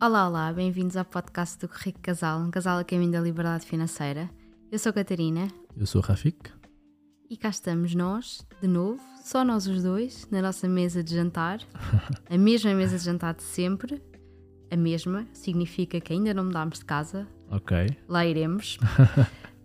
Olá, 0.00 0.28
olá, 0.28 0.52
bem-vindos 0.52 0.96
ao 0.96 1.04
podcast 1.04 1.58
do 1.58 1.70
Rico 1.72 2.00
Casal, 2.00 2.40
um 2.40 2.50
casal 2.50 2.78
a 2.78 2.84
caminho 2.84 3.12
da 3.12 3.20
liberdade 3.20 3.64
financeira. 3.66 4.28
Eu 4.70 4.78
sou 4.78 4.90
a 4.90 4.92
Catarina 4.92 5.48
Eu 5.76 5.86
sou 5.86 6.00
Rafik. 6.00 6.50
e 7.30 7.36
cá 7.36 7.48
estamos 7.48 7.94
nós, 7.94 8.46
de 8.60 8.68
novo, 8.68 9.00
só 9.24 9.44
nós 9.44 9.66
os 9.66 9.82
dois, 9.82 10.26
na 10.30 10.42
nossa 10.42 10.68
mesa 10.68 11.02
de 11.02 11.14
jantar. 11.14 11.60
A 12.28 12.36
mesma 12.38 12.74
mesa 12.74 12.98
de 12.98 13.04
jantar 13.04 13.34
de 13.34 13.42
sempre. 13.42 14.02
A 14.70 14.76
mesma, 14.76 15.26
significa 15.32 16.00
que 16.00 16.12
ainda 16.12 16.34
não 16.34 16.44
mudámos 16.44 16.78
de 16.80 16.84
casa, 16.84 17.26
Ok. 17.50 17.76
lá 18.08 18.24
iremos. 18.26 18.78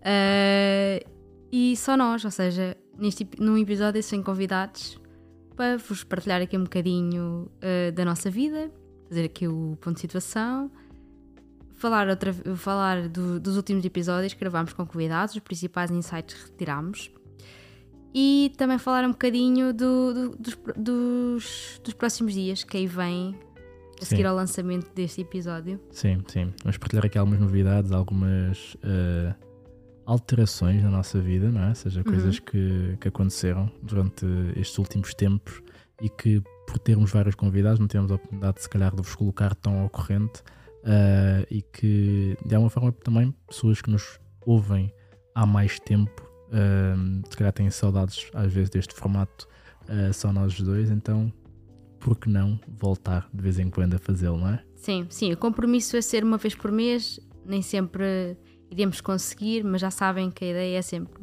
Eh, 0.04 1.06
e 1.52 1.76
só 1.76 1.96
nós, 1.96 2.24
ou 2.24 2.30
seja, 2.32 2.76
neste, 2.98 3.24
num 3.38 3.56
episódio 3.56 4.02
sem 4.02 4.20
convidados, 4.20 5.00
para 5.54 5.76
vos 5.76 6.02
partilhar 6.02 6.42
aqui 6.42 6.58
um 6.58 6.64
bocadinho 6.64 7.48
eh, 7.60 7.92
da 7.92 8.04
nossa 8.04 8.28
vida, 8.28 8.68
fazer 9.12 9.24
aqui 9.26 9.46
o 9.46 9.76
ponto 9.78 9.96
de 9.96 10.00
situação, 10.00 10.70
falar, 11.74 12.08
outra, 12.08 12.32
falar 12.56 13.08
do- 13.10 13.38
dos 13.38 13.56
últimos 13.58 13.84
episódios 13.84 14.32
que 14.32 14.40
gravámos 14.40 14.72
com 14.72 14.86
convidados, 14.86 15.34
os 15.34 15.40
principais 15.40 15.90
insights 15.90 16.34
que 16.34 16.50
retirámos. 16.50 17.10
E 18.14 18.52
também 18.56 18.78
falar 18.78 19.04
um 19.04 19.10
bocadinho 19.10 19.72
do- 19.74 20.14
do- 20.14 20.36
dos, 20.38 20.58
dos, 20.76 21.80
dos 21.84 21.94
próximos 21.94 22.32
dias 22.32 22.64
que 22.64 22.76
aí 22.78 22.86
vem 22.86 23.34
a 24.00 24.04
Sim. 24.04 24.06
seguir 24.06 24.26
ao 24.26 24.34
lançamento 24.34 24.90
deste 24.94 25.20
episódio. 25.20 25.78
Sim, 25.90 26.22
sim. 26.26 26.52
Vamos 26.62 26.78
partilhar 26.78 27.04
aqui 27.04 27.18
algumas 27.18 27.40
novidades, 27.40 27.92
algumas 27.92 28.76
eh, 28.82 29.34
alterações 30.06 30.82
na 30.82 30.90
nossa 30.90 31.20
vida, 31.20 31.50
não 31.50 31.62
é? 31.64 31.68
Ou 31.68 31.74
seja, 31.74 32.02
coisas 32.02 32.38
que, 32.38 32.96
que 33.00 33.08
aconteceram 33.08 33.70
durante 33.82 34.24
estes 34.56 34.76
últimos 34.78 35.12
tempos 35.14 35.62
e 36.00 36.08
que, 36.08 36.42
por 36.72 36.78
termos 36.78 37.10
vários 37.10 37.34
convidados, 37.34 37.78
não 37.78 37.86
temos 37.86 38.10
a 38.10 38.14
oportunidade, 38.14 38.62
se 38.62 38.68
calhar, 38.68 38.96
de 38.96 39.02
vos 39.02 39.14
colocar 39.14 39.54
tão 39.54 39.80
ao 39.80 39.90
corrente 39.90 40.42
eh, 40.84 41.46
e 41.50 41.60
que, 41.60 42.34
de 42.46 42.54
alguma 42.54 42.70
forma, 42.70 42.90
também 42.90 43.30
pessoas 43.46 43.82
que 43.82 43.90
nos 43.90 44.18
ouvem 44.46 44.90
há 45.34 45.44
mais 45.44 45.78
tempo, 45.78 46.26
eh, 46.50 46.94
se 47.28 47.36
calhar 47.36 47.52
têm 47.52 47.68
saudades, 47.68 48.26
às 48.32 48.50
vezes, 48.50 48.70
deste 48.70 48.94
formato, 48.94 49.46
eh, 49.86 50.14
só 50.14 50.32
nós 50.32 50.58
os 50.58 50.62
dois, 50.62 50.90
então. 50.90 51.30
Por 52.00 52.18
que 52.18 52.28
não 52.28 52.58
voltar 52.80 53.28
de 53.32 53.42
vez 53.42 53.58
em 53.58 53.68
quando 53.68 53.94
a 53.94 53.98
fazê-lo, 53.98 54.38
não 54.38 54.48
é? 54.48 54.64
Sim, 54.74 55.06
sim, 55.10 55.30
o 55.30 55.36
compromisso 55.36 55.94
é 55.94 56.00
ser 56.00 56.24
uma 56.24 56.38
vez 56.38 56.54
por 56.54 56.72
mês, 56.72 57.20
nem 57.44 57.60
sempre 57.60 58.36
iremos 58.70 59.02
conseguir, 59.02 59.62
mas 59.62 59.82
já 59.82 59.90
sabem 59.90 60.30
que 60.30 60.42
a 60.42 60.48
ideia 60.48 60.78
é 60.78 60.82
sempre, 60.82 61.22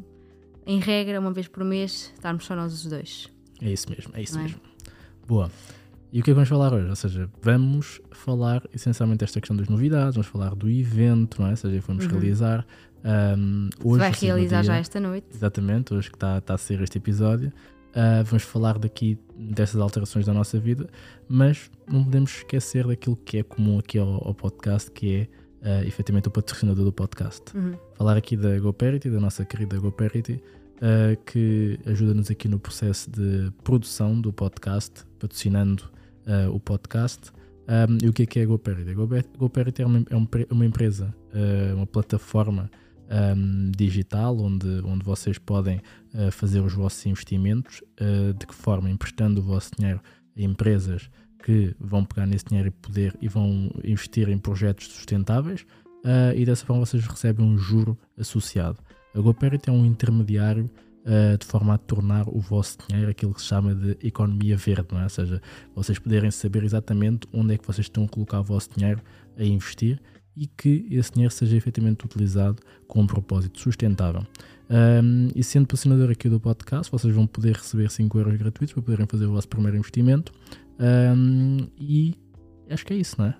em 0.64 0.78
regra, 0.78 1.18
uma 1.18 1.32
vez 1.32 1.48
por 1.48 1.64
mês, 1.64 2.12
estarmos 2.14 2.46
só 2.46 2.54
nós 2.54 2.72
os 2.72 2.86
dois. 2.86 3.28
É 3.60 3.70
isso 3.70 3.90
mesmo, 3.90 4.12
é 4.14 4.22
isso 4.22 4.38
é? 4.38 4.42
mesmo. 4.42 4.69
Boa. 5.30 5.50
E 6.12 6.20
o 6.20 6.24
que 6.24 6.30
é 6.30 6.32
que 6.32 6.34
vamos 6.34 6.48
falar 6.48 6.72
hoje? 6.74 6.88
Ou 6.88 6.96
seja, 6.96 7.30
vamos 7.40 8.00
falar 8.10 8.62
essencialmente 8.74 9.20
desta 9.20 9.40
questão 9.40 9.56
das 9.56 9.68
novidades, 9.68 10.16
vamos 10.16 10.26
falar 10.26 10.56
do 10.56 10.68
evento, 10.68 11.40
não 11.40 11.46
é? 11.46 11.50
Ou 11.52 11.56
seja, 11.56 11.80
vamos 11.86 12.04
Uhum. 12.04 12.10
realizar 12.10 12.66
um, 13.38 13.68
hoje. 13.84 13.98
vai 14.00 14.10
realizar 14.12 14.62
já 14.64 14.72
dia- 14.72 14.80
esta 14.80 14.98
noite. 14.98 15.26
Exatamente, 15.32 15.94
hoje 15.94 16.10
que 16.10 16.16
está 16.16 16.38
está 16.38 16.54
a 16.54 16.58
ser 16.58 16.82
este 16.82 16.98
episódio. 16.98 17.52
Uh, 17.90 18.22
vamos 18.24 18.42
falar 18.42 18.76
daqui 18.78 19.18
dessas 19.36 19.80
alterações 19.80 20.26
da 20.26 20.32
nossa 20.34 20.58
vida, 20.58 20.88
mas 21.28 21.70
não 21.90 22.02
podemos 22.04 22.38
esquecer 22.38 22.86
daquilo 22.88 23.16
que 23.16 23.38
é 23.38 23.42
comum 23.44 23.78
aqui 23.78 23.96
ao, 23.98 24.26
ao 24.28 24.34
podcast, 24.34 24.90
que 24.90 25.28
é 25.62 25.82
uh, 25.82 25.86
efetivamente 25.86 26.26
o 26.28 26.30
patrocinador 26.30 26.84
do 26.84 26.92
podcast 26.92 27.42
Uhum. 27.56 27.74
falar 27.96 28.16
aqui 28.16 28.36
da 28.36 28.58
GoParity, 28.58 29.08
da 29.10 29.18
nossa 29.20 29.44
querida 29.44 29.78
GoParity, 29.78 30.40
uh, 30.80 31.22
que 31.24 31.78
ajuda-nos 31.86 32.30
aqui 32.30 32.48
no 32.48 32.58
processo 32.58 33.10
de 33.10 33.50
produção 33.62 34.20
do 34.20 34.32
podcast, 34.32 35.04
patrocinando 35.18 35.84
uh, 36.26 36.54
o 36.54 36.60
podcast. 36.60 37.30
Um, 37.68 38.04
e 38.04 38.08
o 38.08 38.12
que 38.12 38.22
é 38.22 38.26
que 38.26 38.40
é 38.40 38.42
a 38.42 38.46
GoParity? 38.46 38.90
A 38.90 38.94
Gopa- 38.94 39.24
GoParity 39.38 39.82
é 39.82 39.86
uma, 39.86 40.04
é 40.10 40.16
um 40.16 40.26
uma 40.50 40.66
empresa, 40.66 41.14
uh, 41.32 41.76
uma 41.76 41.86
plataforma 41.86 42.70
um, 43.36 43.70
digital 43.76 44.36
onde, 44.38 44.68
onde 44.84 45.04
vocês 45.04 45.36
podem 45.38 45.80
fazer 46.32 46.60
os 46.60 46.72
vossos 46.72 47.04
investimentos. 47.06 47.82
de 48.38 48.46
que 48.46 48.54
forma? 48.54 48.88
Emprestando 48.90 49.40
o 49.40 49.42
vosso 49.42 49.70
dinheiro 49.76 50.00
a 50.36 50.40
empresas 50.40 51.10
que 51.42 51.74
vão 51.78 52.04
pegar 52.04 52.26
nesse 52.26 52.44
dinheiro 52.46 52.68
e 52.68 52.70
poder 52.70 53.16
e 53.20 53.28
vão 53.28 53.70
investir 53.84 54.28
em 54.28 54.38
projetos 54.38 54.86
sustentáveis 54.88 55.62
uh, 56.04 56.36
e 56.36 56.44
dessa 56.44 56.64
forma 56.64 56.84
vocês 56.84 57.04
recebem 57.06 57.44
um 57.44 57.58
juro 57.58 57.98
associado. 58.18 58.78
A 59.14 59.20
GoParity 59.20 59.68
é 59.68 59.72
um 59.72 59.84
intermediário 59.84 60.70
uh, 61.04 61.36
de 61.36 61.46
forma 61.46 61.74
a 61.74 61.78
tornar 61.78 62.28
o 62.28 62.40
vosso 62.40 62.78
dinheiro 62.86 63.10
aquilo 63.10 63.34
que 63.34 63.40
se 63.40 63.48
chama 63.48 63.74
de 63.74 63.96
economia 64.06 64.56
verde, 64.56 64.88
não 64.92 65.00
é? 65.00 65.04
ou 65.04 65.08
seja, 65.08 65.42
vocês 65.74 65.98
poderem 65.98 66.30
saber 66.30 66.64
exatamente 66.64 67.26
onde 67.32 67.54
é 67.54 67.58
que 67.58 67.66
vocês 67.66 67.86
estão 67.86 68.04
a 68.04 68.08
colocar 68.08 68.40
o 68.40 68.44
vosso 68.44 68.70
dinheiro 68.76 69.02
a 69.36 69.44
investir 69.44 70.00
e 70.36 70.46
que 70.46 70.86
esse 70.90 71.12
dinheiro 71.12 71.32
seja 71.32 71.56
efetivamente 71.56 72.04
utilizado 72.04 72.62
com 72.86 73.00
um 73.00 73.06
propósito 73.06 73.60
sustentável. 73.60 74.22
Um, 74.70 75.28
e 75.34 75.42
sendo 75.42 75.66
patrocinador 75.66 76.10
aqui 76.10 76.28
do 76.28 76.38
podcast, 76.38 76.90
vocês 76.90 77.12
vão 77.12 77.26
poder 77.26 77.56
receber 77.56 77.90
5 77.90 78.18
euros 78.18 78.36
gratuitos 78.36 78.72
para 78.72 78.82
poderem 78.82 79.06
fazer 79.06 79.26
o 79.26 79.32
vosso 79.32 79.48
primeiro 79.48 79.76
investimento. 79.76 80.32
Um, 80.78 81.66
e 81.76 82.14
acho 82.70 82.86
que 82.86 82.94
é 82.94 82.96
isso, 82.96 83.16
não 83.18 83.26
é? 83.26 83.36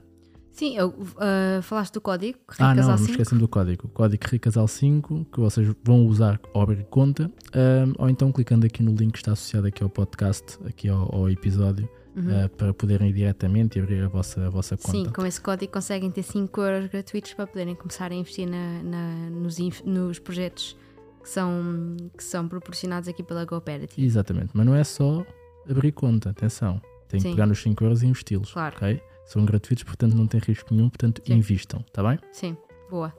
Sim, 0.53 0.77
eu, 0.77 0.89
uh, 0.89 1.63
falaste 1.63 1.95
do 1.95 2.01
código, 2.01 2.39
Ah, 2.59 2.65
não, 2.65 2.71
Ricasal 2.71 2.91
não 2.91 2.99
5. 2.99 3.11
esquecem 3.13 3.39
do 3.39 3.49
código. 3.49 3.89
Código 3.89 4.23
RICASAL5 4.25 5.27
que 5.33 5.41
vocês 5.41 5.75
vão 5.85 6.07
usar 6.07 6.41
ao 6.53 6.63
abrir 6.63 6.85
conta, 6.85 7.31
ahm, 7.55 7.93
ou 7.99 8.09
então 8.11 8.31
clicando 8.33 8.67
aqui 8.67 8.83
no 8.83 8.93
link 8.95 9.13
que 9.13 9.19
está 9.19 9.33
associado 9.33 9.67
aqui 9.69 9.83
ao 9.83 9.89
podcast, 9.89 10.59
aqui 10.67 10.89
ao, 10.89 11.15
ao 11.15 11.31
episódio, 11.31 11.89
Uhum. 12.17 12.45
ah, 12.45 12.49
para 12.49 12.75
poderem 12.75 13.09
ir 13.11 13.13
diretamente 13.13 13.79
e 13.79 13.83
abrir 13.83 14.03
a 14.03 14.09
vossa, 14.09 14.45
a 14.45 14.51
vossa 14.51 14.77
conta. 14.77 14.91
Sim, 14.91 15.05
com 15.07 15.25
esse 15.25 15.41
código 15.41 15.73
conseguem 15.73 16.11
ter 16.11 16.25
5 16.25 16.61
euros 16.61 16.91
gratuitos 16.91 17.33
para 17.35 17.47
poderem 17.47 17.75
começar 17.77 18.11
a 18.11 18.15
investir 18.15 18.49
na, 18.49 18.83
na- 18.83 19.31
nos, 19.31 19.57
nos 19.85 20.19
projetos 20.19 20.77
que 21.23 21.29
são, 21.29 21.97
que 22.17 22.25
são 22.25 22.49
proporcionados 22.49 23.09
aqui 23.09 23.23
pela 23.23 23.45
GoParity. 23.45 24.03
Exatamente, 24.05 24.51
mas 24.53 24.67
não 24.67 24.75
é 24.75 24.83
só 24.83 25.25
abrir 25.69 25.93
conta, 25.93 26.31
atenção. 26.31 26.83
Tem 27.09 27.19
que 27.21 27.29
Sim. 27.29 27.35
pegar 27.35 27.47
nos 27.47 27.61
5 27.63 27.85
euros 27.85 28.03
e 28.03 28.07
investi-los. 28.07 28.53
Claro. 28.53 28.75
ok? 28.77 29.01
São 29.31 29.45
gratuitos, 29.45 29.85
portanto 29.85 30.17
não 30.17 30.27
tem 30.27 30.41
risco 30.41 30.75
nenhum, 30.75 30.89
portanto 30.89 31.23
Sim. 31.25 31.35
invistam, 31.35 31.85
está 31.87 32.03
bem? 32.03 32.19
Sim, 32.33 32.57
boa. 32.91 33.15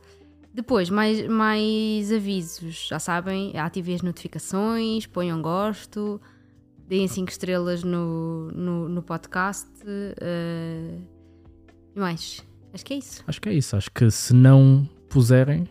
Depois, 0.54 0.90
mais, 0.90 1.26
mais 1.26 2.12
avisos. 2.12 2.88
Já 2.90 3.00
sabem, 3.00 3.58
ativem 3.58 3.96
as 3.96 4.02
notificações, 4.02 5.08
ponham 5.08 5.42
gosto, 5.42 6.20
deem 6.86 7.08
5 7.08 7.32
estrelas 7.32 7.82
no, 7.86 8.52
no, 8.52 8.90
no 8.90 9.02
podcast. 9.02 9.70
eh, 9.88 10.98
e 11.96 12.00
mais. 12.00 12.46
Acho 12.74 12.86
que 12.86 12.94
é 12.94 12.98
isso. 12.98 13.24
Acho 13.26 13.42
que 13.42 13.48
é 13.48 13.54
isso. 13.54 13.78
Acho 13.78 13.90
que 13.90 14.12
se 14.12 14.34
não 14.34 14.90
puserem, 15.08 15.66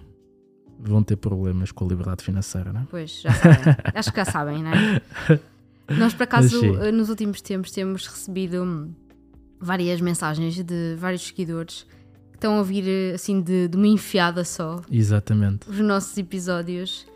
vão 0.79 1.03
ter 1.03 1.17
problemas 1.17 1.71
com 1.71 1.85
a 1.85 1.89
liberdade 1.89 2.25
financeira, 2.25 2.73
não 2.73 2.81
é? 2.81 2.87
Pois, 2.91 3.21
já 3.21 3.31
sabem. 3.35 3.77
Acho 3.95 4.11
que 4.11 4.17
já 4.17 4.25
sabem, 4.25 4.63
não 4.63 4.71
é? 4.71 5.03
Nós, 5.99 6.15
por 6.15 6.23
acaso, 6.23 6.65
eh, 6.77 6.91
nos 6.91 7.11
últimos 7.11 7.43
tempos 7.43 7.71
temos 7.73 8.07
recebido 8.07 8.63
hum, 8.63 8.95
várias 9.61 10.01
mensagens 10.01 10.63
de 10.63 10.97
vários 10.97 11.27
seguidores 11.27 11.87
que 12.31 12.37
estão 12.37 12.55
a 12.55 12.59
ouvir 12.59 12.85
eh, 12.89 13.15
assim 13.15 13.41
de, 13.41 13.69
de 13.69 13.77
uma 13.77 13.87
enfiada 13.87 14.45
só. 14.45 14.81
Exatamente. 14.91 15.69
os 15.69 15.79
nossos 15.81 16.17
episódios. 16.17 17.07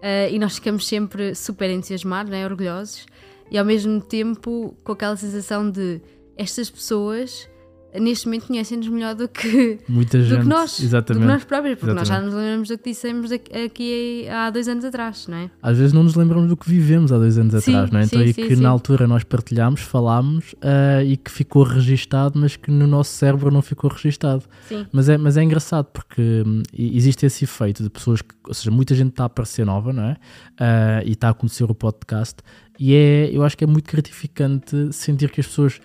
Eh, 0.00 0.32
e 0.32 0.38
nós 0.38 0.54
ficamos 0.54 0.86
sempre 0.86 1.34
super 1.34 1.68
entusiasmados, 1.70 2.30
né, 2.30 2.44
orgulhosos. 2.44 3.06
E 3.50 3.58
ao 3.58 3.64
mesmo 3.64 4.00
tempo 4.00 4.74
com 4.82 4.92
aquela 4.92 5.16
sensação 5.16 5.70
de 5.70 6.00
estas 6.36 6.70
pessoas 6.70 7.48
neste 7.98 8.26
momento 8.26 8.46
conhecem-nos 8.46 8.88
melhor 8.88 9.14
do 9.14 9.28
que, 9.28 9.78
Muita 9.88 10.18
do 10.18 10.24
gente. 10.24 10.42
que 10.42 10.46
nós, 10.46 10.78
do 10.78 10.84
Exatamente. 10.84 11.22
que 11.22 11.32
nós 11.32 11.44
próprios, 11.44 11.78
porque 11.78 11.94
nós 11.94 12.06
já 12.06 12.14
Exatamente. 12.14 12.34
nos 12.34 12.42
lembramos 12.42 12.68
do 12.68 12.78
que 12.78 12.90
dissemos 12.90 13.32
aqui, 13.32 14.28
há 14.28 14.50
dois 14.50 14.68
anos 14.68 14.84
atrás, 14.84 15.26
não 15.26 15.36
é? 15.36 15.50
Às 15.62 15.78
vezes 15.78 15.92
não 15.92 16.02
nos 16.02 16.14
lembramos 16.14 16.48
do 16.48 16.56
que 16.56 16.68
vivemos 16.68 17.12
há 17.12 17.18
dois 17.18 17.38
anos 17.38 17.64
Sim, 17.64 17.74
atrás, 17.74 17.90
não 17.90 18.00
é? 18.00 18.04
Então, 18.04 18.20
sim, 18.20 18.26
e 18.26 18.32
sim, 18.32 18.48
que 18.48 18.56
na 18.56 18.68
altura 18.68 19.06
nós 19.06 19.24
partilhámos, 19.24 19.80
falámos 19.80 20.54
ah, 20.62 21.02
e 21.02 21.16
que 21.16 21.30
ficou 21.30 21.62
registado, 21.62 22.38
mas 22.38 22.56
que 22.56 22.70
no 22.70 22.86
nosso 22.86 23.12
cérebro 23.12 23.50
não 23.50 23.62
ficou 23.62 23.90
registado. 23.90 24.44
Sim, 24.68 24.86
Mas 24.92 25.08
é, 25.08 25.18
mas 25.18 25.36
é 25.36 25.42
engraçado 25.42 25.86
porque 25.86 26.42
hum, 26.46 26.62
existe 26.72 27.26
esse 27.26 27.44
efeito 27.44 27.82
de 27.82 27.90
pessoas 27.90 28.22
que, 28.22 28.34
ou 28.46 28.54
seja, 28.54 28.70
muita 28.70 28.94
gente 28.94 29.10
está 29.10 29.24
a 29.24 29.26
aparecer 29.26 29.64
nova, 29.64 29.92
não 29.92 30.04
é? 30.04 30.16
Ah, 30.58 31.02
e 31.04 31.12
está 31.12 31.30
a 31.30 31.34
conhecer 31.34 31.64
o 31.64 31.74
podcast, 31.74 32.36
e 32.78 32.94
é, 32.94 33.30
eu 33.30 33.42
acho 33.42 33.58
que 33.58 33.64
é 33.64 33.66
muito 33.66 33.92
gratificante 33.92 34.90
sentir 34.90 35.30
que 35.30 35.38
as 35.38 35.46
pessoas 35.46 35.80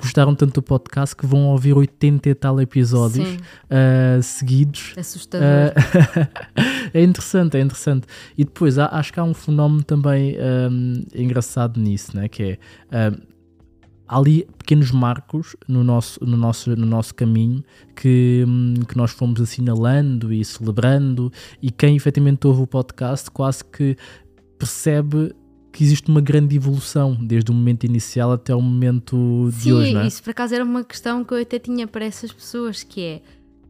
gostaram 0.00 0.34
tanto 0.34 0.54
do 0.54 0.62
podcast 0.62 1.14
que 1.14 1.26
vão 1.26 1.46
ouvir 1.48 1.74
80 1.74 2.28
e 2.28 2.34
tal 2.34 2.60
episódios 2.60 3.36
ah, 3.68 4.20
seguidos. 4.22 4.94
assustador. 4.96 5.46
Ah, 5.46 6.90
é 6.94 7.02
interessante, 7.02 7.56
é 7.56 7.60
interessante. 7.60 8.06
E 8.36 8.44
depois 8.44 8.78
há- 8.78 8.88
acho 8.92 9.12
que 9.12 9.20
há 9.20 9.24
um 9.24 9.34
fenómeno 9.34 9.82
também 9.82 10.36
hum, 10.70 11.02
engraçado 11.14 11.78
nisso, 11.78 12.16
né? 12.16 12.28
que 12.28 12.58
é 12.90 13.10
hum, 13.10 13.16
há 14.08 14.18
ali 14.18 14.46
pequenos 14.58 14.90
marcos 14.90 15.54
no 15.68 15.84
nosso, 15.84 16.24
no 16.24 16.36
nosso, 16.36 16.74
no 16.74 16.86
nosso 16.86 17.14
caminho 17.14 17.62
que, 17.94 18.44
hum, 18.46 18.74
que 18.88 18.96
nós 18.96 19.12
fomos 19.12 19.40
assinalando 19.40 20.32
e 20.32 20.44
celebrando, 20.44 21.32
e 21.62 21.70
quem 21.70 21.94
efetivamente 21.94 22.46
ouve 22.46 22.62
o 22.62 22.66
podcast 22.66 23.30
quase 23.30 23.64
que 23.64 23.96
percebe 24.58 25.32
que 25.72 25.82
existe 25.84 26.08
uma 26.10 26.20
grande 26.20 26.56
evolução 26.56 27.14
desde 27.20 27.50
o 27.50 27.54
momento 27.54 27.84
inicial 27.84 28.32
até 28.32 28.54
o 28.54 28.60
momento 28.60 29.48
de 29.52 29.62
Sim, 29.62 29.72
hoje, 29.72 29.94
não 29.94 30.00
é? 30.02 30.06
isso 30.06 30.22
por 30.22 30.30
acaso 30.30 30.54
era 30.54 30.64
uma 30.64 30.82
questão 30.84 31.24
que 31.24 31.32
eu 31.34 31.40
até 31.40 31.58
tinha 31.58 31.86
para 31.86 32.04
essas 32.04 32.32
pessoas, 32.32 32.82
que 32.82 33.00
é 33.02 33.22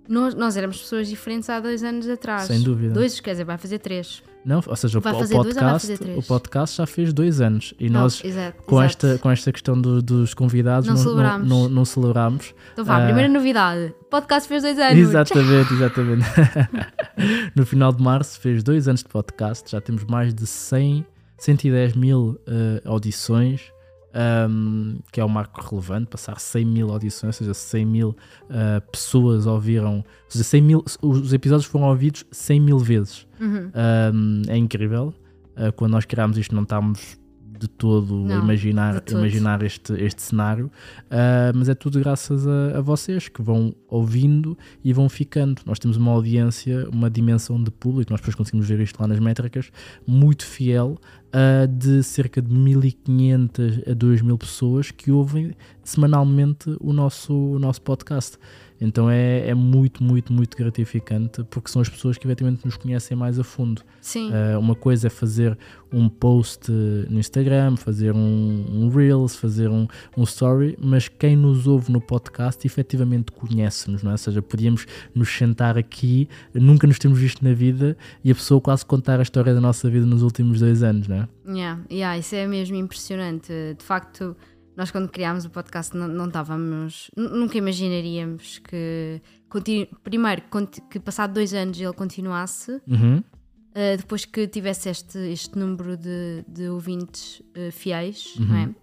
nós, 0.08 0.34
nós 0.34 0.56
éramos 0.56 0.78
pessoas 0.80 1.08
diferentes 1.08 1.48
há 1.48 1.60
dois 1.60 1.84
anos 1.84 2.08
atrás. 2.08 2.42
Sem 2.44 2.60
dúvida. 2.62 2.92
Dois, 2.92 3.20
quer 3.20 3.30
dizer, 3.32 3.44
vai 3.44 3.56
fazer 3.58 3.78
três. 3.78 4.22
Não, 4.44 4.60
ou 4.66 4.74
seja, 4.74 4.96
o, 4.98 5.00
vai 5.02 5.12
podcast, 5.12 5.92
o 6.16 6.22
podcast 6.22 6.76
já 6.78 6.86
fez 6.86 7.12
dois 7.12 7.42
anos 7.42 7.74
e 7.78 7.90
Não, 7.90 8.00
nós 8.00 8.24
exato, 8.24 8.62
com 8.62 8.82
exato. 8.82 9.06
esta, 9.06 9.18
com 9.18 9.30
esta 9.30 9.52
questão 9.52 9.78
do- 9.80 10.00
dos 10.02 10.32
convidados 10.32 10.86
Não 10.88 10.94
não, 10.94 11.02
celebramos. 11.02 11.48
não, 11.48 11.68
não 11.68 11.84
celebramos. 11.84 12.54
Então 12.72 12.82
vá, 12.82 13.02
Ah. 13.02 13.04
primeira 13.04 13.28
novidade. 13.28 13.94
O 14.00 14.04
podcast 14.06 14.48
fez 14.48 14.62
dois 14.62 14.78
anos. 14.78 14.96
Exatamente, 14.98 15.74
exatamente. 15.74 16.24
no 17.54 17.66
final 17.66 17.92
de 17.92 18.02
março 18.02 18.40
fez 18.40 18.62
dois 18.62 18.88
anos 18.88 19.02
de 19.02 19.08
podcast, 19.10 19.70
já 19.70 19.80
temos 19.80 20.04
mais 20.04 20.32
de 20.34 20.46
100, 20.46 21.04
110 21.40 21.94
mil 21.94 22.38
eh, 22.46 22.82
audições, 22.84 23.72
ahm, 24.14 24.98
que 25.10 25.20
é 25.20 25.24
um 25.24 25.28
marco 25.28 25.60
relevante, 25.60 26.08
passar 26.10 26.38
100 26.38 26.64
mil 26.64 26.90
audições, 26.90 27.34
ou 27.36 27.38
seja, 27.38 27.54
100 27.54 27.86
mil 27.86 28.16
eh, 28.50 28.80
pessoas 28.92 29.46
ouviram, 29.46 29.96
ou 29.96 30.04
seja, 30.28 30.44
100 30.44 30.62
mil, 30.62 30.84
os 31.02 31.32
episódios 31.32 31.66
foram 31.66 31.86
ouvidos 31.86 32.24
100 32.30 32.60
mil 32.60 32.78
vezes. 32.78 33.26
Uhum. 33.40 33.72
Um, 34.14 34.42
é 34.48 34.56
incrível. 34.56 35.14
Uh, 35.56 35.72
quando 35.74 35.92
nós 35.92 36.04
criámos 36.04 36.38
isto, 36.38 36.54
não 36.54 36.62
estávamos 36.62 37.19
de 37.60 37.68
todo 37.68 38.14
Não, 38.14 38.42
imaginar, 38.42 39.00
de 39.00 39.12
imaginar 39.12 39.62
este, 39.62 39.92
este 39.92 40.22
cenário, 40.22 40.70
Uh, 41.10 41.50
mas 41.56 41.68
é 41.68 41.74
tudo 41.74 41.98
graças 41.98 42.46
a, 42.46 42.78
a 42.78 42.80
vocês 42.80 43.26
que 43.28 43.42
vão 43.42 43.74
ouvindo 43.88 44.56
e 44.84 44.92
vão 44.92 45.08
ficando. 45.08 45.60
Nós 45.66 45.78
temos 45.78 45.96
uma 45.96 46.12
audiência, 46.12 46.88
uma 46.88 47.10
dimensão 47.10 47.60
de 47.60 47.68
público, 47.70 48.12
nós 48.12 48.20
depois 48.20 48.36
conseguimos 48.36 48.68
ver 48.68 48.78
isto 48.78 49.00
lá 49.00 49.08
nas 49.08 49.18
métricas, 49.18 49.72
muito 50.06 50.46
fiel, 50.46 50.98
uh, 51.34 51.66
de 51.66 52.02
cerca 52.04 52.40
de 52.40 52.52
1500 52.52 53.80
a 53.88 53.92
2000 53.92 54.38
pessoas 54.38 54.90
que 54.92 55.10
ouvem 55.10 55.52
semanalmente 55.82 56.76
o 56.80 56.92
nosso, 56.92 57.34
o 57.34 57.58
nosso 57.58 57.82
podcast. 57.82 58.38
Então 58.80 59.10
é, 59.10 59.48
é 59.48 59.54
muito, 59.54 60.02
muito, 60.02 60.32
muito 60.32 60.56
gratificante 60.56 61.44
porque 61.44 61.70
são 61.70 61.82
as 61.82 61.88
pessoas 61.88 62.16
que 62.16 62.26
efetivamente 62.26 62.64
nos 62.64 62.76
conhecem 62.76 63.16
mais 63.16 63.38
a 63.38 63.44
fundo. 63.44 63.82
Sim. 64.00 64.30
Uh, 64.30 64.58
uma 64.58 64.74
coisa 64.74 65.08
é 65.08 65.10
fazer 65.10 65.58
um 65.92 66.08
post 66.08 66.70
no 66.70 67.18
Instagram, 67.18 67.76
fazer 67.76 68.14
um, 68.14 68.64
um 68.70 68.88
Reels, 68.88 69.36
fazer 69.36 69.68
um, 69.68 69.86
um 70.16 70.22
story, 70.22 70.78
mas 70.80 71.08
quem 71.08 71.36
nos 71.36 71.66
ouve 71.66 71.92
no 71.92 72.00
podcast 72.00 72.66
efetivamente 72.66 73.32
conhece-nos, 73.32 74.02
não 74.02 74.10
é? 74.10 74.14
Ou 74.14 74.18
seja, 74.18 74.40
podíamos 74.40 74.86
nos 75.14 75.28
sentar 75.28 75.76
aqui, 75.76 76.28
nunca 76.54 76.86
nos 76.86 76.98
temos 76.98 77.18
visto 77.18 77.44
na 77.44 77.52
vida 77.52 77.96
e 78.24 78.30
a 78.30 78.34
pessoa 78.34 78.60
quase 78.60 78.86
contar 78.86 79.18
a 79.18 79.22
história 79.22 79.52
da 79.52 79.60
nossa 79.60 79.90
vida 79.90 80.06
nos 80.06 80.22
últimos 80.22 80.60
dois 80.60 80.82
anos, 80.82 81.08
não 81.08 81.16
é? 81.16 81.28
Yeah, 81.48 81.80
yeah, 81.90 82.18
isso 82.18 82.34
é 82.34 82.46
mesmo 82.46 82.76
impressionante. 82.76 83.52
De 83.76 83.84
facto, 83.84 84.36
nós 84.80 84.90
quando 84.90 85.08
criámos 85.10 85.44
o 85.44 85.50
podcast 85.50 85.94
não, 85.96 86.08
não 86.08 86.26
estávamos. 86.26 87.10
nu- 87.16 87.28
Nunca 87.40 87.58
imaginaríamos 87.58 88.58
que. 88.58 89.20
continu- 89.48 89.86
primeiro, 90.02 90.42
que 90.90 90.98
passado 90.98 91.34
dois 91.34 91.52
anos 91.52 91.78
ele 91.80 91.92
continuasse, 91.92 92.80
Uhum. 92.86 93.18
uh, 93.18 93.96
depois 93.96 94.24
que 94.24 94.46
tivesse 94.48 94.88
este, 94.88 95.18
este 95.18 95.58
número 95.58 95.96
de, 95.96 96.44
de 96.48 96.68
ouvintes 96.68 97.40
uh, 97.56 97.70
fiéis, 97.72 98.34
não 98.38 98.56
é? 98.56 98.74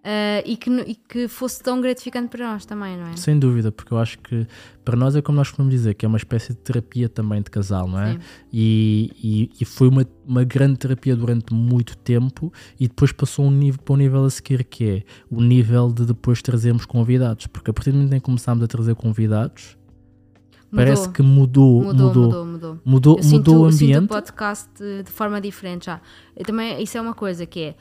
Uh, 0.00 0.40
e, 0.46 0.56
que, 0.56 0.70
e 0.70 0.94
que 0.94 1.28
fosse 1.28 1.62
tão 1.62 1.78
gratificante 1.78 2.28
para 2.28 2.52
nós 2.52 2.64
também, 2.64 2.96
não 2.96 3.08
é? 3.08 3.16
Sem 3.16 3.38
dúvida, 3.38 3.70
porque 3.70 3.92
eu 3.92 3.98
acho 3.98 4.18
que 4.20 4.46
para 4.82 4.96
nós 4.96 5.14
é 5.14 5.20
como 5.20 5.36
nós 5.36 5.50
podemos 5.50 5.70
dizer, 5.70 5.92
que 5.92 6.06
é 6.06 6.08
uma 6.08 6.16
espécie 6.16 6.54
de 6.54 6.58
terapia 6.58 7.06
também 7.06 7.42
de 7.42 7.50
casal, 7.50 7.86
não 7.86 8.00
é? 8.00 8.18
E, 8.50 9.10
e, 9.22 9.50
e 9.60 9.64
foi 9.66 9.88
uma, 9.88 10.06
uma 10.26 10.42
grande 10.42 10.78
terapia 10.78 11.14
durante 11.14 11.52
muito 11.52 11.98
tempo 11.98 12.50
e 12.78 12.88
depois 12.88 13.12
passou 13.12 13.44
um 13.44 13.50
nível, 13.50 13.78
para 13.82 13.92
um 13.92 13.98
nível 13.98 14.24
a 14.24 14.30
seguir 14.30 14.64
que 14.64 14.88
é 14.88 15.02
o 15.30 15.42
nível 15.42 15.92
de 15.92 16.06
depois 16.06 16.40
trazermos 16.40 16.86
convidados, 16.86 17.46
porque 17.46 17.70
a 17.70 17.74
partir 17.74 17.90
do 17.90 17.98
momento 17.98 18.14
em 18.14 18.20
que 18.20 18.24
começámos 18.24 18.64
a 18.64 18.66
trazer 18.66 18.94
convidados, 18.94 19.76
parece 20.74 21.10
que 21.10 21.20
mudou, 21.20 21.82
Mudou, 21.82 22.06
mudou, 22.06 22.24
mudou, 22.24 22.46
mudou. 22.46 22.78
mudou, 22.84 23.16
Eu 23.18 23.22
sinto, 23.22 23.52
mudou 23.52 23.66
o 23.66 23.72
sinto 23.72 23.84
ambiente. 23.84 24.04
o 24.04 24.08
podcast 24.08 24.68
de, 24.78 25.02
de 25.02 25.10
forma 25.10 25.40
diferente 25.40 25.86
já. 25.86 26.00
Eu 26.36 26.44
também, 26.44 26.82
isso 26.82 26.96
é 26.96 27.00
uma 27.00 27.12
coisa 27.12 27.44
que 27.44 27.60
é 27.60 27.74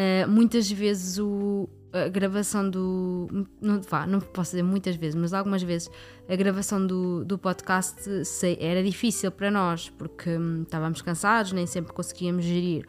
eh, 0.00 0.24
muitas 0.26 0.70
vezes 0.70 1.18
o, 1.18 1.68
a 1.92 2.08
gravação 2.08 2.68
do. 2.70 3.26
Não, 3.60 3.80
vá, 3.82 4.06
não 4.06 4.20
posso 4.20 4.52
dizer 4.52 4.62
muitas 4.62 4.94
vezes, 4.96 5.14
mas 5.20 5.32
algumas 5.32 5.62
vezes 5.62 5.90
a 6.28 6.36
gravação 6.36 6.86
do, 6.86 7.24
do 7.24 7.36
podcast 7.38 8.24
sei- 8.24 8.58
era 8.60 8.80
difícil 8.82 9.30
para 9.32 9.50
nós 9.50 9.88
porque 9.98 10.30
hum, 10.30 10.62
estávamos 10.62 11.02
cansados, 11.02 11.50
nem 11.52 11.66
sempre 11.66 11.92
conseguíamos 11.92 12.44
gerir. 12.44 12.84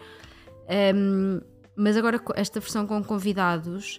Hum, 0.95 1.41
mas 1.75 1.97
agora 1.97 2.21
esta 2.35 2.59
versão 2.59 2.85
com 2.85 3.03
convidados 3.03 3.97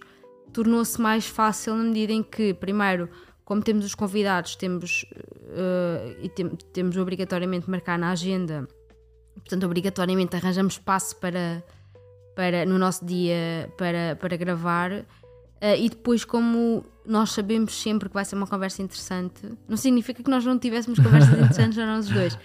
tornou-se 0.52 1.00
mais 1.00 1.26
fácil 1.26 1.74
na 1.74 1.84
medida 1.84 2.12
em 2.12 2.22
que, 2.22 2.52
primeiro, 2.54 3.08
como 3.44 3.62
temos 3.62 3.84
os 3.84 3.94
convidados, 3.94 4.54
temos 4.54 5.04
eh, 5.48 6.16
e 6.22 6.28
tem- 6.28 6.50
temos 6.72 6.96
obrigatoriamente 6.96 7.68
marcar 7.70 7.98
na 7.98 8.10
agenda, 8.12 8.68
portanto, 9.34 9.64
obrigatoriamente 9.64 10.36
arranjamos 10.36 10.74
espaço 10.74 11.16
para, 11.16 11.64
para 12.34 12.64
no 12.64 12.78
nosso 12.78 13.04
dia 13.04 13.70
para, 13.76 14.16
para 14.16 14.36
gravar. 14.36 15.04
eh, 15.60 15.78
e 15.78 15.88
depois, 15.88 16.24
como 16.24 16.84
nós 17.06 17.30
sabemos 17.32 17.74
sempre 17.74 18.08
que 18.08 18.14
vai 18.14 18.24
ser 18.24 18.36
uma 18.36 18.46
conversa 18.46 18.82
interessante, 18.82 19.40
não 19.68 19.76
significa 19.76 20.22
que 20.22 20.30
nós 20.30 20.44
não 20.44 20.58
tivéssemos 20.58 20.98
conversas 20.98 21.30
interessantes 21.38 21.78
a 21.78 21.86
nós 21.86 22.08
dois, 22.08 22.38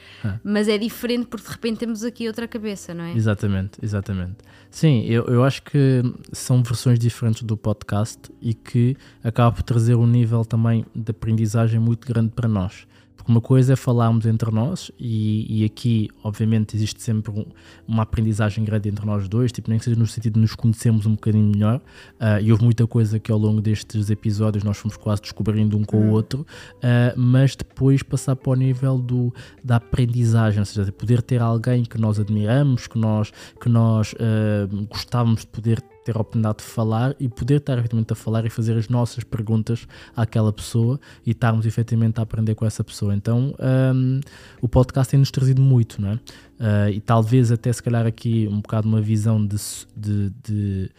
mas 0.44 0.68
é 0.68 0.78
diferente 0.78 1.28
porque 1.28 1.46
de 1.46 1.52
repente 1.52 1.78
temos 1.80 2.04
aqui 2.04 2.28
outra 2.28 2.48
cabeça, 2.48 2.94
não 2.94 3.04
é? 3.04 3.14
Exatamente, 3.16 3.78
exatamente. 3.82 4.38
Sim, 4.72 5.04
eu, 5.06 5.26
eu 5.26 5.44
acho 5.44 5.62
que 5.64 6.02
são 6.32 6.62
versões 6.64 6.98
diferentes 7.00 7.44
do 7.44 7.56
podcast 7.58 8.20
e 8.42 8.54
que 8.54 8.96
acaba 9.24 9.52
por 9.52 9.64
trazer 9.64 9.96
um 9.96 10.08
nível 10.08 10.44
também 10.46 10.86
de 10.96 11.12
aprendizagem 11.12 11.80
muito 11.80 12.08
grande 12.08 12.32
para 12.32 12.48
nós. 12.48 12.86
Porque 13.16 13.32
uma 13.32 13.42
coisa 13.42 13.74
é 13.74 13.76
falarmos 13.76 14.28
entre 14.28 14.52
nós, 14.52 14.92
e, 15.00 15.62
e 15.62 15.66
aqui, 15.66 16.10
obviamente, 16.24 16.76
existe 16.76 17.02
sempre 17.02 17.32
um- 17.32 17.46
uma 17.88 18.04
aprendizagem 18.04 18.64
grande 18.64 18.88
entre 18.90 19.04
nós 19.04 19.28
dois, 19.28 19.52
tipo, 19.52 19.68
nem 19.68 19.80
que 19.80 19.86
seja 19.86 19.98
no 20.00 20.06
sentido 20.06 20.34
de 20.34 20.42
nos 20.42 20.54
conhecermos 20.54 21.08
um 21.08 21.14
bocadinho 21.16 21.50
melhor. 21.50 21.82
ah, 22.20 22.40
e 22.40 22.52
houve 22.52 22.64
muita 22.64 22.86
coisa 22.86 23.18
que 23.20 23.32
ao 23.32 23.40
longo 23.40 23.62
destes 23.62 24.12
episódios 24.12 24.55
nós 24.64 24.78
fomos 24.78 24.98
quase 24.98 25.22
descobrindo 25.22 25.78
um 25.78 25.84
com 25.84 25.98
o 25.98 26.12
outro, 26.12 26.46
ah, 26.82 27.14
mas 27.16 27.56
depois 27.56 28.04
passar 28.04 28.36
para 28.36 28.52
o 28.52 28.56
nível 28.56 28.98
do, 28.98 29.34
da 29.64 29.78
aprendizagem, 29.78 30.60
ou 30.60 30.66
seja, 30.66 30.86
de 30.86 30.92
poder 30.92 31.22
ter 31.22 31.42
alguém 31.42 31.84
que 31.84 31.98
nós 31.98 32.20
admiramos, 32.20 32.88
que 32.88 32.98
nós, 32.98 33.32
que 33.60 33.70
nós 33.70 34.16
ah, 34.20 34.68
gostávamos 34.90 35.42
de 35.42 35.48
poder 35.48 35.82
ter 36.06 36.16
a 36.16 36.22
oportunidade 36.22 36.60
de 36.60 36.64
falar 36.66 37.16
e 37.20 37.28
poder 37.28 37.56
estar 37.58 37.78
efetivamente 37.80 38.14
a 38.14 38.16
falar 38.16 38.46
e 38.46 38.50
fazer 38.50 38.78
as 38.78 38.88
nossas 38.88 39.24
perguntas 39.24 39.88
àquela 40.16 40.54
pessoa 40.54 41.00
e 41.26 41.32
estarmos 41.32 41.66
efetivamente 41.66 42.20
a 42.20 42.24
aprender 42.24 42.54
com 42.54 42.64
essa 42.64 42.84
pessoa. 42.84 43.16
Então, 43.16 43.56
ahm, 43.60 44.22
o 44.62 44.70
podcast 44.70 45.10
tem-nos 45.10 45.32
trazido 45.32 45.62
muito, 45.62 46.00
não 46.00 46.12
é? 46.12 46.20
Ah, 46.60 46.92
e 46.92 47.02
talvez 47.02 47.52
até 47.52 47.74
se 47.74 47.82
calhar 47.82 48.06
aqui 48.06 48.48
um 48.50 48.62
bocado 48.62 48.88
uma 48.88 49.02
visão 49.02 49.44
de, 49.46 49.58
de, 49.98 50.32
de, 50.44 50.92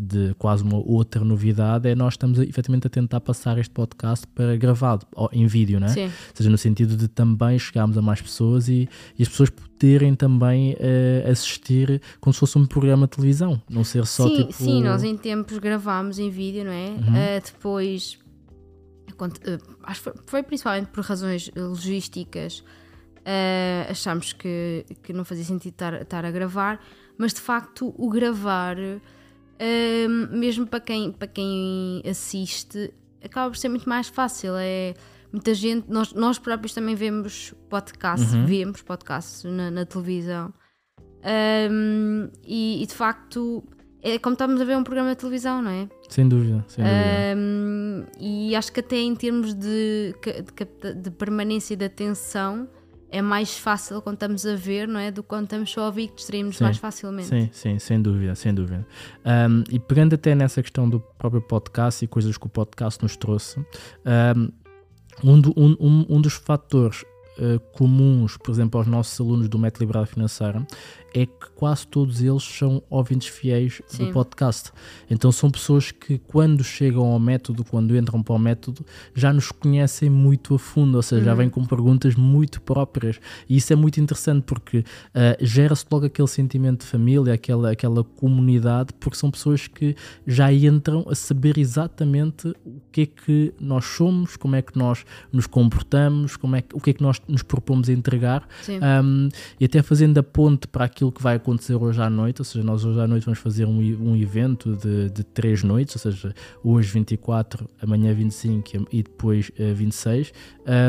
de 0.00 0.34
quase 0.34 0.62
uma 0.62 0.76
outra 0.76 1.24
novidade 1.24 1.88
é 1.88 1.94
nós 1.94 2.14
estamos 2.14 2.38
efetivamente 2.38 2.86
a 2.86 2.90
tentar 2.90 3.20
passar 3.20 3.58
este 3.58 3.70
podcast 3.70 4.26
para 4.28 4.56
gravado 4.56 5.06
em 5.32 5.46
vídeo, 5.46 5.78
não 5.78 5.86
é? 5.86 5.90
Sim. 5.90 6.04
Ou 6.04 6.10
seja, 6.34 6.50
no 6.50 6.58
sentido 6.58 6.96
de 6.96 7.08
também 7.08 7.58
chegarmos 7.58 7.96
a 7.96 8.02
mais 8.02 8.20
pessoas 8.20 8.68
e, 8.68 8.88
e 9.18 9.22
as 9.22 9.28
pessoas 9.28 9.50
poderem 9.50 10.14
também 10.14 10.76
eh, 10.78 11.24
assistir 11.30 12.00
como 12.20 12.32
se 12.32 12.40
fosse 12.40 12.56
um 12.58 12.66
programa 12.66 13.06
de 13.06 13.16
televisão, 13.16 13.60
não 13.68 13.84
ser 13.84 14.06
só 14.06 14.26
sim, 14.26 14.36
tipo. 14.36 14.52
sim, 14.52 14.82
nós 14.82 15.02
em 15.02 15.16
tempos 15.16 15.58
gravámos 15.58 16.18
em 16.18 16.30
vídeo, 16.30 16.64
não 16.64 16.72
é? 16.72 16.88
Uhum. 16.88 17.14
Ah, 17.14 17.40
depois, 17.44 18.18
ah, 19.18 19.28
acho 19.84 20.02
que 20.02 20.10
foi, 20.26 20.42
principalmente 20.42 20.88
por 20.88 21.04
razões 21.04 21.50
logísticas, 21.54 22.64
ah, 23.24 23.90
achámos 23.90 24.32
que, 24.32 24.84
que 25.02 25.12
não 25.12 25.24
fazia 25.24 25.44
sentido 25.44 25.72
estar, 25.72 26.02
estar 26.02 26.24
a 26.24 26.30
gravar, 26.30 26.80
mas 27.18 27.34
de 27.34 27.40
facto 27.40 27.94
o 27.96 28.08
gravar, 28.08 28.76
mesmo 30.30 30.66
para 30.66 30.80
quem, 30.80 31.12
para 31.12 31.28
quem 31.28 32.02
assiste, 32.08 32.92
acaba 33.22 33.50
por 33.50 33.56
ser 33.56 33.68
muito 33.68 33.88
mais 33.88 34.08
fácil. 34.08 34.54
É, 34.56 34.94
muita 35.32 35.54
gente, 35.54 35.90
nós, 35.90 36.12
nós 36.12 36.38
próprios 36.38 36.74
também 36.74 36.94
vemos 36.94 37.54
podcasts, 37.68 38.32
Uhum. 38.34 38.46
vemos 38.46 38.82
podcasts 38.82 39.44
na, 39.44 39.70
na 39.70 39.84
televisão. 39.84 40.52
Um, 41.70 42.28
e, 42.46 42.82
e, 42.82 42.86
de 42.86 42.92
facto 42.94 43.64
é 44.02 44.18
como 44.18 44.34
estamos 44.34 44.60
a 44.60 44.64
ver 44.64 44.76
um 44.76 44.84
programa 44.84 45.10
de 45.10 45.16
televisão, 45.16 45.62
não 45.62 45.70
é? 45.70 45.88
Sem 46.10 46.28
dúvida, 46.28 46.62
sem 46.68 46.84
dúvida. 46.84 47.38
Um, 47.38 48.04
e 48.20 48.54
acho 48.54 48.70
que 48.70 48.80
até 48.80 48.96
em 48.98 49.14
termos 49.14 49.54
de, 49.54 50.14
de, 50.22 50.94
de 50.94 51.10
permanência 51.10 51.72
e 51.72 51.76
de 51.78 51.86
atenção 51.86 52.68
é 53.16 53.22
mais 53.22 53.56
fácil 53.56 54.02
quando 54.02 54.14
estamos 54.16 54.44
a 54.46 54.54
ver, 54.56 54.88
não 54.88 54.98
é? 54.98 55.10
Do 55.10 55.22
que 55.22 55.28
quando 55.28 55.44
estamos 55.44 55.70
só 55.70 55.82
a 55.82 55.86
ouvir 55.86 56.08
que 56.08 56.16
distraímos 56.16 56.58
mais 56.60 56.76
facilmente. 56.76 57.28
Sim, 57.28 57.48
sim, 57.52 57.78
sem 57.78 58.00
dúvida, 58.02 58.34
sem 58.34 58.52
dúvida. 58.54 58.86
Um, 59.24 59.62
e 59.70 59.78
pegando 59.78 60.14
até 60.14 60.34
nessa 60.34 60.62
questão 60.62 60.88
do 60.88 60.98
próprio 60.98 61.40
podcast 61.42 62.04
e 62.04 62.08
coisas 62.08 62.36
que 62.36 62.46
o 62.46 62.48
podcast 62.48 63.02
nos 63.02 63.16
trouxe, 63.16 63.58
um, 65.22 65.40
do- 65.40 65.54
um- 65.56 65.76
um- 65.80 66.06
um 66.16 66.20
dos 66.20 66.34
fatores 66.34 67.02
uh, 67.38 67.58
comuns, 67.72 68.36
por 68.36 68.50
exemplo, 68.50 68.78
aos 68.78 68.86
nossos 68.86 69.18
alunos 69.20 69.48
do 69.48 69.58
Método 69.58 69.84
Liberdade 69.84 70.10
Financeira, 70.10 70.66
é 71.14 71.24
que 71.26 71.48
quase 71.54 71.86
todos 71.86 72.20
eles 72.20 72.42
são 72.42 72.82
ouvintes 72.90 73.28
fiéis 73.28 73.80
Sim. 73.86 74.06
do 74.06 74.12
podcast. 74.12 74.72
Então 75.08 75.30
são 75.30 75.48
pessoas 75.50 75.92
que 75.92 76.18
quando 76.18 76.64
chegam 76.64 77.04
ao 77.06 77.18
método, 77.20 77.64
quando 77.64 77.96
entram 77.96 78.20
para 78.22 78.34
o 78.34 78.38
método, 78.38 78.84
já 79.14 79.32
nos 79.32 79.52
conhecem 79.52 80.10
muito 80.10 80.56
a 80.56 80.58
fundo, 80.58 80.96
ou 80.96 81.02
seja, 81.02 81.24
já 81.24 81.30
Uhum. 81.30 81.36
vêm 81.38 81.48
com 81.48 81.64
perguntas 81.64 82.14
muito 82.16 82.60
próprias. 82.60 83.20
E 83.48 83.56
isso 83.56 83.72
é 83.72 83.76
muito 83.76 84.00
interessante 84.00 84.42
porque 84.44 84.84
ah, 85.14 85.36
gera-se 85.40 85.86
logo 85.90 86.06
aquele 86.06 86.26
sentimento 86.28 86.80
de 86.80 86.86
família, 86.86 87.32
aquela, 87.32 87.70
aquela 87.70 88.02
comunidade, 88.02 88.92
porque 88.98 89.16
são 89.16 89.30
pessoas 89.30 89.68
que 89.68 89.94
já 90.26 90.52
entram 90.52 91.06
a 91.08 91.14
saber 91.14 91.56
exatamente 91.58 92.48
o 92.64 92.80
que 92.90 93.02
é 93.02 93.06
que 93.06 93.54
nós 93.60 93.84
somos, 93.84 94.36
como 94.36 94.56
é 94.56 94.62
que 94.62 94.76
nós 94.76 95.04
nos 95.32 95.46
comportamos, 95.46 96.36
como 96.36 96.56
é 96.56 96.62
que, 96.62 96.74
o 96.74 96.80
que 96.80 96.90
é 96.90 96.92
que 96.92 97.02
nós 97.02 97.20
nos 97.28 97.42
propomos 97.42 97.88
a 97.88 97.92
entregar. 97.92 98.46
Um, 98.68 99.28
e 99.60 99.64
até 99.64 99.80
fazendo 99.82 100.18
a 100.18 100.22
ponte 100.22 100.66
para 100.66 100.84
aquilo 100.84 101.03
que 101.12 101.22
vai 101.22 101.36
acontecer 101.36 101.74
hoje 101.74 102.00
à 102.00 102.08
noite, 102.10 102.40
ou 102.40 102.44
seja, 102.44 102.64
nós 102.64 102.84
hoje 102.84 103.00
à 103.00 103.06
noite 103.06 103.24
vamos 103.24 103.38
fazer 103.38 103.64
um, 103.66 103.78
um 103.78 104.16
evento 104.16 104.76
de, 104.76 105.10
de 105.10 105.22
três 105.24 105.62
noites, 105.62 105.94
ou 105.96 106.00
seja, 106.12 106.34
hoje 106.62 106.90
24, 106.92 107.68
amanhã 107.82 108.12
25 108.14 108.86
e 108.92 109.02
depois 109.02 109.50
eh, 109.58 109.72
26, 109.72 110.32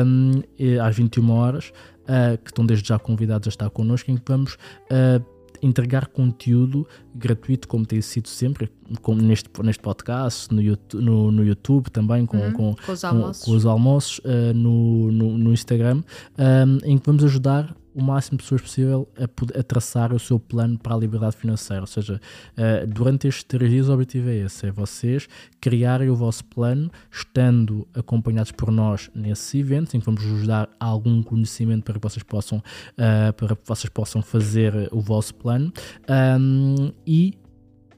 um, 0.06 0.42
às 0.82 0.96
21 0.96 1.30
horas, 1.30 1.72
uh, 2.02 2.38
que 2.42 2.50
estão 2.50 2.64
desde 2.66 2.88
já 2.88 2.98
convidados 2.98 3.48
a 3.48 3.50
estar 3.50 3.70
connosco, 3.70 4.10
em 4.10 4.16
que 4.16 4.22
vamos 4.26 4.54
uh, 4.54 5.24
entregar 5.62 6.06
conteúdo 6.08 6.86
gratuito, 7.14 7.66
como 7.66 7.86
tem 7.86 8.00
sido 8.02 8.28
sempre, 8.28 8.70
como 9.00 9.22
neste, 9.22 9.48
neste 9.62 9.82
podcast, 9.82 10.52
no 10.54 10.60
YouTube, 10.60 11.02
no, 11.02 11.30
no 11.32 11.42
YouTube 11.44 11.88
também, 11.90 12.26
com, 12.26 12.36
Uhum, 12.36 12.52
com, 12.52 12.74
com 12.84 12.92
os 12.92 13.00
com- 13.00 13.06
almoços. 13.06 13.44
com 13.44 13.50
os 13.52 13.66
almoços 13.66 14.18
uh, 14.18 14.52
no, 14.54 15.10
no, 15.10 15.38
no 15.38 15.52
Instagram, 15.52 16.02
um, 16.38 16.78
em 16.84 16.98
que 16.98 17.06
vamos 17.06 17.24
ajudar 17.24 17.74
o 17.96 18.02
máximo 18.02 18.36
de 18.36 18.44
pessoas 18.44 18.60
possível 18.60 19.08
a, 19.18 19.24
a 19.58 19.62
traçar 19.62 20.12
o 20.12 20.18
seu 20.18 20.38
plano 20.38 20.78
para 20.78 20.94
a 20.94 20.98
liberdade 20.98 21.34
financeira. 21.34 21.80
Ou 21.80 21.86
seja, 21.86 22.20
uh, 22.52 22.86
durante 22.86 23.26
estes 23.26 23.44
três 23.44 23.70
dias 23.70 23.88
o 23.88 23.94
objetivo 23.94 24.28
é 24.28 24.36
esse: 24.36 24.66
é 24.66 24.70
vocês 24.70 25.26
criarem 25.58 26.10
o 26.10 26.14
vosso 26.14 26.44
plano, 26.44 26.90
estando 27.10 27.88
acompanhados 27.94 28.52
por 28.52 28.70
nós 28.70 29.10
nesses 29.14 29.54
eventos, 29.54 29.94
em 29.94 30.00
que 30.00 30.04
vamos 30.04 30.22
vos 30.22 30.46
dar 30.46 30.68
algum 30.78 31.22
conhecimento 31.22 31.84
para 31.84 31.94
que 31.94 32.00
vocês 32.00 32.22
possam, 32.22 32.58
uh, 32.58 33.32
para 33.32 33.56
que 33.56 33.62
vocês 33.66 33.88
possam 33.88 34.20
fazer 34.20 34.88
o 34.92 35.00
vosso 35.00 35.34
plano. 35.34 35.72
Um, 36.38 36.92
e 37.06 37.32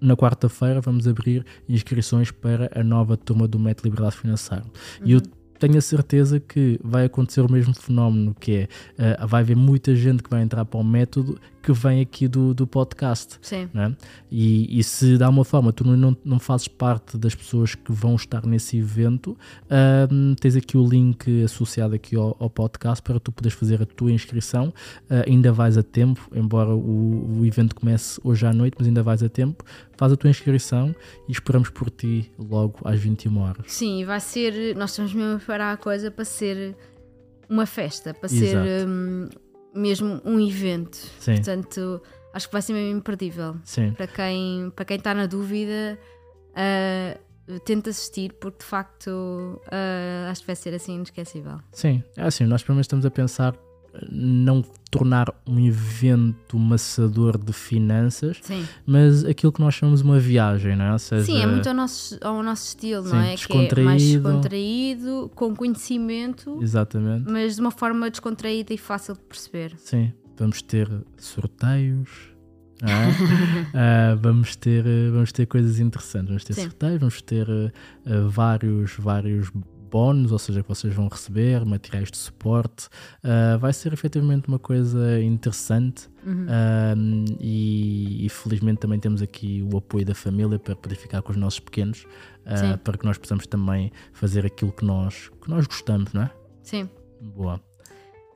na 0.01 0.17
quarta-feira 0.17 0.81
vamos 0.81 1.09
abrir 1.09 1.45
inscrições 1.69 2.31
para 2.31 2.71
a 2.73 2.85
nova 2.85 3.17
turma 3.17 3.49
do 3.49 3.59
Método 3.59 3.89
Liberdade 3.89 4.17
Financeira. 4.17 4.65
E 5.05 5.11
eu 5.11 5.21
tenho 5.59 5.79
a 5.79 5.81
certeza 5.81 6.41
que 6.41 6.79
vai 6.83 7.05
acontecer 7.05 7.41
o 7.41 7.51
mesmo 7.51 7.75
fenómeno, 7.75 8.35
que 8.39 8.53
é, 8.53 8.69
eh, 8.99 9.27
vai 9.27 9.43
haver 9.43 9.57
muita 9.57 9.95
gente 9.95 10.23
que 10.23 10.31
vai 10.31 10.43
entrar 10.43 10.65
para 10.65 10.79
o 10.79 10.85
método 10.85 11.39
que 11.69 11.73
vem 11.73 12.01
aqui 12.01 12.27
do, 12.27 12.55
do 12.55 12.67
podcast. 12.67 13.39
Sim. 13.43 13.69
né? 13.75 13.95
E, 14.31 14.79
e 14.79 14.83
se 14.83 15.19
de 15.19 15.23
alguma 15.23 15.45
forma 15.45 15.71
tu 15.71 15.85
não, 15.85 16.17
não 16.25 16.39
fazes 16.39 16.67
parte 16.67 17.19
das 17.19 17.35
pessoas 17.35 17.75
que 17.75 17.93
vão 17.93 18.15
estar 18.15 18.47
nesse 18.47 18.79
evento, 18.79 19.37
ahm, 19.69 20.35
tens 20.41 20.57
aqui 20.57 20.79
o 20.79 20.89
link 20.89 21.45
associado 21.45 21.95
aqui 21.95 22.17
ao, 22.17 22.35
ao 22.41 22.49
podcast 22.49 23.03
para 23.03 23.21
tu 23.21 23.31
poderes 23.31 23.59
fazer 23.59 23.83
a 23.83 23.85
tua 23.85 24.11
inscrição. 24.11 24.73
Ah, 25.11 25.25
ainda 25.27 25.53
vais 25.53 25.77
a 25.77 25.83
tempo, 25.83 26.27
embora 26.35 26.75
o, 26.75 27.41
o 27.41 27.45
evento 27.45 27.75
comece 27.75 28.19
hoje 28.25 28.47
à 28.47 28.53
noite, 28.53 28.77
mas 28.79 28.89
ainda 28.89 29.03
vais 29.03 29.23
a 29.23 29.29
tempo. 29.29 29.63
Faz 29.99 30.11
a 30.11 30.17
tua 30.17 30.31
inscrição 30.31 30.95
e 31.29 31.33
esperamos 31.33 31.69
por 31.69 31.91
ti 31.91 32.33
logo 32.39 32.79
às 32.83 32.99
21 32.99 33.39
horas. 33.41 33.67
Sim, 33.67 34.07
vai 34.07 34.21
ser. 34.21 34.75
Nós 34.75 34.91
estamos 34.91 35.13
mesmo 35.13 35.35
a 35.35 35.37
preparar 35.37 35.75
a 35.75 35.77
coisa 35.77 36.11
para 36.11 36.25
ser 36.25 36.75
uma 37.47 37.67
festa, 37.67 38.15
para 38.15 38.33
Exato. 38.33 38.65
ser 38.65 38.89
hum, 38.89 39.29
mesmo 39.79 40.21
um 40.25 40.41
evento. 40.41 40.97
Sim, 41.21 41.35
Portanto, 41.37 42.03
acho 42.33 42.47
que 42.49 42.53
vai 42.53 42.63
ser 42.63 42.73
mesmo 42.73 42.99
imperdível. 42.99 43.57
sim. 43.65 43.93
Para 43.93 44.07
quem, 44.07 44.71
para 44.75 44.85
quem 44.85 44.97
está 44.97 45.15
na 45.15 45.27
dúvida, 45.27 45.99
ah, 46.55 47.19
tente 47.65 47.89
assistir, 47.89 48.33
porque 48.35 48.59
de 48.59 48.65
facto 48.65 49.61
ah, 49.71 50.29
acho 50.31 50.41
que 50.43 50.47
vai 50.47 50.57
ser 50.57 50.75
assim 50.75 50.97
inesquecível. 50.97 51.59
Sim, 51.73 52.03
é 52.17 52.23
assim, 52.25 52.45
nós 52.45 52.63
pelo 52.63 52.75
menos 52.77 52.85
estamos 52.85 53.07
a 53.07 53.11
pensar 53.11 53.55
não 54.11 54.63
tornar 54.91 55.33
um 55.47 55.59
evento 55.59 56.59
maçador 56.59 57.37
de 57.37 57.53
finanças, 57.53 58.39
Sim, 58.43 58.67
mas 58.87 59.25
aquilo 59.25 59.53
que 59.53 59.61
nós 59.61 59.75
chamamos 59.75 60.01
uma 60.01 60.19
viagem, 60.19 60.77
não 60.77 60.85
é? 60.87 60.93
Ou 60.93 60.99
seja, 60.99 61.25
Sim 61.25 61.41
é 61.43 61.47
muito 61.47 61.69
ao 61.69 61.75
nosso, 61.75 62.19
ao 62.23 62.43
nosso 62.43 62.69
estilo, 62.69 63.03
Sim, 63.05 63.11
não 63.11 63.21
é? 63.21 63.35
Que 63.37 63.53
é 63.53 63.83
mais 63.83 64.03
descontraído. 64.03 64.23
descontraído, 64.23 65.31
com 65.35 65.55
conhecimento, 65.55 66.59
Exatamente, 66.63 67.31
mas 67.31 67.57
de 67.57 67.61
uma 67.61 67.71
forma 67.71 68.11
descontraída 68.11 68.73
e 68.73 68.79
fácil 68.79 69.15
de 69.15 69.21
perceber. 69.21 69.75
sim. 69.79 70.13
Vamos 70.41 70.63
ter 70.63 70.89
sorteios, 71.17 72.09
é? 72.81 72.87
Ah, 73.75 74.15
vamos, 74.21 74.55
ter, 74.55 74.85
vamos 75.11 75.33
ter 75.33 75.47
coisas 75.47 75.81
interessantes, 75.81 76.29
vamos 76.29 76.45
ter 76.45 76.53
Sim. 76.55 76.63
sorteios, 76.63 77.01
vamos 77.01 77.21
ter 77.23 77.49
eh, 77.51 78.21
vários, 78.29 78.93
vários 78.99 79.51
bónus, 79.89 80.33
ou 80.33 80.39
seja, 80.39 80.63
que 80.63 80.69
vocês 80.69 80.95
vão 80.95 81.09
receber, 81.09 81.65
materiais 81.65 82.11
de 82.11 82.17
suporte. 82.17 82.89
Ah, 83.23 83.57
vai 83.57 83.73
ser 83.73 83.93
efetivamente 83.93 84.49
uma 84.49 84.59
coisa 84.59 85.21
interessante. 85.21 86.09
Uhum. 86.27 86.47
Um, 86.97 87.25
e, 87.41 88.27
e 88.27 88.29
felizmente 88.29 88.81
também 88.81 88.99
temos 88.99 89.23
aqui 89.23 89.67
o 89.73 89.79
apoio 89.79 90.05
da 90.05 90.15
família 90.15 90.59
para 90.59 90.77
poder 90.77 90.97
ficar 90.97 91.23
com 91.23 91.33
os 91.33 91.39
nossos 91.39 91.61
pequenos, 91.61 92.07
uh, 92.45 92.77
para 92.79 92.99
que 92.99 93.05
nós 93.05 93.17
possamos 93.17 93.47
também 93.47 93.91
fazer 94.13 94.45
aquilo 94.45 94.73
que 94.73 94.85
nós, 94.85 95.31
que 95.41 95.49
nós 95.49 95.67
gostamos, 95.67 96.13
não 96.13 96.23
é? 96.23 96.31
Sim, 96.63 96.89
Boa. 97.21 97.61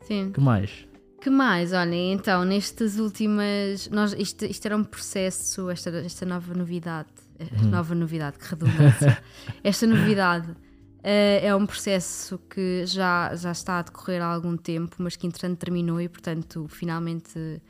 sim. 0.02 0.30
que 0.32 0.40
mais? 0.40 0.86
Que 1.20 1.30
mais? 1.30 1.72
Olhem, 1.72 2.14
então, 2.14 2.44
nestas 2.44 2.98
últimas. 2.98 3.88
Nós, 3.90 4.12
isto, 4.18 4.44
isto 4.44 4.66
era 4.66 4.76
um 4.76 4.82
processo, 4.82 5.70
esta, 5.70 5.90
esta 5.90 6.26
nova 6.26 6.54
novidade. 6.54 7.10
Uhum. 7.38 7.70
Nova 7.70 7.94
novidade, 7.94 8.38
que 8.38 8.48
redundância. 8.48 9.22
esta 9.62 9.86
novidade 9.86 10.54
é 11.02 11.54
um 11.54 11.66
processo 11.66 12.38
que 12.48 12.86
já, 12.86 13.34
já 13.34 13.50
está 13.50 13.78
a 13.78 13.82
decorrer 13.82 14.22
há 14.22 14.26
algum 14.26 14.56
tempo, 14.56 14.96
mas 14.98 15.16
que 15.16 15.26
entretanto 15.26 15.58
terminou 15.58 16.00
e, 16.00 16.08
portanto, 16.08 16.66
finalmente 16.68 17.60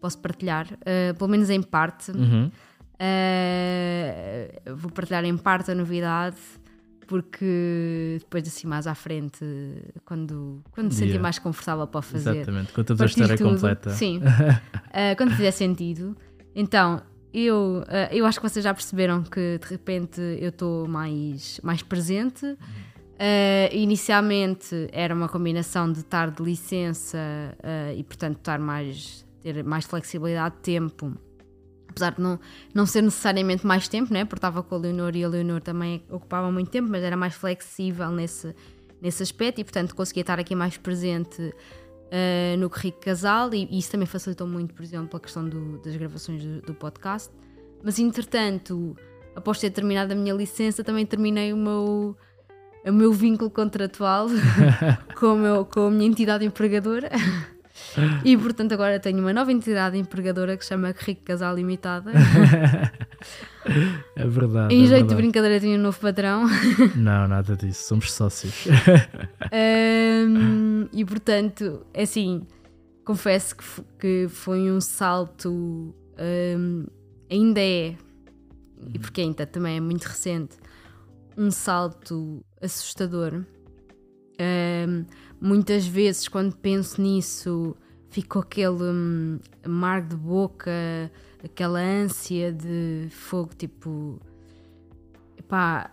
posso 0.00 0.18
partilhar, 0.18 0.66
eh, 0.84 1.12
pelo 1.12 1.30
menos 1.30 1.48
em 1.48 1.62
parte. 1.62 2.10
Uhum. 2.10 2.50
Eh, 2.98 4.62
vou 4.76 4.90
partilhar 4.90 5.24
em 5.24 5.36
parte 5.36 5.70
a 5.70 5.74
novidade. 5.74 6.36
Porque 7.04 8.16
depois 8.20 8.46
assim 8.46 8.66
mais 8.66 8.86
à 8.86 8.94
frente, 8.94 9.44
quando, 10.02 10.62
quando 10.70 10.92
se 10.92 11.00
sentir 11.00 11.20
mais 11.20 11.38
confortável 11.38 11.86
para 11.86 12.00
fazer, 12.00 12.36
Exatamente, 12.36 12.72
conta 12.72 13.02
a 13.02 13.06
história 13.06 13.36
tudo. 13.36 13.50
completa. 13.50 13.90
Sim. 13.90 14.18
Uh, 14.18 14.22
quando 15.18 15.32
fizer 15.32 15.50
sentido. 15.50 16.16
Então, 16.54 17.02
eu, 17.32 17.82
uh, 17.86 18.14
eu 18.14 18.26
acho 18.26 18.40
que 18.40 18.48
vocês 18.48 18.62
já 18.62 18.74
perceberam 18.74 19.22
que 19.22 19.58
de 19.58 19.66
repente 19.66 20.20
eu 20.20 20.50
estou 20.50 20.86
mais, 20.86 21.58
mais 21.62 21.82
presente. 21.82 22.44
Uh, 22.44 23.72
inicialmente 23.72 24.88
era 24.92 25.14
uma 25.14 25.28
combinação 25.28 25.90
de 25.90 26.00
estar 26.00 26.30
de 26.30 26.42
licença 26.42 27.18
uh, 27.58 27.96
e, 27.96 28.02
portanto, 28.02 28.38
estar 28.38 28.58
mais, 28.58 29.24
ter 29.40 29.62
mais 29.64 29.84
flexibilidade 29.84 30.56
de 30.56 30.60
tempo. 30.62 31.12
Apesar 31.88 32.14
de 32.14 32.20
não, 32.20 32.40
não 32.74 32.84
ser 32.84 33.02
necessariamente 33.02 33.66
mais 33.66 33.86
tempo, 33.86 34.12
né? 34.12 34.24
porque 34.24 34.38
estava 34.38 34.62
com 34.62 34.74
a 34.74 34.78
Leonor 34.78 35.14
e 35.14 35.24
a 35.24 35.28
Leonor 35.28 35.60
também 35.60 36.02
ocupava 36.10 36.50
muito 36.50 36.70
tempo, 36.70 36.88
mas 36.90 37.02
era 37.02 37.16
mais 37.16 37.34
flexível 37.34 38.10
nesse, 38.10 38.54
nesse 39.00 39.22
aspecto 39.22 39.60
e, 39.60 39.64
portanto, 39.64 39.94
conseguia 39.94 40.22
estar 40.22 40.40
aqui 40.40 40.54
mais 40.54 40.76
presente 40.76 41.54
uh, 42.12 42.56
no 42.58 42.68
Rico 42.68 43.00
Casal 43.00 43.52
e, 43.54 43.66
e 43.70 43.78
isso 43.78 43.90
também 43.90 44.06
facilitou 44.06 44.46
muito, 44.46 44.74
por 44.74 44.82
exemplo, 44.84 45.16
a 45.16 45.20
questão 45.20 45.48
do- 45.48 45.78
das 45.78 45.96
gravações 45.96 46.44
do, 46.44 46.60
do 46.62 46.74
podcast. 46.74 47.30
Mas, 47.82 47.98
entretanto, 47.98 48.94
após 49.34 49.58
ter 49.58 49.70
terminado 49.70 50.12
a 50.12 50.16
minha 50.16 50.34
licença, 50.34 50.84
também 50.84 51.04
terminei 51.06 51.52
o 51.52 51.56
meu, 51.56 52.16
o 52.86 52.92
meu 52.92 53.12
vínculo 53.12 53.50
contratual 53.50 54.28
com, 55.18 55.34
meu- 55.36 55.64
com 55.64 55.86
a 55.86 55.90
minha 55.90 56.06
entidade 56.08 56.44
empregadora. 56.44 57.10
E 58.24 58.36
portanto 58.36 58.72
agora 58.72 59.00
tenho 59.00 59.18
uma 59.18 59.32
nova 59.32 59.52
entidade 59.52 59.96
empregadora 59.98 60.56
que 60.56 60.64
se 60.64 60.70
chama 60.70 60.94
Rico 60.96 61.22
Casal 61.24 61.54
Limitada. 61.54 62.12
É 64.16 64.26
verdade. 64.26 64.74
em 64.74 64.82
é 64.82 64.86
jeito 64.86 64.88
de 64.88 65.14
verdade. 65.14 65.14
brincadeira 65.14 65.60
tenho 65.60 65.78
um 65.78 65.82
novo 65.82 65.98
patrão. 66.00 66.48
Não, 66.96 67.28
nada 67.28 67.56
disso, 67.56 67.86
somos 67.86 68.12
sócios. 68.12 68.66
Ahm, 69.52 70.88
e 70.92 71.04
portanto, 71.04 71.86
é 71.94 72.02
assim, 72.02 72.42
confesso 73.04 73.54
que, 73.56 73.64
que 74.00 74.26
foi 74.28 74.68
um 74.68 74.80
salto, 74.80 75.94
ahm, 76.18 76.86
ainda 77.30 77.60
é, 77.60 77.94
e 78.92 78.98
porque 78.98 79.20
ainda 79.20 79.46
também 79.46 79.76
é 79.76 79.80
muito 79.80 80.06
recente, 80.06 80.56
um 81.38 81.50
salto 81.50 82.44
assustador. 82.60 83.44
Ahm, 84.40 85.04
muitas 85.42 85.84
vezes, 85.86 86.28
quando 86.28 86.54
penso 86.56 87.02
nisso, 87.02 87.76
fico 88.10 88.38
aquele 88.38 88.82
hum, 88.82 89.40
amargo 89.64 90.10
de 90.10 90.16
boca, 90.16 90.70
aquela 91.44 91.80
ânsia 91.80 92.52
de 92.52 93.08
fogo, 93.10 93.50
tipo. 93.56 94.20
Epá, 95.36 95.90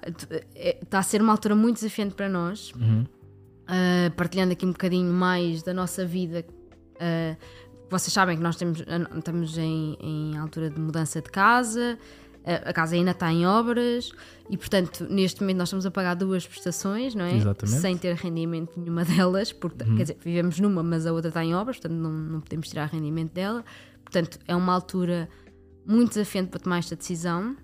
está 0.56 1.00
a 1.00 1.04
ser 1.04 1.22
uma 1.22 1.34
altura 1.34 1.56
muito 1.56 1.78
desafiante 1.78 2.14
para 2.14 2.30
nós. 2.30 2.72
Uhum. 2.74 3.02
Uh, 3.02 4.12
partilhando 4.16 4.54
aqui 4.54 4.66
um 4.66 4.72
bocadinho 4.72 5.12
mais 5.12 5.62
da 5.64 5.74
nossa 5.74 6.06
vida, 6.06 6.46
uh, 6.96 7.38
vocês 7.90 8.14
sabem 8.14 8.38
que 8.38 8.44
nós 8.44 8.56
temos, 8.56 8.84
estamos 9.16 9.58
em, 9.58 9.98
em 10.00 10.38
altura 10.38 10.70
de 10.70 10.80
mudança 10.80 11.22
de 11.22 11.30
casa, 11.30 11.98
a 12.46 12.74
casa 12.74 12.96
ainda 12.96 13.12
está 13.12 13.32
em 13.32 13.46
obras 13.46 14.12
e, 14.50 14.58
portanto, 14.58 15.06
neste 15.10 15.42
momento 15.42 15.58
nós 15.58 15.68
estamos 15.68 15.86
a 15.86 15.92
pagar 15.92 16.16
duas 16.16 16.48
prestações, 16.48 17.14
não 17.14 17.26
é? 17.26 17.36
Exatamente. 17.36 17.80
Sem 17.80 17.98
ter 17.98 18.16
rendimento 18.16 18.80
nenhuma 18.80 19.06
delas, 19.06 19.52
porque, 19.52 19.84
uhum. 19.84 19.96
quer 19.96 20.04
dizer, 20.04 20.18
vivemos 20.24 20.60
numa, 20.60 20.82
mas 20.82 21.06
a 21.06 21.14
outra 21.14 21.30
está 21.30 21.44
em 21.44 21.54
obras, 21.54 21.78
portanto 21.78 21.98
não, 21.98 22.12
não 22.12 22.42
podemos 22.42 22.70
tirar 22.70 22.86
rendimento 22.86 23.34
dela. 23.34 23.64
Portanto, 24.04 24.40
é 24.48 24.56
uma 24.56 24.74
altura 24.74 25.30
muito 25.86 26.10
desafiante 26.10 26.50
para 26.50 26.60
tomar 26.60 26.80
esta 26.80 26.96
decisão. 26.96 27.56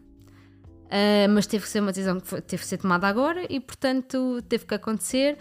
Uh, 0.86 1.28
mas 1.34 1.48
teve 1.48 1.64
que 1.64 1.70
ser 1.70 1.80
uma 1.80 1.92
decisão 1.92 2.20
que 2.20 2.28
foi, 2.28 2.42
teve 2.42 2.62
que 2.62 2.70
ser 2.70 2.78
tomada 2.78 3.08
agora 3.08 3.46
e, 3.50 3.60
portanto, 3.60 4.42
teve 4.48 4.66
que 4.66 4.74
acontecer. 4.76 5.38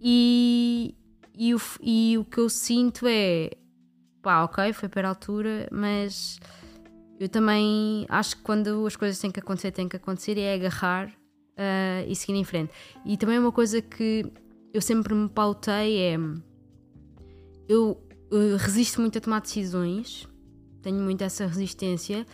E, 0.00 0.94
e, 1.36 1.54
o, 1.54 1.60
e 1.82 2.16
o 2.16 2.24
que 2.24 2.38
eu 2.38 2.48
sinto 2.48 3.06
é 3.06 3.50
pá, 4.22 4.44
ok, 4.44 4.72
foi 4.72 4.88
para 4.88 5.08
a 5.08 5.10
altura, 5.10 5.68
mas 5.70 6.38
eu 7.18 7.28
também 7.28 8.06
acho 8.08 8.36
que 8.36 8.42
quando 8.42 8.86
as 8.86 8.96
coisas 8.96 9.18
têm 9.18 9.30
que 9.30 9.40
acontecer, 9.40 9.72
têm 9.72 9.88
que 9.88 9.96
acontecer 9.96 10.36
e 10.38 10.40
é 10.40 10.54
agarrar 10.54 11.08
uh, 11.08 12.06
e 12.06 12.14
seguir 12.14 12.38
em 12.38 12.44
frente. 12.44 12.72
E 13.04 13.16
também 13.16 13.38
uma 13.38 13.52
coisa 13.52 13.82
que 13.82 14.24
eu 14.72 14.80
sempre 14.80 15.14
me 15.14 15.28
pautei 15.28 15.98
é 15.98 16.16
eu, 17.68 18.00
eu 18.30 18.56
resisto 18.56 19.00
muito 19.00 19.18
a 19.18 19.20
tomar 19.20 19.40
decisões, 19.40 20.28
tenho 20.80 21.00
muito 21.00 21.22
essa 21.22 21.46
resistência, 21.46 22.26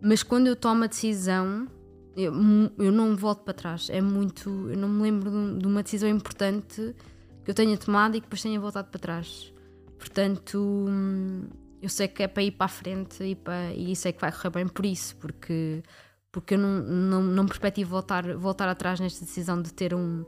mas 0.00 0.22
quando 0.22 0.46
eu 0.46 0.56
tomo 0.56 0.84
a 0.84 0.86
decisão, 0.86 1.68
eu, 2.16 2.32
eu 2.78 2.92
não 2.92 3.16
volto 3.16 3.44
para 3.44 3.54
trás. 3.54 3.88
É 3.90 4.00
muito. 4.00 4.48
Eu 4.68 4.76
não 4.76 4.88
me 4.88 5.02
lembro 5.02 5.30
de, 5.30 5.60
de 5.60 5.66
uma 5.66 5.82
decisão 5.82 6.08
importante 6.08 6.94
que 7.44 7.50
eu 7.50 7.54
tenha 7.54 7.76
tomado 7.76 8.16
e 8.16 8.20
que 8.20 8.26
depois 8.26 8.42
tenha 8.42 8.58
voltado 8.58 8.88
para 8.88 9.00
trás. 9.00 9.52
Portanto, 9.98 10.58
hum, 10.58 11.44
eu 11.80 11.88
sei 11.88 12.08
que 12.08 12.22
é 12.22 12.28
para 12.28 12.42
ir 12.42 12.52
para 12.52 12.66
a 12.66 12.68
frente 12.68 13.22
e, 13.22 13.34
para, 13.34 13.72
e 13.72 13.94
sei 13.94 14.12
que 14.12 14.20
vai 14.20 14.32
correr 14.32 14.50
bem 14.50 14.68
por 14.68 14.84
isso, 14.84 15.16
porque, 15.16 15.82
porque 16.32 16.54
eu 16.54 16.58
não, 16.58 16.82
não, 16.82 17.22
não 17.22 17.46
perspectivo 17.46 17.90
voltar, 17.90 18.36
voltar 18.36 18.68
atrás 18.68 19.00
nesta 19.00 19.24
decisão 19.24 19.60
de 19.60 19.72
ter, 19.72 19.94
um, 19.94 20.24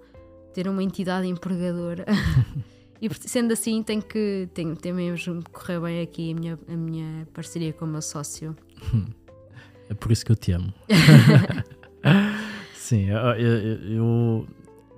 ter 0.54 0.68
uma 0.68 0.82
entidade 0.82 1.26
empregadora. 1.26 2.06
e 3.00 3.08
sendo 3.28 3.52
assim, 3.52 3.82
tem 3.82 4.00
que 4.00 4.48
tem, 4.54 4.74
tem 4.74 4.92
mesmo 4.92 5.42
que 5.42 5.50
correr 5.50 5.80
bem 5.80 6.02
aqui 6.02 6.32
a 6.32 6.34
minha, 6.34 6.58
a 6.68 6.76
minha 6.76 7.26
parceria 7.32 7.72
com 7.72 7.84
o 7.84 7.88
meu 7.88 8.02
sócio. 8.02 8.56
É 9.88 9.94
por 9.94 10.12
isso 10.12 10.24
que 10.24 10.30
eu 10.30 10.36
te 10.36 10.52
amo. 10.52 10.72
Sim, 12.76 13.08
eu, 13.08 13.16
eu, 13.16 13.92
eu, 13.92 14.48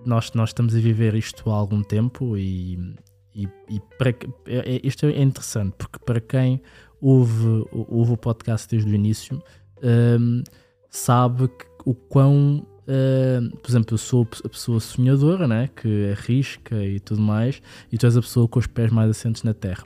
nós, 0.05 0.31
nós 0.33 0.51
estamos 0.51 0.75
a 0.77 0.79
viver 0.79 1.15
isto 1.15 1.51
há 1.51 1.55
algum 1.55 1.83
tempo 1.83 2.37
e 2.37 2.95
e, 3.35 3.49
e 3.69 3.81
para, 3.99 4.11
é, 4.47 4.77
é, 4.77 4.81
isto 4.83 5.07
é 5.07 5.23
interessante, 5.23 5.75
porque 5.77 5.99
para 5.99 6.21
quem 6.21 6.61
ouve, 7.01 7.67
ouve 7.73 8.13
o 8.13 8.17
podcast 8.17 8.69
desde 8.69 8.91
o 8.91 8.95
início, 8.95 9.43
um, 9.83 10.43
sabe 10.91 11.49
que, 11.49 11.67
o 11.85 11.95
quão. 11.95 12.67
Uh, 12.83 13.57
por 13.59 13.71
exemplo, 13.71 13.95
eu 13.95 13.99
sou 13.99 14.27
a 14.45 14.49
pessoa 14.49 14.81
sonhadora, 14.81 15.47
né? 15.47 15.71
que 15.75 16.11
arrisca 16.11 16.85
e 16.85 16.99
tudo 16.99 17.23
mais, 17.23 17.63
e 17.93 17.97
tu 17.97 18.07
és 18.07 18.17
a 18.17 18.21
pessoa 18.21 18.49
com 18.49 18.59
os 18.59 18.67
pés 18.67 18.91
mais 18.91 19.09
assentes 19.09 19.45
na 19.45 19.55
terra. 19.55 19.85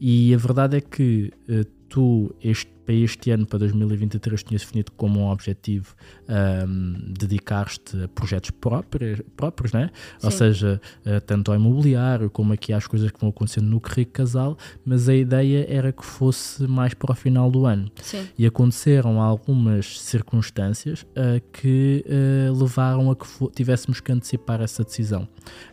E 0.00 0.34
a 0.34 0.36
verdade 0.36 0.76
é 0.76 0.80
que 0.80 1.32
uh, 1.48 1.64
tu, 1.92 2.34
este 2.40 2.72
para 2.84 2.94
este 2.94 3.30
ano, 3.30 3.46
para 3.46 3.60
2023, 3.60 4.42
tinhas 4.42 4.62
definido 4.62 4.92
como 4.92 5.20
um 5.20 5.30
objetivo 5.30 5.94
um, 6.28 7.12
dedicar-te 7.18 8.04
a 8.04 8.08
projetos 8.08 8.50
próprios, 8.50 9.20
próprios 9.36 9.72
né? 9.72 9.90
ou 10.22 10.30
seja, 10.30 10.80
uh, 11.06 11.20
tanto 11.20 11.52
ao 11.52 11.56
imobiliário 11.56 12.28
como 12.28 12.52
aqui 12.52 12.72
às 12.72 12.86
coisas 12.86 13.10
que 13.10 13.20
vão 13.20 13.30
acontecendo 13.30 13.66
no 13.66 13.80
Rico 13.84 14.12
Casal, 14.12 14.56
mas 14.84 15.08
a 15.08 15.14
ideia 15.14 15.66
era 15.68 15.92
que 15.92 16.04
fosse 16.04 16.66
mais 16.66 16.94
para 16.94 17.12
o 17.12 17.14
final 17.14 17.50
do 17.50 17.66
ano. 17.66 17.90
Sim. 18.02 18.26
E 18.36 18.46
aconteceram 18.46 19.20
algumas 19.20 20.00
circunstâncias 20.00 21.02
uh, 21.02 21.40
que 21.52 22.04
uh, 22.06 22.52
levaram 22.60 23.10
a 23.10 23.16
que 23.16 23.26
tivéssemos 23.54 24.00
que 24.00 24.10
antecipar 24.10 24.60
essa 24.60 24.82
decisão. 24.82 25.28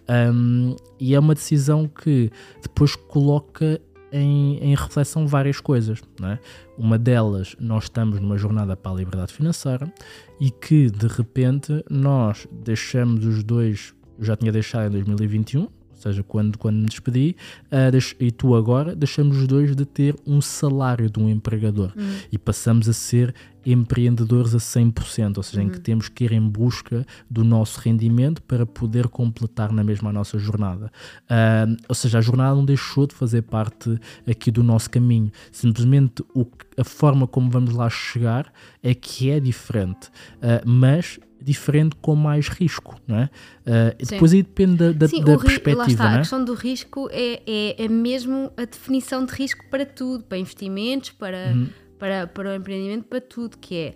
Um, 0.08 0.76
e 1.00 1.16
é 1.16 1.20
uma 1.20 1.34
decisão 1.34 1.88
que 1.88 2.32
depois 2.62 2.96
coloca 2.96 3.80
em, 4.12 4.58
em 4.58 4.76
reflexão 4.76 5.28
várias 5.28 5.60
coisas. 5.60 6.02
É? 6.24 6.38
Uma 6.78 6.98
delas, 6.98 7.56
nós 7.60 7.86
estamos 7.86 8.20
numa 8.20 8.38
jornada 8.38 8.76
para 8.76 8.92
a 8.92 8.96
liberdade 8.96 9.34
financeira 9.34 9.92
e 10.40 10.50
que 10.52 10.90
de 10.90 11.08
repente 11.08 11.84
nós 11.90 12.48
deixamos 12.52 13.26
os 13.26 13.44
dois, 13.44 13.94
eu 14.18 14.26
já 14.26 14.36
tinha 14.36 14.52
deixado 14.52 14.98
em 14.98 15.04
2021, 15.04 15.68
ou 16.00 16.04
seja, 16.04 16.24
quando, 16.24 16.58
quando 16.58 16.78
me 16.78 16.86
despedi, 16.86 17.36
uh, 17.66 18.16
e 18.20 18.32
tu 18.32 18.56
agora, 18.56 18.96
deixamos 18.96 19.38
os 19.38 19.48
dois 19.48 19.76
de 19.76 19.86
ter 19.86 20.16
um 20.26 20.40
salário 20.40 21.10
de 21.10 21.20
um 21.20 21.30
empregador 21.30 21.92
uhum. 21.96 22.16
e 22.32 22.38
passamos 22.38 22.88
a 22.88 22.94
ser 22.94 23.36
empreendedores 23.66 24.56
a 24.56 24.58
100%, 24.58 25.38
ou 25.38 25.44
seja, 25.44 25.62
uhum. 25.62 25.68
em 25.68 25.70
que 25.70 25.78
uhum. 25.78 25.84
temos 25.84 26.08
que 26.08 26.24
ir 26.24 26.32
em 26.32 26.42
busca 26.42 27.06
do 27.30 27.44
nosso 27.44 27.82
rendimento 27.82 28.42
para 28.44 28.66
poder 28.66 29.10
completar 29.10 29.74
na 29.74 29.84
mesma 29.84 30.10
a 30.10 30.14
nossa 30.14 30.40
jornada. 30.40 30.90
Uh, 31.26 31.76
ou 31.90 31.96
seja, 31.96 32.20
a 32.20 32.22
jornada 32.22 32.56
não 32.56 32.64
deixou 32.64 33.06
de 33.06 33.14
fazer 33.14 33.42
parte 33.42 34.00
aqui 34.26 34.50
do 34.50 34.64
nosso 34.64 34.90
caminho, 34.90 35.32
simplesmente 35.52 36.24
o, 36.34 36.46
a 36.78 36.84
forma 36.86 37.28
como 37.28 37.50
vamos 37.50 37.74
lá 37.74 37.90
chegar 37.90 38.52
é 38.82 38.94
que 38.94 39.30
é 39.30 39.40
diferente, 39.40 40.08
uh, 40.38 40.66
mas 40.66 41.20
diferente 41.42 41.96
com 42.02 42.16
mais 42.16 42.48
risco, 42.48 43.00
não 43.08 43.18
é? 43.18 43.30
Uh, 43.66 44.06
depois 44.06 44.34
aí 44.34 44.44
depende 44.44 44.76
da, 44.76 44.92
da, 44.92 45.08
Sim, 45.08 45.24
da 45.24 45.38
perspectiva. 45.38 45.78
Lá 45.78 45.88
está, 45.88 46.12
é? 46.12 46.16
A 46.16 46.18
questão 46.20 46.44
do 46.44 46.54
risco 46.54 47.10
é, 47.12 47.42
é, 47.48 47.86
é, 47.86 47.88
mesmo 47.88 48.52
a 48.58 48.66
definição 48.66 49.26
de 49.26 49.34
risco 49.34 49.64
para 49.70 49.86
tudo, 49.86 50.24
para 50.24 50.38
investimentos, 50.38 51.12
para, 51.12 51.54
uhum. 51.54 51.70
para, 51.98 52.28
para 52.28 52.50
o 52.50 52.54
empreendimento, 52.56 53.06
para 53.06 53.22
tudo, 53.22 53.58
que 53.58 53.76
é 53.76 53.96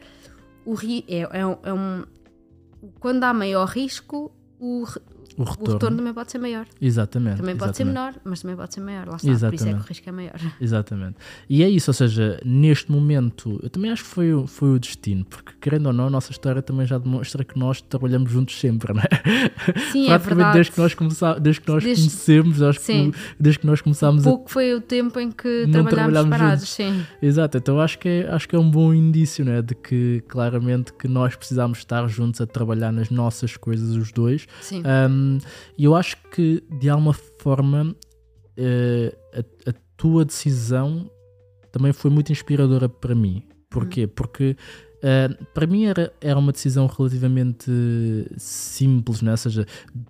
o 0.65 0.75
é, 1.08 1.19
é, 1.19 1.39
é 1.41 1.73
um 1.73 2.06
quando 2.99 3.23
há 3.23 3.34
maior 3.34 3.65
risco, 3.67 4.32
o, 4.60 4.86
o 5.38 5.43
retorno. 5.43 5.69
o 5.69 5.74
retorno. 5.74 5.98
também 5.98 6.13
pode 6.13 6.32
ser 6.32 6.38
maior. 6.38 6.65
Exatamente. 6.82 7.38
Também 7.38 7.56
pode 7.56 7.72
exatamente. 7.72 7.78
ser 7.78 7.86
menor, 7.86 8.13
mas 8.24 8.41
também 8.41 8.56
pode 8.56 8.74
ser 8.74 8.82
maior. 8.82 9.08
Lá 9.08 9.15
está, 9.15 9.32
exatamente. 9.32 9.50
por 9.50 9.56
isso 9.56 9.67
é 9.67 9.74
que 9.74 9.80
o 9.80 9.88
risco 9.88 10.10
é 10.10 10.12
maior. 10.12 10.39
Exatamente. 10.62 11.15
E 11.50 11.63
é 11.63 11.69
isso, 11.69 11.89
ou 11.89 11.93
seja, 11.93 12.39
neste 12.46 12.91
momento, 12.91 13.60
eu 13.62 13.69
também 13.69 13.91
acho 13.91 14.04
que 14.04 14.10
foi, 14.10 14.48
foi 14.48 14.69
o 14.69 14.80
destino, 14.80 15.26
porque 15.26 15.52
querendo 15.60 15.88
ou 15.88 15.93
não, 15.93 16.08
a 16.08 16.10
nossa 16.10 16.32
história 16.32 16.62
também 16.62 16.86
já 16.86 16.98
demonstra 16.98 17.43
que 17.43 17.58
nós 17.58 17.82
trabalhamos 17.82 18.32
juntos 18.32 18.60
sempre, 18.60 18.93
não 18.93 19.02
é? 19.02 19.82
Sim, 19.91 20.10
é 20.12 20.17
verdade. 20.17 20.54
Desde 20.54 20.72
que 20.72 20.80
nós, 20.80 20.93
começá, 20.93 21.38
desde 21.38 21.62
que 21.62 21.72
nós 21.72 21.84
desde, 21.84 22.04
conhecemos, 22.04 22.62
acho 22.62 22.80
sim. 22.80 23.12
que 23.12 23.17
desde 23.39 23.60
que 23.60 23.67
nós 23.67 23.82
começámos 23.82 24.24
pouco 24.24 24.46
a, 24.48 24.52
foi 24.52 24.74
o 24.74 24.82
tempo 24.82 25.19
em 25.19 25.32
que 25.32 25.67
trabalhámos 25.72 26.19
separados, 26.19 26.69
sim. 26.69 27.06
Exato, 27.22 27.58
então 27.58 27.80
acho 27.80 28.00
que, 28.00 28.08
é, 28.08 28.30
acho 28.30 28.48
que 28.48 28.56
é 28.56 28.60
um 28.60 28.69
bom 28.69 28.93
indício, 28.93 29.43
né, 29.43 29.62
de 29.62 29.76
que 29.76 30.24
claramente 30.28 30.93
que 30.93 31.08
nós 31.08 31.36
precisamos 31.36 31.80
estar 31.80 32.08
juntos 32.08 32.41
a 32.41 32.46
trabalhar 32.46 32.91
nas 32.91 33.10
nossas 33.10 33.58
coisas, 33.58 33.96
os 33.96 34.12
dois. 34.12 34.48
Sim. 34.62 34.84
Um, 34.86 35.23
e 35.78 35.84
eu 35.86 35.96
acho 35.96 36.18
que 36.32 36.64
de 36.80 36.90
alguma 36.90 37.14
forma 37.14 37.96
uh, 38.58 39.18
a, 39.34 39.70
a, 39.70 39.74
tua 39.98 40.26
decisão 40.26 41.10
também 41.72 41.94
foi 41.94 42.12
muito 42.12 42.32
inspiradora 42.32 42.90
para 42.90 43.16
mim. 43.16 43.44
Porquê? 43.70 44.06
Hum. 44.06 44.12
Porque 44.16 44.56
uh, 44.98 45.46
para 45.54 45.66
mim 45.68 45.86
era, 45.86 46.14
era 46.22 46.38
uma 46.38 46.52
decisão 46.52 46.88
relativamente 46.88 47.72
simples, 48.38 49.22
né? 49.22 49.32
ou 49.32 49.38
seja, 49.38 49.66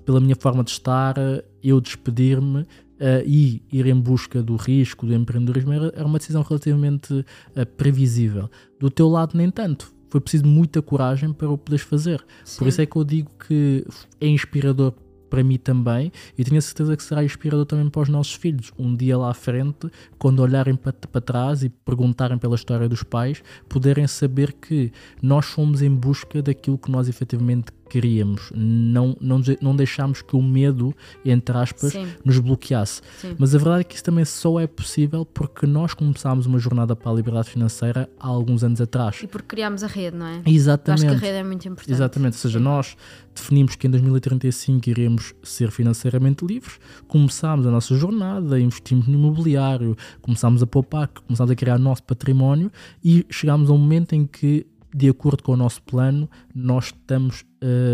pela 0.06 0.19
minha 0.19 0.36
forma 0.36 0.63
de 0.63 0.71
estar, 0.71 1.15
eu 1.62 1.80
despedir-me 1.80 2.65
uh, 3.04 3.23
e 3.26 3.62
ir 3.71 3.86
em 3.86 3.99
busca 3.99 4.41
do 4.41 4.56
risco, 4.56 5.06
do 5.06 5.13
empreendedorismo, 5.13 5.73
era, 5.73 5.93
era 5.95 6.06
uma 6.06 6.17
decisão 6.17 6.41
relativamente 6.41 7.13
uh, 7.13 7.65
previsível. 7.78 8.49
Do 8.80 8.89
teu 8.89 9.10
lado, 9.10 9.38
nem 9.38 9.49
tanto. 9.49 9.93
Foi 10.10 10.21
preciso 10.21 10.45
muita 10.45 10.82
coragem 10.82 11.34
para 11.34 11.49
o 11.49 11.58
poderes 11.58 11.84
fazer. 11.84 12.23
Sim. 12.45 12.60
Por 12.60 12.67
isso 12.67 12.82
é 12.82 12.86
que 12.86 12.95
eu 12.95 13.04
digo 13.04 13.32
que 13.47 13.86
é 14.21 14.28
inspirador 14.28 14.93
para 15.33 15.43
mim 15.43 15.57
também, 15.57 16.11
e 16.37 16.43
tenho 16.43 16.59
a 16.59 16.61
certeza 16.61 16.95
que 16.95 17.01
será 17.01 17.23
inspirador 17.23 17.65
também 17.65 17.89
para 17.89 18.03
os 18.03 18.07
nossos 18.07 18.35
filhos. 18.35 18.71
Um 18.77 18.95
dia 18.95 19.17
lá 19.17 19.31
à 19.31 19.33
frente, 19.33 19.89
quando 20.19 20.41
olharem 20.41 20.75
para, 20.75 20.93
para 20.93 21.21
trás 21.21 21.63
e 21.63 21.69
perguntarem 21.69 22.37
pela 22.37 22.53
história 22.53 22.87
dos 22.87 23.01
pais, 23.01 23.41
poderem 23.67 24.05
saber 24.05 24.53
que 24.53 24.91
nós 25.23 25.47
fomos 25.47 25.81
em 25.81 25.89
busca 25.89 26.39
daquilo 26.39 26.77
que 26.77 26.91
nós 26.91 27.09
efetivamente 27.09 27.71
queríamos, 27.93 28.51
não, 28.56 29.15
não, 29.21 29.39
não 29.62 29.75
deixámos 29.75 30.23
que 30.23 30.36
o 30.36 30.41
medo, 30.41 30.95
entre 31.23 31.56
aspas, 31.56 31.91
Sim. 31.91 32.08
nos 32.25 32.39
bloqueasse. 32.39 33.03
Sim. 33.21 33.36
Mas 33.38 33.53
a 33.53 33.60
verdade 33.60 33.82
é 33.82 33.84
que 33.84 33.93
isso 33.93 34.03
também 34.03 34.25
só 34.25 34.60
é 34.60 34.65
possível 34.65 35.23
porque 35.23 35.67
nós 35.67 35.93
começámos 35.93 36.47
uma 36.47 36.58
jornada 36.58 36.95
para 36.95 37.12
a 37.12 37.13
liberdade 37.13 37.51
financeira 37.51 38.10
há 38.19 38.27
alguns 38.27 38.63
anos 38.63 38.82
atrás. 38.82 39.19
E 39.21 39.27
porque 39.27 39.45
criámos 39.45 39.84
a 39.84 39.88
rede, 39.88 40.17
não 40.17 40.25
é? 40.25 40.41
Exatamente. 40.43 41.06
Acho 41.06 41.19
que 41.19 41.23
a 41.23 41.27
rede 41.27 41.38
é 41.38 41.43
muito 41.43 41.67
importante. 41.67 41.91
Exatamente, 41.91 42.34
ou 42.34 42.39
seja, 42.39 42.58
Sim. 42.58 42.65
nós 42.65 42.97
definimos 43.36 43.75
que 43.75 43.86
em 43.86 43.91
2035 43.91 44.89
iremos 44.89 45.36
ser 45.43 45.69
financeiramente 45.69 46.43
livres, 46.43 46.79
começámos 47.08 47.67
a 47.67 47.69
nossa 47.69 47.95
jornada, 47.95 48.60
investimos 48.60 49.08
no 49.08 49.13
imobiliário, 49.13 49.95
começámos 50.19 50.63
a 50.63 50.65
poupar, 50.65 51.10
começámos 51.10 51.51
a 51.51 51.56
criar 51.56 51.75
o 51.75 51.79
nosso 51.79 52.01
património 52.01 52.71
e 53.03 53.23
chegámos 53.29 53.69
a 53.69 53.73
um 53.73 53.77
momento 53.77 54.13
em 54.13 54.25
que 54.25 54.65
de 54.93 55.10
acordo 55.10 55.41
com 55.41 55.53
o 55.53 55.58
nosso 55.58 55.82
plano, 55.82 56.29
nós 56.53 56.86
estamos, 56.86 57.43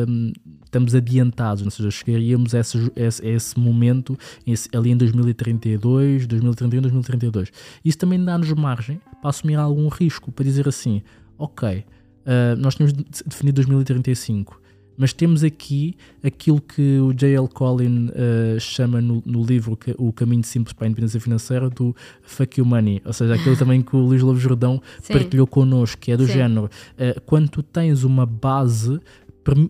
um, 0.07 0.31
estamos 0.63 0.93
adiantados, 0.93 1.63
ou 1.63 1.71
seja, 1.71 1.89
chegaríamos 1.91 2.53
a 2.53 2.59
esse, 2.59 2.77
a 2.97 3.27
esse 3.27 3.59
momento 3.59 4.17
esse, 4.45 4.69
ali 4.75 4.91
em 4.91 4.97
2032, 4.97 6.27
2031, 6.27 6.81
2032. 6.81 7.51
Isso 7.83 7.97
também 7.97 8.23
dá-nos 8.23 8.51
margem 8.53 9.01
para 9.21 9.29
assumir 9.29 9.55
algum 9.55 9.87
risco, 9.87 10.31
para 10.31 10.43
dizer 10.43 10.67
assim, 10.67 11.01
ok, 11.37 11.79
uh, 11.79 12.55
nós 12.57 12.75
temos 12.75 12.91
definido 12.93 13.55
2035, 13.55 14.58
mas 14.99 15.13
temos 15.13 15.45
aqui 15.45 15.95
aquilo 16.21 16.59
que 16.59 16.99
o 16.99 17.13
J.L. 17.13 17.47
Collin 17.47 18.09
uh, 18.09 18.59
chama 18.59 19.01
no, 19.01 19.23
no, 19.25 19.41
livro 19.41 19.77
que, 19.77 19.95
O 19.97 20.11
Caminho 20.11 20.43
Simples 20.43 20.73
para 20.73 20.85
a 20.85 20.87
Independência 20.89 21.21
Financeira 21.21 21.69
do 21.69 21.95
Fuck 22.21 22.59
You 22.59 22.65
Money, 22.65 23.01
ou 23.05 23.13
seja, 23.13 23.35
aquilo 23.35 23.55
também 23.57 23.81
que 23.81 23.95
o 23.95 23.99
Luís 23.99 24.21
Lobo 24.21 24.37
Jordão 24.37 24.81
Sim. 25.01 25.13
partilhou 25.13 25.47
connosco, 25.47 26.01
que 26.01 26.11
é 26.11 26.17
do 26.17 26.27
Sim. 26.27 26.33
género, 26.33 26.65
uh, 26.65 27.21
quando 27.21 27.47
tu 27.47 27.63
tens 27.63 28.03
uma 28.03 28.25
base 28.25 28.99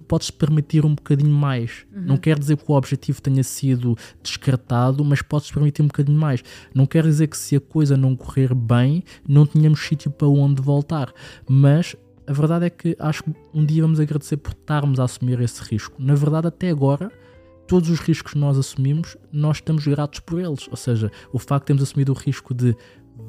podes 0.07 0.29
permitir 0.29 0.85
um 0.85 0.93
bocadinho 0.93 1.31
mais. 1.31 1.85
Uhum. 1.93 2.01
Não 2.01 2.17
quer 2.17 2.37
dizer 2.37 2.57
que 2.57 2.69
o 2.69 2.75
objetivo 2.75 3.21
tenha 3.21 3.43
sido 3.43 3.97
descartado, 4.21 5.05
mas 5.05 5.21
podes 5.21 5.51
permitir 5.51 5.81
um 5.81 5.87
bocadinho 5.87 6.19
mais. 6.19 6.43
Não 6.73 6.85
quer 6.85 7.03
dizer 7.03 7.27
que 7.27 7.37
se 7.37 7.55
a 7.55 7.61
coisa 7.61 7.95
não 7.95 8.13
correr 8.15 8.53
bem, 8.53 9.03
não 9.27 9.45
tenhamos 9.45 9.79
sítio 9.79 10.11
para 10.11 10.27
onde 10.27 10.61
voltar. 10.61 11.13
Mas 11.47 11.95
a 12.29 12.31
verdade 12.31 12.65
é 12.65 12.69
que 12.69 12.95
acho 12.99 13.23
que 13.23 13.33
um 13.51 13.65
dia 13.65 13.81
vamos 13.81 13.99
agradecer 13.99 14.37
por 14.37 14.51
estarmos 14.51 14.99
a 14.99 15.05
assumir 15.05 15.41
esse 15.41 15.63
risco. 15.63 15.95
Na 15.97 16.13
verdade, 16.13 16.45
até 16.45 16.69
agora, 16.69 17.11
todos 17.67 17.89
os 17.89 17.99
riscos 17.99 18.33
que 18.33 18.37
nós 18.37 18.55
assumimos, 18.55 19.17
nós 19.31 19.57
estamos 19.57 19.87
gratos 19.87 20.19
por 20.19 20.39
eles. 20.39 20.67
Ou 20.69 20.77
seja, 20.77 21.11
o 21.33 21.39
facto 21.39 21.63
de 21.63 21.67
termos 21.67 21.81
assumido 21.81 22.11
o 22.11 22.15
risco 22.15 22.53
de 22.53 22.75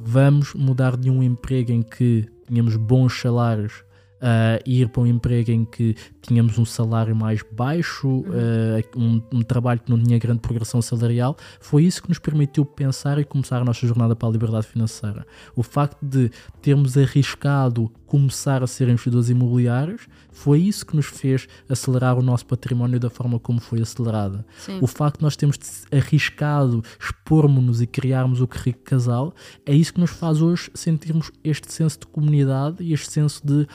vamos 0.02 0.52
mudar 0.52 0.98
de 0.98 1.08
um 1.08 1.22
emprego 1.22 1.72
em 1.72 1.80
que 1.80 2.28
tínhamos 2.46 2.76
bons 2.76 3.18
salários 3.18 3.82
uh, 4.20 4.60
ir 4.66 4.88
para 4.88 5.02
um 5.02 5.06
emprego 5.06 5.50
em 5.50 5.64
que 5.64 5.96
tínhamos 6.20 6.58
um 6.58 6.64
salário 6.64 7.14
mais 7.16 7.42
baixo, 7.52 8.08
uh, 8.08 8.98
um, 8.98 9.22
um, 9.32 9.42
trabalho 9.42 9.80
que 9.80 9.90
não 9.90 9.98
tinha 9.98 10.18
grande 10.18 10.40
progressão 10.40 10.80
salarial, 10.80 11.36
foi 11.58 11.84
isso 11.84 12.02
que 12.02 12.08
nos 12.08 12.18
permitiu 12.18 12.64
pensar 12.64 13.18
e 13.18 13.24
começar 13.24 13.60
a 13.60 13.64
nossa 13.64 13.86
jornada 13.86 14.14
para 14.14 14.28
a 14.28 14.32
liberdade 14.32 14.66
financeira. 14.66 15.26
O 15.56 15.62
facto 15.62 15.98
de 16.02 16.30
termos 16.60 16.96
arriscado 16.96 17.90
começar 18.10 18.60
a 18.60 18.66
ser 18.66 18.88
investidores 18.88 19.28
imobiliários 19.28 20.08
foi 20.32 20.58
isso 20.58 20.84
que 20.84 20.96
nos 20.96 21.06
fez 21.06 21.46
acelerar 21.68 22.18
o 22.18 22.22
nosso 22.22 22.44
património 22.44 22.98
da 22.98 23.08
forma 23.08 23.38
como 23.38 23.60
foi 23.60 23.80
acelerada. 23.80 24.44
Sim. 24.58 24.80
O 24.80 24.88
facto 24.88 25.18
de 25.18 25.22
nós 25.22 25.36
termos 25.36 25.56
arriscado 25.92 26.82
expormos-nos 26.98 27.80
e 27.80 27.86
criarmos 27.86 28.40
o 28.40 28.48
que 28.48 28.58
rico 28.58 28.80
casal 28.80 29.32
é 29.64 29.72
isso 29.72 29.94
que 29.94 30.00
nos 30.00 30.10
faz 30.10 30.42
hoje 30.42 30.72
sentirmos 30.74 31.30
este 31.44 31.72
senso 31.72 32.00
de 32.00 32.08
comunidade 32.08 32.82
e 32.82 32.92
este 32.92 33.12
senso 33.12 33.46
de 33.46 33.68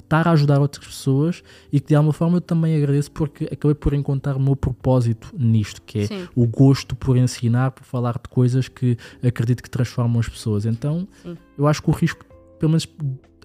estar 0.00 0.26
a 0.26 0.32
ajudar 0.32 0.60
outras 0.60 0.84
pessoas 0.84 1.44
e 1.72 1.78
que 1.78 1.86
de 1.86 1.94
alguma 1.94 2.12
forma 2.12 2.38
eu 2.38 2.40
também 2.40 2.76
agradeço 2.76 3.12
porque 3.12 3.44
acabei 3.44 3.76
por 3.76 3.94
encontrar 3.94 4.36
o 4.36 4.40
meu 4.40 4.56
propósito 4.56 5.32
nisto, 5.38 5.80
que 5.82 6.00
é 6.00 6.06
Sim. 6.08 6.28
o 6.34 6.44
gosto 6.44 6.96
por 6.96 7.16
ensinar, 7.16 7.70
por 7.70 7.84
falar 7.84 8.14
de 8.14 8.28
coisas 8.28 8.66
que 8.66 8.96
acredito 9.24 9.62
que 9.62 9.70
transformam 9.70 10.18
as 10.18 10.28
pessoas. 10.28 10.66
Então 10.66 11.06
Sim. 11.22 11.36
eu 11.56 11.68
acho 11.68 11.80
que 11.80 11.88
o 11.88 11.92
risco, 11.92 12.24
pelo 12.58 12.70
menos 12.70 12.88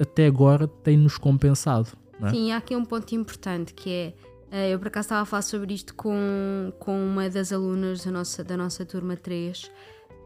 até 0.02 0.26
agora, 0.26 0.68
tem-nos 0.68 1.18
compensado. 1.18 1.90
É? 2.22 2.30
Sim, 2.30 2.52
há 2.52 2.58
aqui 2.58 2.76
um 2.76 2.84
ponto 2.86 3.14
importante 3.16 3.74
que 3.74 3.90
é. 3.90 4.14
Eh, 4.52 4.74
eu 4.74 4.80
por 4.80 4.88
acaso 4.88 5.06
estava 5.06 5.22
a 5.22 5.26
falar 5.26 5.44
sobre 5.44 5.74
isto 5.74 5.96
com, 5.96 6.74
com 6.80 7.06
uma 7.06 7.30
das 7.30 7.54
alunas 7.54 8.04
da 8.04 8.12
nossa, 8.12 8.44
da 8.44 8.58
nossa 8.58 8.86
turma 8.86 9.16
3, 9.16 9.72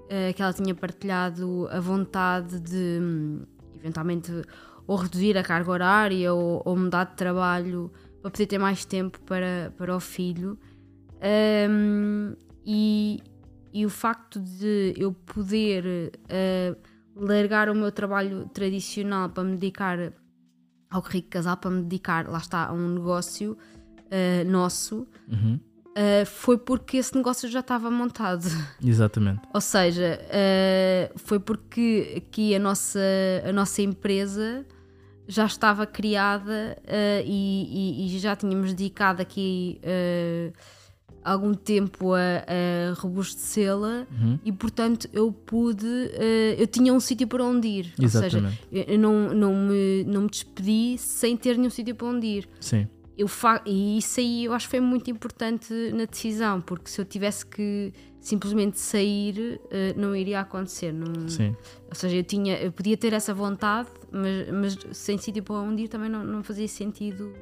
eh, 0.09 0.33
que 0.33 0.41
ela 0.41 0.51
tinha 0.51 0.73
partilhado 0.73 1.67
a 1.69 1.79
vontade 1.79 2.59
de 2.59 2.99
hum, 3.01 3.41
eventualmente 3.75 4.31
ou 4.87 4.95
reduzir 4.95 5.37
a 5.37 5.43
carga 5.43 5.71
horária 5.71 6.33
ou, 6.33 6.61
ou, 6.65 6.75
mudar 6.75 7.05
de 7.05 7.15
trabalho 7.15 7.91
para 8.21 8.31
poder 8.31 8.45
ter 8.45 8.57
mais 8.57 8.85
tempo 8.85 9.19
para, 9.21 9.73
para 9.77 9.95
o 9.95 9.99
filho. 9.99 10.57
Um, 11.69 12.35
e, 12.65 13.21
e 13.73 13.85
o 13.85 13.89
facto 13.89 14.39
de 14.39 14.93
eu 14.97 15.11
poder 15.11 16.11
uh, 16.25 16.77
largar 17.15 17.69
o 17.69 17.75
meu 17.75 17.91
trabalho 17.91 18.49
tradicional 18.53 19.29
para 19.29 19.43
me 19.43 19.53
dedicar 19.53 20.13
ao 20.89 21.01
rico 21.01 21.29
casal, 21.29 21.57
para 21.57 21.71
me 21.71 21.81
dedicar, 21.83 22.27
lá 22.27 22.37
está, 22.37 22.67
a 22.67 22.73
um 22.73 22.89
negócio 22.89 23.53
uh, 23.53 24.49
nosso. 24.49 25.07
Uhum 25.27 25.59
Uh, 25.95 26.25
foi 26.25 26.57
porque 26.57 26.97
esse 26.97 27.15
negócio 27.15 27.47
já 27.47 27.61
estava 27.61 27.89
montado. 27.89 28.43
Exatamente. 28.83 29.39
Ou 29.53 29.61
seja, 29.61 30.19
uh, 30.25 31.17
foi 31.17 31.39
porque 31.39 32.15
aqui 32.17 32.53
a 32.53 32.59
nossa, 32.59 32.99
a 33.47 33.53
nossa 33.53 33.81
empresa 33.81 34.65
já 35.25 35.45
estava 35.45 35.87
criada 35.87 36.77
e, 37.25 38.05
e, 38.05 38.15
e, 38.15 38.19
já 38.19 38.35
tínhamos 38.35 38.73
dedicado 38.75 39.23
aqui 39.23 39.81
algum 41.25 41.53
tempo 41.53 42.13
a, 42.13 42.19
a 42.19 42.93
robustecê-la 42.93 44.05
uhum. 44.11 44.39
e 44.45 44.51
portanto 44.51 45.09
eu 45.11 45.31
pude 45.31 45.87
eu 46.57 46.67
tinha 46.67 46.93
um 46.93 46.99
sítio 46.99 47.27
para 47.27 47.43
onde 47.43 47.67
ir 47.67 47.93
Exatamente. 47.99 48.35
ou 48.35 48.51
seja 48.51 48.91
eu 48.91 48.99
não, 48.99 49.33
não, 49.33 49.55
me, 49.55 50.03
não 50.05 50.21
me 50.21 50.29
despedi 50.29 50.97
sem 50.97 51.35
ter 51.35 51.57
nenhum 51.57 51.69
sítio 51.69 51.95
para 51.95 52.07
onde 52.07 52.27
ir 52.27 52.49
Sim 52.59 52.87
eu 53.17 53.27
fa 53.27 53.61
e 53.65 53.97
isso 53.97 54.19
aí 54.19 54.45
eu 54.45 54.53
acho 54.53 54.67
que 54.67 54.71
foi 54.71 54.81
muito 54.81 55.09
importante 55.09 55.73
na 55.93 56.05
decisão, 56.05 56.59
porque 56.59 56.89
se 56.89 56.99
eu 56.99 57.05
tivesse 57.05 57.45
que 57.45 57.93
simplesmente 58.19 58.79
sair, 58.79 59.61
uh, 59.65 59.99
não 59.99 60.15
iria 60.15 60.41
acontecer. 60.41 60.91
Não, 60.91 61.29
Sim. 61.29 61.55
Ou 61.87 61.95
seja, 61.95 62.17
eu, 62.17 62.23
tinha, 62.23 62.57
eu 62.57 62.71
podia 62.71 62.97
ter 62.97 63.13
essa 63.13 63.33
vontade, 63.33 63.87
mas, 64.11 64.51
mas 64.51 64.97
sem 64.97 65.17
sítio 65.17 65.43
para 65.43 65.55
onde 65.55 65.83
ir 65.83 65.87
também 65.87 66.09
não, 66.09 66.23
não 66.23 66.43
fazia 66.43 66.67
sentido 66.67 67.33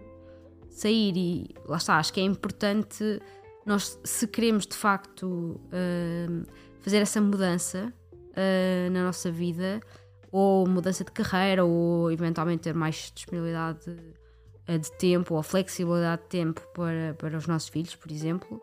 sair. 0.69 1.15
E 1.15 1.50
lá 1.65 1.78
está, 1.78 1.98
acho 1.98 2.13
que 2.13 2.19
é 2.19 2.24
importante 2.24 3.22
nós, 3.65 3.99
se 4.04 4.28
queremos 4.28 4.65
de 4.65 4.76
facto 4.76 5.26
uh, 5.28 6.45
fazer 6.82 6.97
essa 6.97 7.21
mudança 7.21 7.93
uh, 8.12 8.91
na 8.91 9.04
nossa 9.06 9.32
vida, 9.32 9.80
ou 10.32 10.67
mudança 10.67 11.04
de 11.04 11.12
carreira, 11.12 11.63
ou 11.63 12.12
eventualmente 12.12 12.63
ter 12.63 12.73
mais 12.73 13.12
disponibilidade 13.13 13.95
de 14.65 14.91
tempo 14.97 15.36
ou 15.36 15.43
flexibilidade 15.43 16.23
de 16.23 16.30
tempo 16.30 16.62
para, 16.73 17.13
para 17.17 17.38
os 17.38 17.45
nossos 17.47 17.69
filhos, 17.69 17.95
por 17.95 18.10
exemplo, 18.10 18.62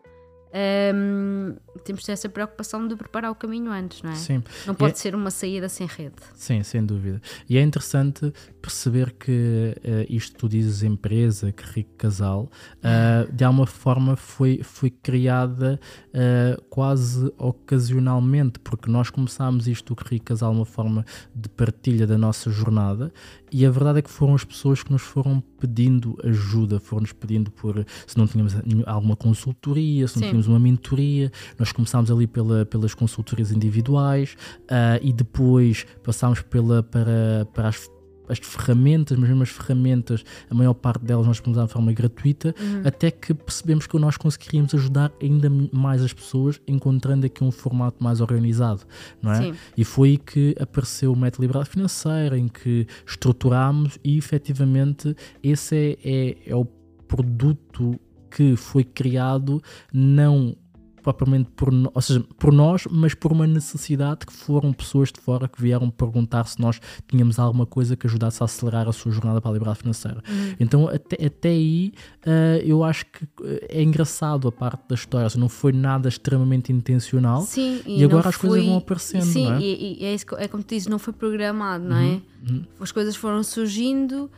um, 0.53 1.55
temos 1.85 2.01
de 2.01 2.07
ter 2.07 2.13
essa 2.13 2.29
preocupação 2.29 2.87
de 2.87 2.97
preparar 2.97 3.31
o 3.31 3.35
caminho 3.35 3.71
antes, 3.71 4.03
não 4.03 4.11
é? 4.11 4.17
Sim. 4.17 4.43
Não 4.67 4.75
pode 4.75 4.93
é... 4.93 4.97
ser 4.97 5.15
uma 5.15 5.31
saída 5.31 5.69
sem 5.69 5.87
rede. 5.87 6.17
Sim, 6.35 6.63
sem 6.63 6.85
dúvida. 6.85 7.21
E 7.49 7.57
é 7.57 7.63
interessante 7.63 8.33
perceber 8.61 9.13
que 9.13 9.77
uh, 9.79 10.07
isto 10.09 10.37
tu 10.37 10.49
dizes 10.49 10.83
empresa, 10.83 11.53
que 11.53 11.63
rico 11.65 11.95
casal, 11.97 12.51
uh, 12.79 13.33
de 13.33 13.45
alguma 13.45 13.67
forma 13.67 14.17
foi, 14.17 14.61
foi 14.63 14.91
criada 14.91 15.81
uh, 16.09 16.61
quase 16.69 17.33
ocasionalmente, 17.39 18.59
porque 18.59 18.91
nós 18.91 19.09
começámos 19.11 19.69
isto, 19.69 19.93
o 19.93 19.97
que 19.97 20.15
rico 20.15 20.27
casal, 20.27 20.53
uma 20.53 20.65
forma 20.65 21.05
de 21.35 21.49
partilha 21.49 22.07
da 22.07 22.19
nossa 22.19 22.51
jornada, 22.51 23.13
e 23.53 23.67
a 23.67 23.71
verdade 23.71 23.99
é 23.99 24.03
que 24.03 24.11
foram 24.11 24.35
as 24.35 24.45
pessoas 24.45 24.83
que 24.83 24.93
nos 24.93 25.03
foram 25.03 25.43
pedindo 25.59 26.19
ajuda, 26.25 26.81
foram-nos 26.81 27.13
pedindo 27.13 27.51
por 27.51 27.85
se 28.07 28.17
não 28.17 28.27
tínhamos 28.27 28.55
alguma 28.87 29.17
consultoria, 29.17 30.07
se 30.09 30.17
não 30.17 30.23
Sim. 30.23 30.29
tínhamos 30.29 30.47
uma 30.47 30.59
mentoria. 30.59 31.31
Nós 31.59 31.73
começámos 31.73 32.11
ali 32.11 32.27
pela, 32.27 32.65
pelas 32.65 32.95
consultorias 32.95 33.51
individuais 33.51 34.37
uh, 34.63 34.99
e 35.03 35.13
depois 35.13 35.87
passámos 36.03 36.43
pela, 36.43 36.83
para, 36.83 37.47
para 37.53 37.69
as 37.69 37.91
as 38.31 38.39
ferramentas, 38.39 39.19
mas 39.19 39.29
mesmo 39.29 39.43
as 39.43 39.51
ferramentas, 39.51 40.25
a 40.49 40.55
maior 40.55 40.75
parte 40.75 41.05
delas 41.05 41.27
nós 41.27 41.39
podemos 41.41 41.59
dar 41.59 41.67
de 41.67 41.73
forma 41.73 41.93
gratuita, 41.93 42.55
uhum. 42.59 42.83
até 42.85 43.11
que 43.11 43.35
percebemos 43.35 43.87
que 43.87 43.99
nós 43.99 44.17
conseguiríamos 44.17 44.75
ajudar 44.75 45.13
ainda 45.21 45.51
mais 45.73 46.03
as 46.03 46.13
pessoas, 46.13 46.61
encontrando 46.67 47.27
aqui 47.27 47.43
um 47.43 47.51
formato 47.51 48.03
mais 48.03 48.21
organizado, 48.21 48.83
não 49.21 49.33
é? 49.33 49.43
Sim. 49.43 49.55
E 49.77 49.85
foi 49.85 50.11
aí 50.11 50.19
que 50.19 50.57
apareceu 50.61 51.13
o 51.13 51.17
método 51.17 51.43
Liberdade 51.43 51.71
Financeira, 51.71 52.39
em 52.39 52.49
que 52.49 52.87
estruturámos 53.07 53.99
e 54.05 54.17
efetivamente 54.17 55.15
esse 55.43 55.77
é, 55.77 55.99
é, 56.05 56.37
é 56.47 56.57
o 56.57 56.65
produto 57.07 57.99
que 58.31 58.55
foi 58.57 58.85
criado 58.85 59.61
não 59.93 60.57
propriamente 61.01 61.51
por, 61.57 61.73
ou 61.73 62.03
seja, 62.03 62.25
por 62.39 62.53
nós, 62.53 62.87
mas 62.91 63.15
por 63.15 63.33
uma 63.33 63.47
necessidade 63.47 64.27
que 64.27 64.33
foram 64.33 64.73
pessoas 64.73 65.11
de 65.11 65.21
fora 65.21 65.49
que 65.49 65.61
vieram 65.61 65.91
perguntar 65.91 66.45
se 66.47 66.61
nós 66.61 66.81
tínhamos 67.09 67.39
alguma 67.39 67.67
coisa 67.67 67.97
que 67.97 68.07
ajudasse 68.07 68.43
a 68.43 68.45
acelerar 68.45 68.89
a 68.89 68.93
sua 68.93 69.13
jornada 69.13 69.41
para 69.41 69.51
a 69.51 69.55
liberdade 69.55 69.81
financeira. 69.81 70.23
Uhum. 70.29 70.55
Então, 70.59 70.89
até, 70.89 71.27
até 71.27 71.49
aí, 71.49 71.93
uh, 72.27 72.63
eu 72.65 72.85
acho 72.85 73.07
que 73.07 73.25
eh, 73.45 73.81
é 73.81 73.83
engraçado 73.83 74.49
a 74.49 74.53
parte 74.53 74.83
da 74.89 74.95
história, 74.95 75.29
seja, 75.29 75.41
não 75.41 75.49
foi 75.49 75.73
nada 75.73 76.09
extremamente 76.09 76.73
intencional 76.73 77.43
sim, 77.43 77.81
e, 77.87 78.01
e 78.01 78.05
agora 78.05 78.29
as 78.29 78.35
foi... 78.35 78.51
coisas 78.51 78.69
vão 78.69 78.79
aparecendo. 78.79 79.25
Sim, 79.25 79.45
não 79.45 79.55
é? 79.55 79.61
E, 79.61 79.99
e 80.01 80.05
é, 80.05 80.15
isso, 80.15 80.27
é 80.37 80.49
como 80.49 80.63
tu 80.63 80.71
dizes, 80.71 80.89
não 80.89 80.99
foi 80.99 81.13
programado, 81.13 81.85
não 81.85 81.97
é? 81.97 82.03
Uhum. 82.03 82.23
Uhum. 82.49 82.65
As 82.81 82.91
coisas 82.93 83.17
foram 83.17 83.43
surgindo 83.43 84.31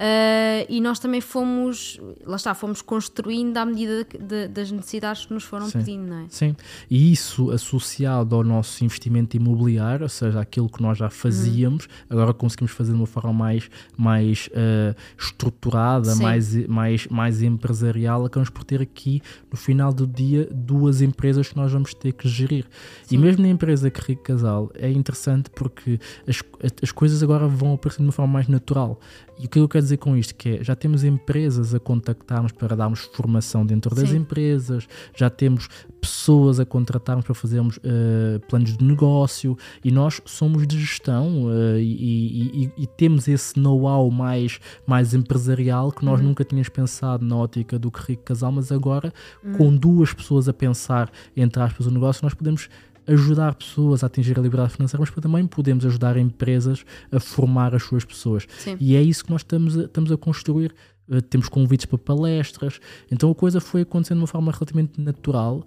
Uh, 0.00 0.64
e 0.66 0.80
nós 0.80 0.98
também 0.98 1.20
fomos, 1.20 2.00
lá 2.24 2.36
está, 2.36 2.54
fomos 2.54 2.80
construindo 2.80 3.54
à 3.58 3.66
medida 3.66 4.02
de, 4.02 4.16
de, 4.16 4.48
das 4.48 4.70
necessidades 4.70 5.26
que 5.26 5.34
nos 5.34 5.44
foram 5.44 5.66
Sim. 5.66 5.78
pedindo, 5.78 6.06
não 6.06 6.20
é? 6.20 6.24
Sim, 6.30 6.56
e 6.90 7.12
isso 7.12 7.50
associado 7.50 8.34
ao 8.34 8.42
nosso 8.42 8.82
investimento 8.82 9.36
imobiliário, 9.36 10.04
ou 10.04 10.08
seja, 10.08 10.40
aquilo 10.40 10.70
que 10.70 10.80
nós 10.80 10.96
já 10.96 11.10
fazíamos, 11.10 11.84
Uhum. 11.84 11.90
agora 12.08 12.32
conseguimos 12.32 12.72
fazer 12.72 12.92
de 12.92 12.96
uma 12.96 13.06
forma 13.06 13.32
mais, 13.32 13.70
mais 13.94 14.48
uh, 14.48 14.96
estruturada, 15.18 16.14
Sim. 16.14 16.22
mais, 16.22 16.66
mais, 16.66 17.06
mais 17.08 17.42
empresarial, 17.42 18.24
acabamos 18.24 18.48
por 18.48 18.64
ter 18.64 18.80
aqui, 18.80 19.20
no 19.50 19.58
final 19.58 19.92
do 19.92 20.06
dia, 20.06 20.48
duas 20.50 21.02
empresas 21.02 21.48
que 21.48 21.56
nós 21.56 21.70
vamos 21.70 21.92
ter 21.92 22.12
que 22.14 22.26
gerir. 22.26 22.64
Sim. 23.04 23.16
E 23.16 23.18
mesmo 23.18 23.42
na 23.42 23.48
empresa 23.50 23.90
que 23.90 24.00
Rico 24.00 24.22
Casal 24.22 24.70
é 24.74 24.90
interessante 24.90 25.50
porque 25.50 26.00
as, 26.26 26.42
as 26.82 26.90
coisas 26.90 27.22
agora 27.22 27.46
vão 27.46 27.74
aparecer 27.74 27.98
de 27.98 28.06
uma 28.06 28.12
forma 28.12 28.32
mais 28.32 28.48
natural. 28.48 28.98
E 29.40 29.46
o 29.46 29.48
que 29.48 29.58
eu 29.58 29.68
quero 29.68 29.82
dizer 29.82 29.96
com 29.96 30.16
isto 30.16 30.34
que 30.34 30.48
é, 30.56 30.64
já 30.64 30.76
temos 30.76 31.02
empresas 31.02 31.74
a 31.74 31.80
contactarmos 31.80 32.52
para 32.52 32.76
darmos 32.76 33.00
formação 33.12 33.64
dentro 33.64 33.94
das 33.94 34.10
Sim. 34.10 34.18
empresas, 34.18 34.86
já 35.16 35.30
temos 35.30 35.68
pessoas 36.00 36.60
a 36.60 36.66
contratarmos 36.66 37.24
para 37.24 37.34
fazermos 37.34 37.78
eh, 37.82 38.38
planos 38.48 38.76
de 38.76 38.84
negócio 38.84 39.56
e 39.84 39.90
nós 39.90 40.20
somos 40.26 40.66
de 40.66 40.78
gestão 40.78 41.46
eh, 41.50 41.80
e, 41.80 42.64
e- 42.64 42.72
e 42.78 42.86
temos 42.86 43.28
esse 43.28 43.58
know-how 43.58 44.10
mais, 44.10 44.58
mais 44.86 45.14
empresarial 45.14 45.90
que 45.92 46.04
nós 46.04 46.20
nunca 46.20 46.44
tínhamos 46.44 46.68
pensado 46.68 47.24
na 47.24 47.36
ótica 47.36 47.78
do 47.78 47.90
que 47.90 48.00
rico 48.00 48.22
casal, 48.24 48.52
mas 48.52 48.70
agora 48.70 49.12
com 49.56 49.74
duas 49.74 50.12
pessoas 50.12 50.48
a 50.48 50.52
pensar 50.52 51.10
entre 51.36 51.62
aspas 51.62 51.86
o 51.86 51.90
negócio, 51.90 52.22
nós 52.24 52.34
podemos 52.34 52.68
ajudar 53.12 53.54
pessoas 53.54 54.02
a 54.02 54.06
atingir 54.06 54.38
a 54.38 54.42
liberdade 54.42 54.72
financeira, 54.72 55.00
mas 55.00 55.22
também 55.22 55.46
podemos 55.46 55.84
ajudar 55.84 56.16
empresas 56.16 56.84
a 57.10 57.18
formar 57.20 57.74
as 57.74 57.82
suas 57.82 58.04
pessoas. 58.04 58.46
Sim. 58.58 58.76
E 58.80 58.94
é 58.96 59.02
isso 59.02 59.24
que 59.24 59.30
nós 59.30 59.40
estamos 59.42 59.76
a, 59.78 59.82
estamos 59.82 60.10
a 60.12 60.16
construir. 60.16 60.74
Uh, 61.08 61.20
temos 61.20 61.48
convites 61.48 61.86
para 61.86 61.98
palestras, 61.98 62.80
então 63.10 63.28
a 63.32 63.34
coisa 63.34 63.60
foi 63.60 63.80
acontecendo 63.82 64.18
de 64.18 64.22
uma 64.22 64.28
forma 64.28 64.52
relativamente 64.52 65.00
natural 65.00 65.64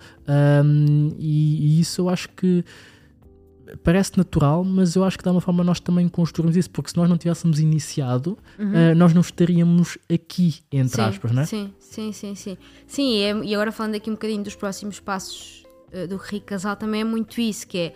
um, 0.65 1.09
e, 1.19 1.77
e 1.79 1.81
isso 1.81 1.99
eu 1.99 2.07
acho 2.07 2.29
que 2.29 2.63
parece 3.83 4.17
natural, 4.17 4.63
mas 4.63 4.95
eu 4.95 5.03
acho 5.03 5.17
que 5.17 5.23
de 5.23 5.29
uma 5.29 5.41
forma 5.41 5.63
nós 5.63 5.79
também 5.79 6.07
construímos 6.07 6.55
isso, 6.55 6.69
porque 6.69 6.91
se 6.91 6.97
nós 6.97 7.09
não 7.09 7.17
tivéssemos 7.17 7.59
iniciado, 7.59 8.37
uh, 8.59 8.95
nós 8.95 9.13
não 9.13 9.21
estaríamos 9.21 9.97
aqui, 10.11 10.55
entre 10.71 11.01
Uhum. 11.01 11.07
sim, 11.07 11.15
aspas, 11.15 11.31
não 11.31 11.41
é? 11.41 11.45
Sim, 11.45 11.73
sim, 11.79 12.11
sim, 12.13 12.35
sim. 12.35 12.57
Sim, 12.87 13.11
e, 13.13 13.21
é- 13.23 13.53
agora 13.55 13.71
falando 13.71 13.95
aqui 13.95 14.09
um 14.09 14.13
bocadinho 14.13 14.43
dos 14.43 14.55
próximos 14.55 14.99
passos 14.99 15.63
eh, 15.65 15.69
do 16.07 16.17
Rico 16.17 16.45
Casal, 16.47 16.75
também 16.75 17.01
é 17.01 17.03
muito 17.03 17.39
isso, 17.39 17.67
que 17.67 17.77
é 17.77 17.93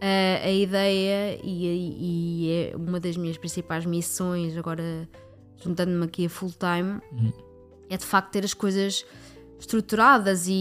eh, 0.00 0.42
a 0.44 0.50
ideia 0.52 1.38
e, 1.42 1.66
e 2.00 2.50
é 2.72 2.76
uma 2.76 2.98
das 3.00 3.16
minhas 3.16 3.36
principais 3.38 3.86
missões, 3.86 4.56
agora 4.56 5.08
juntando-me 5.62 6.04
aqui 6.04 6.26
a 6.26 6.28
full 6.28 6.50
time, 6.58 7.00
Uhum. 7.12 7.32
é 7.88 7.96
de 7.96 8.04
facto 8.04 8.30
ter 8.32 8.44
as 8.44 8.52
coisas 8.52 9.04
estruturadas 9.58 10.46
e, 10.48 10.52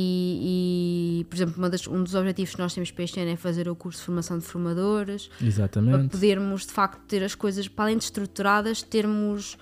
e, 1.22 1.26
por 1.30 1.36
exemplo, 1.36 1.70
das- 1.70 1.86
um 1.88 2.02
dos 2.04 2.16
objetivos 2.16 2.56
que 2.56 2.62
nós 2.62 2.74
temos 2.74 2.92
para 2.92 3.04
este 3.04 3.20
ano 3.20 3.32
é 3.32 3.36
fazer 3.36 3.68
o 3.68 3.76
curso 3.76 4.00
de 4.00 4.06
formação 4.06 4.38
de 4.40 4.46
formadores, 4.46 5.28
para 5.28 5.46
Exatamente. 5.48 6.10
podermos 6.12 6.66
de 6.66 6.72
facto 6.72 7.02
ter 7.06 7.22
as 7.24 7.36
coisas 7.36 7.68
para 7.68 7.86
além 7.86 7.98
de 7.98 8.06
estruturadas, 8.06 8.82
termos, 8.82 9.58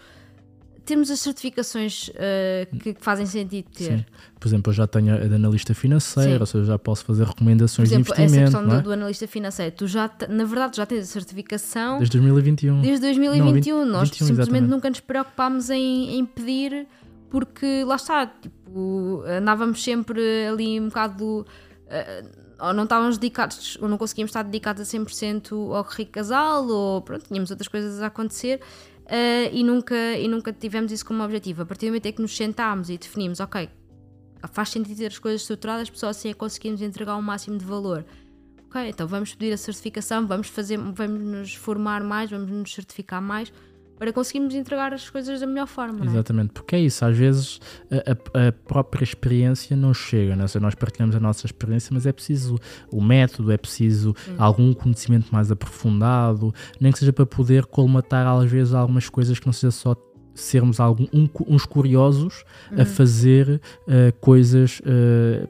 termos 0.86 1.10
as 1.10 1.20
certificações 1.20 2.10
eh, 2.16 2.68
que, 2.82 2.94
que 2.94 3.02
fazem 3.04 3.26
sentido 3.26 3.68
ter. 3.74 3.98
Sim. 4.00 4.06
Por 4.40 4.48
exemplo, 4.48 4.70
eu 4.72 4.76
já 4.76 4.86
tenho 4.88 5.14
a 5.16 5.18
de 5.20 5.34
analista 5.36 5.74
financeiro, 5.74 6.34
Sim. 6.34 6.40
ou 6.40 6.46
seja, 6.46 6.66
já 6.66 6.80
posso 6.80 7.06
fazer 7.06 7.26
recomendações 7.26 7.90
Por 7.90 7.94
exemplo, 7.96 8.06
de 8.06 8.12
essa 8.12 8.22
investimento, 8.24 8.52
questão 8.52 8.68
não 8.68 8.74
é? 8.76 8.82
do, 8.82 8.84
do 8.84 8.92
analista 8.94 9.28
financeiro, 9.28 9.76
tu 9.76 9.88
já, 9.88 10.12
na 10.30 10.44
verdade, 10.46 10.78
já 10.78 10.86
tens 10.86 11.04
a 11.04 11.06
certificação 11.06 11.98
Desde 12.00 12.18
2021. 12.18 12.82
desde 12.82 13.02
2021. 13.06 13.46
Não, 13.46 13.54
20, 13.86 13.92
Nós 13.92 14.10
21, 14.10 14.28
simplesmente 14.28 14.42
exatamente. 14.42 14.70
nunca 14.70 14.90
nos 14.90 15.00
preocupámos 15.00 15.70
em, 15.70 16.18
em 16.20 16.26
pedir, 16.26 16.88
porque 17.30 17.84
lá 17.86 17.96
está, 17.96 18.28
tipo, 18.28 19.24
andávamos 19.26 19.84
sempre 19.84 20.22
ali 20.48 20.80
um 20.80 20.88
bocado. 20.90 21.46
eh, 21.88 22.24
ou 22.60 22.74
não 22.74 22.84
estávamos 22.84 23.18
dedicados, 23.18 23.78
ou 23.82 23.90
não 23.90 23.98
conseguíamos 23.98 24.30
estar 24.30 24.44
dedicados 24.44 24.82
a 24.82 24.86
100% 24.98 25.52
ao 25.76 25.84
rico 25.84 26.12
casal, 26.14 26.66
ou 26.68 27.02
pronto, 27.02 27.26
tínhamos 27.28 27.50
outras 27.52 27.68
coisas 27.68 28.02
a 28.02 28.06
acontecer. 28.08 28.62
Eh, 29.08 29.50
e, 29.54 29.64
nunca, 29.64 29.96
e 30.18 30.28
nunca 30.28 30.54
tivemos 30.54 30.92
isso 30.92 31.06
como 31.06 31.24
objetivo. 31.24 31.64
A 31.64 31.66
partir 31.66 31.86
do 31.86 31.90
momento 31.90 32.06
em 32.06 32.14
que 32.14 32.22
nos 32.22 32.36
sentámos 32.36 32.90
e 32.90 32.98
definimos, 32.98 33.40
ok, 33.40 33.70
faz 34.52 34.70
sentido 34.70 34.98
ter 34.98 35.08
as 35.08 35.20
coisas 35.20 35.42
estruturadas, 35.42 35.92
só 35.94 36.10
assim 36.10 36.30
é 36.30 36.34
conseguimos 36.34 36.82
entregar 36.82 37.16
o 37.16 37.22
máximo 37.22 37.58
de 37.58 37.66
valor. 37.66 38.06
Ok, 38.68 38.90
então 38.90 39.08
vamos 39.08 39.36
pedir 39.36 39.54
a 39.54 39.58
certificação, 39.58 40.26
vamos 40.26 40.48
fazer, 40.48 40.78
vamos 40.78 41.22
nos 41.22 41.54
formar 41.54 42.04
mais, 42.04 42.32
vamos 42.32 42.50
nos 42.50 42.74
certificar 42.74 43.22
mais 43.22 43.52
para 44.04 44.12
conseguirmos 44.12 44.54
entregar 44.54 44.94
as 44.94 45.10
coisas 45.10 45.40
da 45.40 45.48
melhor 45.48 45.66
forma, 45.66 46.04
é? 46.04 46.08
Exatamente, 46.10 46.52
porque 46.52 46.76
é 46.76 46.80
isso, 46.82 47.06
às 47.06 47.16
vezes 47.18 47.62
a, 47.90 48.12
a- 48.38 48.48
a 48.50 48.52
própria 48.52 49.02
experiência 49.02 49.78
não 49.78 49.94
chega, 49.94 50.36
né? 50.36 50.44
Nós 50.60 50.76
partilhamos 50.76 51.16
a 51.16 51.22
nossa 51.22 51.46
experiência, 51.46 51.90
mas 51.94 52.06
é 52.06 52.12
preciso 52.12 52.60
o 52.92 53.02
método, 53.02 53.50
é 53.50 53.56
preciso 53.58 54.14
algum 54.38 54.74
conhecimento 54.74 55.32
mais 55.32 55.50
aprofundado, 55.52 56.54
nem 56.82 56.92
que 56.92 57.00
seja 57.00 57.14
para 57.14 57.26
poder 57.26 57.66
colmatar 57.66 58.28
às 58.28 58.52
vezes 58.52 58.74
algumas 58.74 59.08
coisas 59.08 59.40
que 59.40 59.46
não 59.46 59.54
seja 59.54 59.72
só 59.72 59.96
sermos 60.36 60.82
algum, 60.82 61.06
um- 61.14 61.30
uns 61.48 61.66
curiosos 61.66 62.44
a 62.78 62.84
fazer 62.84 63.62
eh, 63.88 64.12
coisas 64.20 64.82
eh, 64.86 65.48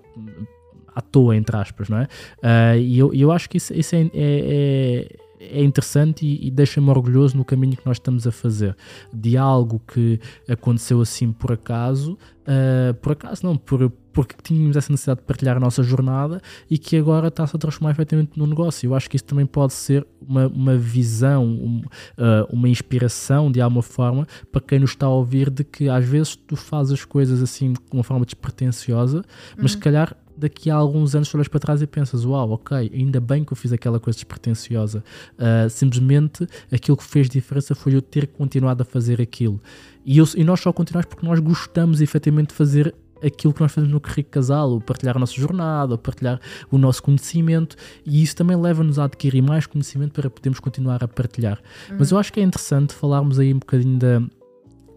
à 0.96 1.02
toa, 1.02 1.36
entre 1.36 1.56
aspas, 1.58 1.90
não 1.90 1.98
é? 1.98 2.08
Ah, 2.44 2.78
e 2.78 3.00
eu, 3.00 3.12
eu 3.16 3.32
acho 3.32 3.50
que 3.50 3.58
isso, 3.58 3.74
isso 3.74 3.96
é, 3.96 4.12
é- 4.14 5.16
é- 5.52 5.64
interessante 5.64 6.26
e, 6.26 6.48
e 6.48 6.52
deixa-me 6.52 6.90
orgulhoso 6.90 7.38
no 7.38 7.46
caminho 7.46 7.76
que 7.76 7.86
nós 7.86 7.98
estamos 7.98 8.26
a 8.28 8.32
fazer. 8.32 8.76
De 9.14 9.38
algo 9.38 9.82
que 9.88 10.20
aconteceu 10.48 11.02
assim 11.02 11.32
por 11.32 11.52
acaso, 11.52 12.18
ah, 12.46 12.94
por 13.02 13.14
acaso 13.14 13.46
não, 13.46 13.58
por, 13.58 13.90
porque 14.12 14.36
tínhamos 14.42 14.76
essa 14.76 14.92
necessidade 14.92 15.22
de 15.22 15.26
partilhar 15.26 15.58
a 15.58 15.60
nossa 15.60 15.82
jornada 15.82 16.42
e 16.70 16.78
que 16.78 16.98
agora 16.98 17.30
está-se 17.30 17.56
a 17.56 17.60
transformar 17.60 17.92
efetivamente 17.92 18.38
num 18.38 18.46
negócio. 18.46 18.88
Eu 18.88 18.96
acho 18.96 19.10
que 19.10 19.16
isso 19.16 19.26
também 19.26 19.46
pode 19.46 19.74
ser 19.74 20.06
uma, 20.22 20.48
uma 20.48 20.78
visão, 20.78 21.46
um, 21.46 21.82
ah, 22.18 22.46
uma 22.52 22.70
inspiração 22.70 23.52
de 23.52 23.62
alguma 23.62 23.82
forma 23.82 24.28
para 24.52 24.62
quem 24.62 24.80
nos 24.80 24.92
está 24.92 25.06
a 25.06 25.10
ouvir 25.10 25.50
de 25.50 25.64
que 25.64 25.90
às 25.90 26.06
vezes 26.06 26.36
tu 26.36 26.56
fazes 26.56 26.94
as 26.94 27.06
coisas 27.06 27.42
assim 27.42 27.74
de 27.74 27.80
uma 27.92 28.04
forma 28.04 28.26
despretensiosa, 28.26 29.24
mas 29.58 29.72
se 29.72 29.78
calhar 29.78 30.16
daqui 30.44 30.70
a 30.70 30.76
alguns 30.76 31.16
anos 31.16 31.28
tu 31.30 31.36
olhas 31.38 31.48
para 31.48 31.60
trás 31.60 31.82
e 31.82 31.88
pensas, 31.88 32.24
uau, 32.26 32.52
ok, 32.52 32.92
ainda 32.94 33.20
bem 33.20 33.44
que 33.44 33.52
eu 33.52 33.58
fiz 33.58 33.74
aquela 33.74 34.00
coisa 34.00 34.16
despretensiosa. 34.18 35.04
Ah, 35.38 35.68
simplesmente 35.70 36.48
aquilo 36.72 36.96
que 36.98 37.04
fez 37.04 37.28
diferença 37.30 37.74
foi 37.74 37.96
eu 37.96 38.02
ter 38.02 38.28
continuado 38.28 38.84
a 38.84 38.86
fazer 38.86 39.22
aquilo. 39.22 39.60
E, 40.06 40.18
eu- 40.18 40.28
e 40.36 40.44
nós 40.44 40.60
só 40.60 40.72
continuamos 40.72 41.08
porque 41.08 41.26
nós 41.26 41.40
gostamos 41.40 42.02
efetivamente 42.02 42.50
de 42.50 42.56
fazer 42.56 42.94
aquilo 43.26 43.54
que 43.54 43.62
nós 43.62 43.72
fazemos 43.72 43.94
no 43.94 44.02
Rico 44.06 44.30
Casal, 44.32 44.74
o 44.74 44.82
partilhar 44.82 45.16
a 45.16 45.20
nossa 45.20 45.34
jornada, 45.34 45.96
o 45.96 45.98
partilhar 45.98 46.42
o 46.70 46.78
nosso 46.78 47.02
conhecimento, 47.02 47.78
e 48.06 48.22
isso 48.22 48.36
também 48.36 48.58
leva-nos 48.58 49.00
a 49.00 49.06
adquirir 49.06 49.42
mais 49.42 49.66
conhecimento 49.66 50.12
para 50.12 50.30
podermos 50.30 50.60
continuar 50.60 51.02
a 51.02 51.08
partilhar. 51.08 51.58
Mas 51.98 52.12
eu 52.12 52.18
acho 52.18 52.34
que 52.34 52.42
é 52.42 52.44
interessante 52.44 52.94
falarmos 52.94 53.40
aí 53.40 53.54
um 53.54 53.60
bocadinho 53.60 53.98
da, 53.98 54.22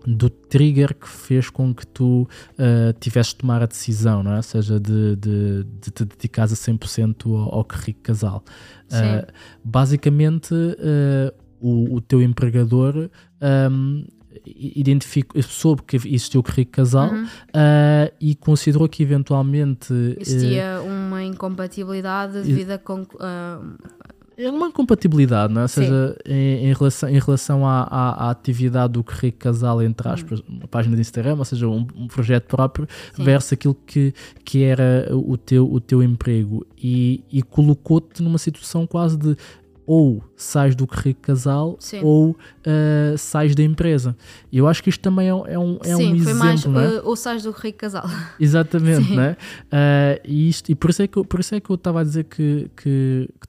do 0.06 0.30
trigger 0.30 0.94
que 0.94 1.08
fez 1.08 1.50
com 1.50 1.74
que 1.74 1.86
tu 1.86 2.22
uh, 2.52 2.92
tivesses 3.00 3.32
de 3.32 3.38
tomar 3.38 3.62
a 3.62 3.66
decisão, 3.66 4.22
não 4.22 4.32
é? 4.32 4.36
Ou 4.36 4.42
seja, 4.42 4.78
de, 4.78 5.16
de, 5.16 5.64
de 5.80 5.90
te 5.90 6.04
dedicares 6.04 6.52
a 6.52 6.56
100% 6.72 7.26
ao, 7.26 7.54
ao 7.56 7.64
que 7.64 7.76
rico 7.76 8.00
casal. 8.02 8.44
Uh, 8.86 9.26
basicamente, 9.64 10.54
uh, 10.54 11.34
o, 11.60 11.96
o 11.96 12.00
teu 12.00 12.22
empregador 12.22 13.10
um, 13.70 14.04
identificou, 14.44 15.42
soube 15.42 15.82
que 15.82 15.96
existia 15.96 16.38
o 16.38 16.44
rico 16.46 16.72
casal 16.72 17.10
Uhum. 17.10 17.24
uh, 17.24 18.12
e 18.20 18.34
considerou 18.34 18.88
que 18.88 19.02
eventualmente 19.02 19.92
uh, 19.92 20.16
Existia 20.20 20.80
uma 20.82 21.22
incompatibilidade 21.22 22.42
devido 22.42 22.70
a- 23.18 23.60
é 24.38 24.50
uma 24.50 24.70
compatibilidade, 24.70 25.52
não 25.52 25.60
é? 25.62 25.64
Ou 25.64 25.68
Sim. 25.68 25.82
seja, 25.82 26.16
em, 26.26 26.66
em 26.68 26.72
relação, 26.74 27.08
em 27.08 27.18
relação 27.18 27.66
à, 27.66 27.82
à, 27.82 28.26
à 28.26 28.30
atividade 28.30 28.92
do 28.94 29.02
que 29.04 29.12
rico 29.14 29.38
casal, 29.38 29.82
entre 29.82 30.08
aspas, 30.08 30.40
uma 30.48 30.66
página 30.68 30.94
de 30.94 31.00
Instagram, 31.00 31.36
ou 31.38 31.44
seja, 31.44 31.66
um, 31.68 31.86
um 31.96 32.06
projeto 32.06 32.46
próprio, 32.46 32.86
Hum. 32.86 33.16
Sim. 33.16 33.24
versus 33.24 33.52
aquilo 33.54 33.74
que, 33.86 34.12
que 34.44 34.62
era 34.62 35.08
o 35.12 35.36
teu, 35.36 35.70
o 35.70 35.80
teu 35.80 36.02
emprego 36.02 36.66
e, 36.76 37.22
e 37.32 37.42
colocou-te 37.42 38.22
numa 38.22 38.38
situação 38.38 38.86
quase 38.86 39.16
de 39.16 39.36
ou 39.88 40.20
sais 40.36 40.74
do 40.74 40.84
que 40.84 40.98
rico 41.00 41.20
casal 41.22 41.76
Sim. 41.78 42.00
ou 42.02 42.36
ah, 42.66 43.16
sais 43.16 43.54
da 43.54 43.62
empresa. 43.62 44.16
E 44.50 44.58
eu 44.58 44.66
acho 44.66 44.82
que 44.82 44.90
isto 44.90 45.00
também 45.00 45.28
é, 45.28 45.34
um- 45.34 45.46
é 45.46 45.56
um, 45.56 45.78
é 45.84 45.94
Sim, 45.94 45.94
um 45.94 46.08
foi 46.08 46.32
exemplo, 46.32 46.38
mais 46.40 46.64
não 46.64 46.80
é? 46.80 46.88
uh, 46.88 47.02
ou 47.06 47.14
sais 47.14 47.44
do 47.44 47.52
rico 47.52 47.78
casal. 47.78 48.04
Exatamente, 48.40 49.04
Sim. 49.06 49.16
né? 49.16 49.36
Ah, 49.70 50.18
e, 50.24 50.48
isto, 50.48 50.70
e 50.72 50.74
por 50.74 50.90
isso 50.90 51.02
é 51.02 51.06
que 51.06 51.16
eu, 51.16 51.24
por 51.24 51.38
isso 51.38 51.54
é 51.54 51.60
que 51.60 51.70
eu 51.70 51.76
estava 51.76 52.00
a 52.00 52.04
dizer 52.04 52.24
que, 52.24 52.68
que, 52.76 53.28
que 53.40 53.46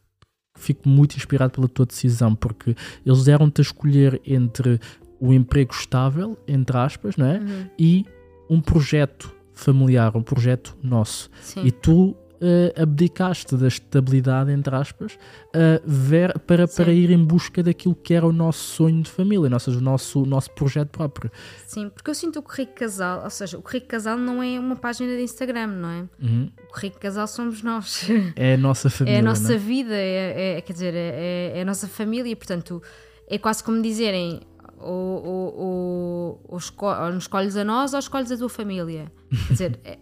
fico 0.58 0.88
muito 0.88 1.16
inspirado 1.16 1.54
pela 1.54 1.68
tua 1.68 1.86
decisão, 1.86 2.36
porque 2.36 2.76
eles 3.06 3.24
deram-te 3.24 3.62
a 3.62 3.64
escolher 3.64 4.22
entre 4.26 4.80
o 5.20 5.34
emprego 5.34 5.74
estável, 5.74 6.38
entre 6.48 6.78
aspas, 6.78 7.16
não 7.18 7.26
é? 7.26 7.40
Uhum. 7.40 7.70
E 7.78 8.06
um 8.50 8.62
projeto 8.62 9.34
familiar, 9.54 10.16
um 10.16 10.22
projeto 10.22 10.78
nosso. 10.82 11.30
Sim. 11.42 11.66
E 11.66 11.72
tu 11.72 12.16
uh, 12.42 12.82
abdicaste 12.82 13.56
da 13.56 13.68
estabilidade, 13.68 14.52
entre 14.52 14.76
aspas, 14.76 15.14
uh, 15.14 15.82
ver, 15.86 16.38
para, 16.40 16.68
para 16.68 16.92
ir 16.92 17.10
em 17.10 17.24
busca 17.24 17.62
daquilo 17.64 17.96
que 17.96 18.14
era 18.14 18.26
o 18.26 18.32
nosso 18.32 18.60
sonho 18.60 19.02
de 19.02 19.10
família, 19.10 19.58
seja, 19.60 19.78
o 19.78 19.82
nosso, 19.82 20.26
nosso 20.26 20.52
projeto 20.52 20.90
próprio. 20.90 21.32
Sim, 21.66 21.90
porque 21.90 22.10
eu 22.10 22.16
sinto 22.16 22.40
o 22.40 22.42
Currículo 22.42 22.78
Casal, 22.78 23.24
ou 23.24 23.30
seja, 23.30 23.58
o 23.58 23.62
Currículo 23.62 23.90
Casal 23.90 24.18
não 24.18 24.42
é 24.42 24.60
uma 24.60 24.76
página 24.76 25.16
de 25.16 25.22
Instagram, 25.22 25.68
não 25.68 25.90
é? 25.90 26.06
Uhum. 26.22 26.52
O 26.70 26.74
Currículo 26.74 27.02
Casal 27.02 27.28
somos 27.28 27.62
nós. 27.64 28.08
É 28.36 28.54
a 28.54 28.58
nossa 28.58 28.90
família. 28.90 29.08
É 29.18 29.20
a 29.20 29.24
nossa 29.24 29.54
é? 29.54 29.58
vida, 29.58 29.96
é, 29.96 30.58
é, 30.58 30.62
quer 30.62 30.74
dizer, 30.74 30.94
é, 30.94 31.54
é, 31.56 31.62
a 31.62 31.66
nossa 31.66 31.88
família, 31.88 32.36
portanto, 32.36 32.82
é 33.28 33.38
quase 33.38 33.64
como 33.64 33.82
dizerem 33.82 34.42
ou, 34.80 35.26
ou, 35.26 35.56
ou, 35.58 36.46
ou, 36.50 36.58
esco 36.58 36.86
ou 36.86 37.18
escolhes 37.18 37.56
a 37.58 37.64
nós 37.64 37.94
ou 37.94 38.00
escolhes 38.00 38.32
a 38.32 38.38
tua 38.38 38.50
família. 38.50 39.12
Quer 39.48 39.54
dizer, 39.54 39.80
é, 39.84 39.98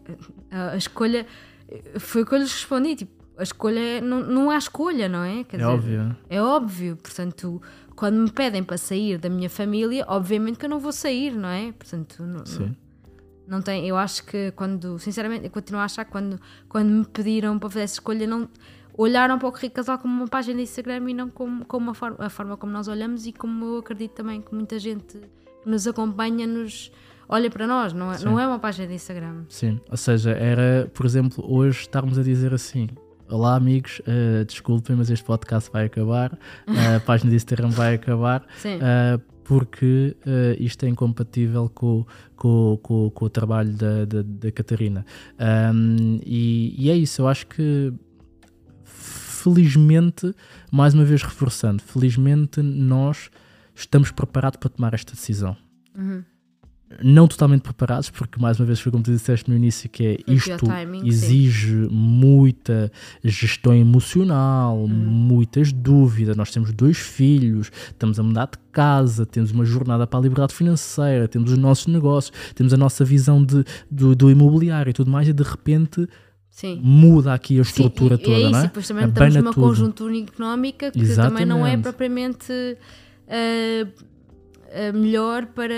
a 0.51 0.75
escolha 0.75 1.25
foi 1.99 2.23
o 2.23 2.25
que 2.25 2.33
eu 2.33 2.39
lhes 2.39 2.51
respondi, 2.51 2.95
tipo, 2.95 3.25
a 3.37 3.43
escolha 3.43 3.79
é, 3.79 4.01
não, 4.01 4.21
não 4.21 4.49
há 4.49 4.57
escolha, 4.57 5.09
não 5.09 5.23
é? 5.23 5.43
Quer 5.43 5.57
é 5.57 5.59
dizer, 5.59 5.71
óbvio. 5.71 6.17
É 6.29 6.41
óbvio, 6.41 6.95
portanto, 6.97 7.61
quando 7.95 8.17
me 8.17 8.31
pedem 8.31 8.63
para 8.63 8.77
sair 8.77 9.17
da 9.17 9.29
minha 9.29 9.49
família, 9.49 10.05
obviamente 10.07 10.57
que 10.57 10.65
eu 10.65 10.69
não 10.69 10.79
vou 10.79 10.91
sair, 10.91 11.35
não 11.35 11.49
é? 11.49 11.71
Portanto, 11.71 12.23
não, 12.23 12.45
Sim. 12.45 12.75
Não, 13.47 13.57
não 13.57 13.61
tem, 13.61 13.87
eu 13.87 13.97
acho 13.97 14.25
que 14.25 14.51
quando, 14.51 14.97
sinceramente, 14.99 15.45
eu 15.45 15.51
continuo 15.51 15.81
a 15.81 15.85
achar 15.85 16.05
que 16.05 16.11
quando, 16.11 16.39
quando 16.67 16.89
me 16.89 17.05
pediram 17.05 17.59
para 17.59 17.69
fazer 17.69 17.83
essa 17.83 17.95
escolha, 17.95 18.25
não 18.25 18.49
olharam 18.97 19.37
para 19.37 19.47
o 19.47 19.51
Rico 19.51 19.75
Casal 19.75 19.99
como 19.99 20.13
uma 20.13 20.27
página 20.27 20.57
de 20.57 20.63
Instagram 20.63 21.09
e 21.09 21.13
não 21.13 21.29
como, 21.29 21.65
como 21.65 21.91
a, 21.91 21.93
forma, 21.93 22.17
a 22.19 22.29
forma 22.29 22.57
como 22.57 22.71
nós 22.71 22.87
olhamos 22.87 23.25
e 23.25 23.33
como 23.33 23.65
eu 23.65 23.77
acredito 23.79 24.13
também 24.13 24.41
que 24.41 24.53
muita 24.53 24.79
gente 24.79 25.19
que 25.63 25.69
nos 25.69 25.85
acompanha 25.87 26.47
nos 26.47 26.91
olha 27.27 27.49
para 27.49 27.67
nós, 27.67 27.93
não 27.93 28.11
é, 28.11 28.19
não 28.19 28.39
é 28.39 28.47
uma 28.47 28.59
página 28.59 28.87
de 28.87 28.93
Instagram. 28.93 29.43
Sim, 29.49 29.79
ou 29.89 29.97
seja, 29.97 30.31
era, 30.31 30.89
por 30.93 31.05
exemplo, 31.05 31.43
hoje 31.47 31.81
estarmos 31.81 32.17
a 32.17 32.23
dizer 32.23 32.53
assim. 32.53 32.87
Olá 33.27 33.55
amigos, 33.55 33.99
uh, 34.01 34.45
desculpem, 34.45 34.95
mas 34.95 35.09
este 35.09 35.25
podcast 35.25 35.71
vai 35.71 35.85
acabar, 35.85 36.33
uh, 36.33 36.37
a 36.97 36.99
página 36.99 37.31
de 37.31 37.37
Instagram 37.37 37.69
vai 37.69 37.95
acabar, 37.95 38.41
uh, 38.41 39.19
porque 39.43 40.15
isto 40.59 40.85
é 40.85 40.89
incompatível 40.89 41.69
com, 41.69 42.05
com, 42.35 42.79
com, 42.81 43.09
com 43.09 43.25
o 43.25 43.29
trabalho 43.29 43.73
da, 43.73 44.05
da, 44.05 44.21
da 44.23 44.51
Catarina. 44.51 45.05
Um, 45.73 46.19
e, 46.23 46.75
e 46.77 46.89
é 46.89 46.95
isso, 46.95 47.21
eu 47.21 47.27
acho 47.27 47.47
que 47.47 47.93
felizmente, 48.83 50.33
mais 50.71 50.95
uma 50.95 51.05
vez 51.05 51.21
reforçando, 51.21 51.81
felizmente 51.83 52.61
nós 52.63 53.29
estamos 53.75 54.09
preparados 54.11 54.57
para 54.59 54.69
tomar 54.69 54.93
esta 54.95 55.13
decisão. 55.13 55.55
Uhum. 55.95 56.23
Não 57.01 57.27
totalmente 57.27 57.61
preparados, 57.61 58.11
porque 58.11 58.39
mais 58.39 58.59
uma 58.59 58.65
vez 58.65 58.79
foi 58.79 58.91
como 58.91 59.03
tu 59.03 59.11
disseste 59.11 59.49
no 59.49 59.55
início, 59.55 59.89
que 59.89 60.05
é 60.05 60.17
isto 60.31 60.65
timing, 60.65 61.07
exige 61.07 61.87
sim. 61.87 61.89
muita 61.91 62.91
gestão 63.23 63.73
emocional, 63.73 64.77
uhum. 64.77 64.87
muitas 64.87 65.73
dúvidas. 65.73 66.37
Nós 66.37 66.51
temos 66.51 66.71
dois 66.71 66.97
filhos, 66.97 67.71
estamos 67.87 68.19
a 68.19 68.23
mudar 68.23 68.45
de 68.45 68.59
casa, 68.71 69.25
temos 69.25 69.51
uma 69.51 69.65
jornada 69.65 70.05
para 70.05 70.19
a 70.19 70.21
liberdade 70.21 70.53
financeira, 70.53 71.27
temos 71.27 71.51
os 71.51 71.57
nossos 71.57 71.87
negócios, 71.87 72.31
temos 72.53 72.71
a 72.71 72.77
nossa 72.77 73.03
visão 73.03 73.43
de, 73.43 73.65
do, 73.89 74.15
do 74.15 74.29
imobiliário 74.29 74.91
e 74.91 74.93
tudo 74.93 75.09
mais, 75.09 75.27
e 75.27 75.33
de 75.33 75.43
repente 75.43 76.07
Sim. 76.51 76.79
muda 76.83 77.33
aqui 77.33 77.57
a 77.57 77.63
estrutura 77.63 78.15
Sim, 78.15 78.23
toda, 78.23 78.35
é 78.35 78.41
isso, 78.41 78.51
não 78.51 78.59
é? 78.59 78.61
E 78.61 78.67
depois 78.67 78.87
também 78.87 79.03
Abana 79.05 79.27
estamos 79.27 79.43
numa 79.43 79.53
tudo. 79.53 79.67
conjuntura 79.67 80.17
económica 80.17 80.91
que 80.91 80.99
Exatamente. 80.99 81.31
também 81.31 81.45
não 81.45 81.65
é 81.65 81.75
propriamente 81.75 82.53
uh, 82.53 84.14
melhor 84.93 85.45
para, 85.47 85.73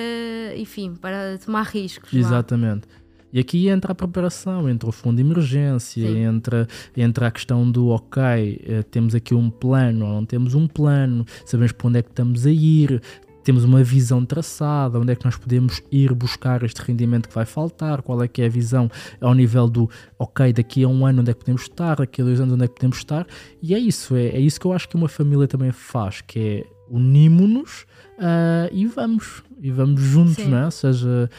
enfim, 0.55 0.95
para 0.95 1.37
tomar 1.37 1.63
riscos. 1.63 2.13
Exatamente. 2.13 2.87
Lá. 2.87 2.97
E 3.31 3.39
aqui 3.39 3.67
entra 3.67 3.91
a 3.91 3.95
preparação, 3.95 4.69
entra 4.69 4.87
o 4.87 4.91
fundo 4.91 5.17
de 5.17 5.21
emergência, 5.21 6.07
entra, 6.07 6.67
entra 6.95 7.27
a 7.27 7.31
questão 7.31 7.69
do 7.69 7.89
ok, 7.89 8.23
eh, 8.65 8.83
temos 8.83 9.13
aqui 9.13 9.35
um 9.35 9.49
plano 9.49 10.05
ou 10.05 10.13
não 10.13 10.25
temos 10.25 10.55
um 10.55 10.65
plano, 10.65 11.25
sabemos 11.45 11.73
para 11.73 11.87
onde 11.87 11.99
é 11.99 12.01
que 12.01 12.09
estamos 12.09 12.45
a 12.45 12.51
ir, 12.51 13.01
temos 13.43 13.65
uma 13.65 13.83
visão 13.83 14.25
traçada, 14.25 14.99
onde 14.99 15.11
é 15.11 15.15
que 15.15 15.25
nós 15.25 15.35
podemos 15.35 15.81
ir 15.91 16.13
buscar 16.13 16.63
este 16.63 16.81
rendimento 16.81 17.27
que 17.27 17.35
vai 17.35 17.45
faltar, 17.45 18.01
qual 18.01 18.23
é 18.23 18.27
que 18.27 18.41
é 18.41 18.45
a 18.45 18.49
visão 18.49 18.89
ao 19.19 19.33
nível 19.33 19.67
do, 19.69 19.89
ok, 20.17 20.53
daqui 20.53 20.83
a 20.83 20.87
um 20.87 21.05
ano 21.05 21.21
onde 21.21 21.31
é 21.31 21.33
que 21.33 21.41
podemos 21.41 21.63
estar, 21.63 21.97
daqui 21.97 22.21
a 22.21 22.25
dois 22.25 22.39
anos 22.39 22.53
onde 22.53 22.63
é 22.63 22.67
que 22.67 22.75
podemos 22.75 22.97
estar, 22.97 23.27
e 23.61 23.75
é 23.75 23.79
isso, 23.79 24.15
é, 24.15 24.27
é 24.27 24.39
isso 24.39 24.59
que 24.59 24.65
eu 24.65 24.73
acho 24.73 24.87
que 24.87 24.95
uma 24.95 25.09
família 25.09 25.47
também 25.47 25.71
faz, 25.71 26.21
que 26.21 26.39
é 26.39 26.63
unimos-nos 26.89 27.85
uh, 28.17 28.69
e 28.71 28.85
vamos, 28.85 29.43
e 29.61 29.71
vamos 29.71 30.01
juntos, 30.01 30.35
Sim. 30.35 30.49
não 30.49 30.57
é? 30.57 30.65
Ou 30.65 30.71
seja, 30.71 31.29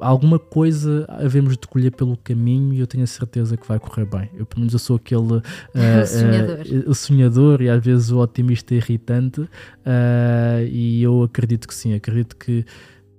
alguma 0.00 0.38
coisa 0.38 1.04
havemos 1.08 1.56
de 1.56 1.66
colher 1.66 1.92
pelo 1.92 2.16
caminho 2.16 2.72
e 2.74 2.80
eu 2.80 2.86
tenho 2.86 3.04
a 3.04 3.06
certeza 3.06 3.56
que 3.56 3.66
vai 3.66 3.78
correr 3.78 4.06
bem. 4.06 4.30
Eu, 4.34 4.46
pelo 4.46 4.60
menos, 4.60 4.72
eu 4.72 4.78
sou 4.78 4.96
aquele 4.96 5.36
uh, 5.36 5.42
sonhador. 6.06 6.58
Uh, 6.60 6.90
o 6.90 6.94
sonhador 6.94 7.62
e 7.62 7.68
às 7.68 7.84
vezes 7.84 8.10
o 8.10 8.18
otimista 8.18 8.74
irritante, 8.74 9.42
uh, 9.42 9.48
e 10.68 11.02
eu 11.02 11.22
acredito 11.22 11.68
que 11.68 11.74
sim, 11.74 11.94
acredito 11.94 12.36
que 12.36 12.64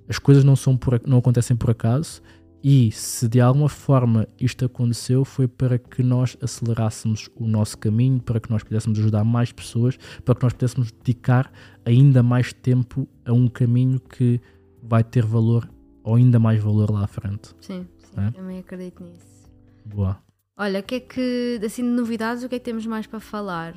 as 0.10 0.20
coisas 0.20 0.44
não, 0.44 0.56
são 0.56 0.76
por, 0.76 1.00
não 1.06 1.20
acontecem 1.20 1.56
por 1.56 1.70
acaso. 1.70 2.22
E 2.64 2.92
se 2.92 3.28
de 3.28 3.42
alguma 3.42 3.70
forma 3.70 4.28
isto 4.40 4.66
aconteceu, 4.66 5.26
foi 5.26 5.48
para 5.48 5.80
que 5.80 6.04
nós 6.04 6.38
acelerássemos 6.42 7.30
o 7.36 7.48
nosso 7.48 7.78
caminho, 7.78 8.20
para 8.20 8.40
que 8.40 8.52
nós 8.52 8.64
pudéssemos 8.64 9.00
ajudar 9.00 9.24
mais 9.24 9.52
pessoas, 9.52 9.98
para 10.24 10.36
que 10.36 10.44
nós 10.44 10.54
pudéssemos 10.54 10.92
dedicar 10.92 11.52
ainda 11.84 12.22
mais 12.22 12.54
tempo 12.54 13.08
a 13.26 13.34
um 13.34 13.48
caminho 13.48 14.00
que 14.00 14.40
vai 14.84 15.04
ter 15.04 15.26
valor 15.26 15.68
ou 16.04 16.16
ainda 16.16 16.40
mais 16.40 16.62
valor 16.62 16.92
lá 16.92 17.04
à 17.04 17.08
frente. 17.08 17.50
Sim, 17.60 17.88
sim 17.98 18.22
é? 18.22 18.32
também 18.32 18.60
acredito 18.60 19.04
nisso. 19.04 19.50
Boa. 19.86 20.20
Olha, 20.58 20.80
o 20.80 20.84
que 20.84 20.96
é 20.96 21.00
que, 21.00 21.60
assim, 21.66 21.82
de 21.82 21.90
novidades, 21.90 22.44
o 22.44 22.50
que 22.50 22.56
é 22.56 22.60
que 22.60 22.66
temos 22.66 22.86
mais 22.86 23.08
para 23.08 23.20
falar? 23.20 23.74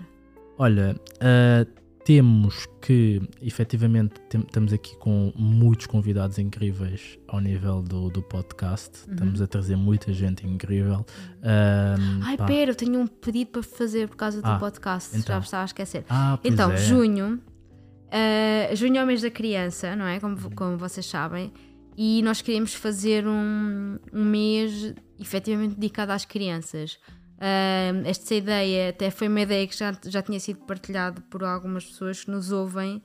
Olha, 0.59 0.94
uh, 1.14 1.84
temos 2.05 2.67
que, 2.83 3.21
efetivamente, 3.40 4.21
tem, 4.29 4.40
estamos 4.43 4.73
aqui 4.73 4.97
com 4.99 5.33
muitos 5.35 5.87
convidados 5.87 6.38
incríveis 6.38 7.19
ao 7.27 7.40
nível 7.40 7.83
do, 7.83 8.11
do 8.11 8.23
podcast. 8.23 9.07
Uhum. 9.07 9.14
Estamos 9.14 9.43
a 9.43 9.47
trazer 9.47 9.77
muita 9.77 10.12
gente 10.12 10.47
incrível. 10.47 11.05
Um, 11.43 12.23
Ai, 12.23 12.37
pá. 12.37 12.45
pera, 12.45 12.73
eu 12.73 12.75
tenho 12.75 13.01
um 13.01 13.07
pedido 13.07 13.53
para 13.53 13.62
fazer 13.62 14.09
por 14.09 14.17
causa 14.17 14.43
do 14.43 14.49
ah, 14.49 14.59
podcast. 14.59 15.17
Então. 15.17 15.37
Já 15.37 15.40
estava 15.40 15.62
a 15.62 15.67
esquecer. 15.67 16.05
Ah, 16.09 16.38
então, 16.45 16.73
é. 16.73 16.77
junho. 16.77 17.40
Uh, 18.07 18.77
junho 18.77 18.99
é 18.99 19.03
o 19.03 19.07
mês 19.07 19.23
da 19.23 19.31
criança, 19.31 19.97
não 19.97 20.07
é? 20.07 20.21
Como, 20.21 20.37
como 20.55 20.77
vocês 20.77 21.07
sabem 21.07 21.53
e 21.97 22.23
nós 22.23 22.43
queríamos 22.43 22.75
fazer 22.75 23.27
um, 23.27 23.99
um 24.12 24.25
mês 24.25 24.95
efetivamente 25.19 25.75
dedicado 25.77 26.12
às 26.12 26.25
crianças. 26.25 26.99
Uh, 27.44 28.07
esta 28.07 28.35
ideia 28.35 28.88
até 28.88 29.11
foi 29.11 29.28
uma 29.28 29.42
ideia 29.42 29.66
que 29.66 29.76
já, 29.76 29.94
já 30.07 30.22
tinha 30.22 30.40
sido 30.40 30.61
partilhada 30.61 31.20
por 31.28 31.44
algumas 31.44 31.85
pessoas 31.85 32.24
que 32.24 32.30
nos 32.30 32.50
ouvem. 32.50 33.02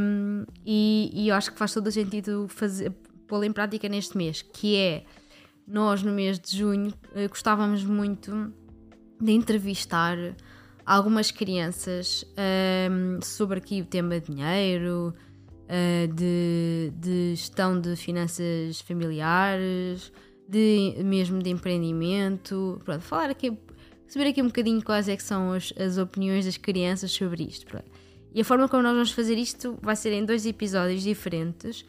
Um, 0.00 0.44
e, 0.64 1.10
e, 1.12 1.28
eu 1.28 1.34
acho 1.34 1.50
que 1.50 1.58
faz 1.58 1.74
todo 1.74 1.88
o 1.88 1.92
sentido 1.92 2.48
pô-la 3.26 3.44
em 3.44 3.52
prática 3.52 3.88
neste 3.88 4.16
mês, 4.16 4.40
que 4.40 4.76
é 4.76 5.04
nós 5.66 6.00
no 6.00 6.12
mês 6.12 6.38
de 6.38 6.56
junho 6.56 6.90
uh, 6.90 7.28
gostávamos 7.28 7.82
muito 7.82 8.52
de 9.20 9.32
entrevistar 9.32 10.16
algumas 10.86 11.32
crianças 11.32 12.24
um, 12.88 13.20
sobre 13.20 13.58
aqui 13.58 13.80
o 13.80 13.84
tema 13.84 14.20
dinheiro, 14.20 15.12
uh, 15.64 16.14
de, 16.14 16.92
de 16.96 17.34
gestão 17.34 17.80
de 17.80 17.96
finanças 17.96 18.80
familiares, 18.80 20.12
de, 20.48 20.94
mesmo 21.04 21.42
de 21.42 21.50
empreendimento. 21.50 22.80
Pronto, 22.84 23.02
falar 23.02 23.30
aqui, 23.30 23.56
saber 24.06 24.28
aqui 24.28 24.42
um 24.42 24.46
bocadinho 24.46 24.82
quais 24.82 25.08
é 25.08 25.16
que 25.16 25.22
são 25.22 25.52
as, 25.52 25.72
as 25.76 25.98
opiniões 25.98 26.44
das 26.44 26.56
crianças 26.56 27.10
sobre 27.10 27.44
isto. 27.44 27.66
Pronto. 27.66 27.90
E 28.34 28.40
a 28.40 28.44
forma 28.44 28.68
como 28.68 28.82
nós 28.82 28.92
vamos 28.92 29.12
fazer 29.12 29.38
isto 29.38 29.78
vai 29.80 29.94
ser 29.94 30.12
em 30.12 30.24
dois 30.24 30.44
episódios 30.44 31.02
diferentes. 31.02 31.84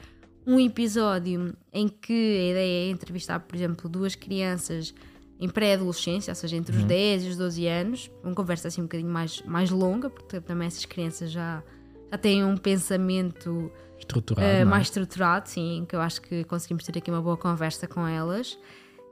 Um 0.46 0.60
episódio 0.60 1.56
em 1.74 1.88
que 1.88 2.14
a 2.14 2.52
ideia 2.52 2.88
é 2.88 2.92
entrevistar, 2.92 3.40
por 3.40 3.56
exemplo, 3.56 3.90
duas 3.90 4.14
crianças 4.14 4.94
em 5.40 5.50
pré-adolescência, 5.50 6.32
ou 6.32 6.36
seja, 6.36 6.56
entre 6.56 6.76
os 6.76 6.82
uhum. 6.84 6.88
10 6.88 7.24
e 7.24 7.30
os 7.30 7.38
12 7.38 7.68
anos, 7.68 8.12
uma 8.24 8.34
conversa 8.34 8.68
assim 8.68 8.82
um 8.82 8.86
bocadinho 8.86 9.10
mais, 9.10 9.42
mais 9.42 9.70
longa, 9.70 10.10
porque 10.10 10.40
também 10.40 10.68
essas 10.68 10.86
crianças 10.86 11.32
já 11.32 11.64
já 12.12 12.18
têm 12.18 12.44
um 12.44 12.58
pensamento 12.58 13.72
estruturado, 13.98 14.64
uh, 14.64 14.66
mais 14.66 14.84
estruturado, 14.84 15.50
sim, 15.50 15.86
que 15.88 15.96
eu 15.96 16.02
acho 16.02 16.22
que 16.22 16.44
conseguimos 16.44 16.84
ter 16.84 16.98
aqui 16.98 17.10
uma 17.10 17.22
boa 17.22 17.38
conversa 17.38 17.88
com 17.88 18.08
elas. 18.08 18.54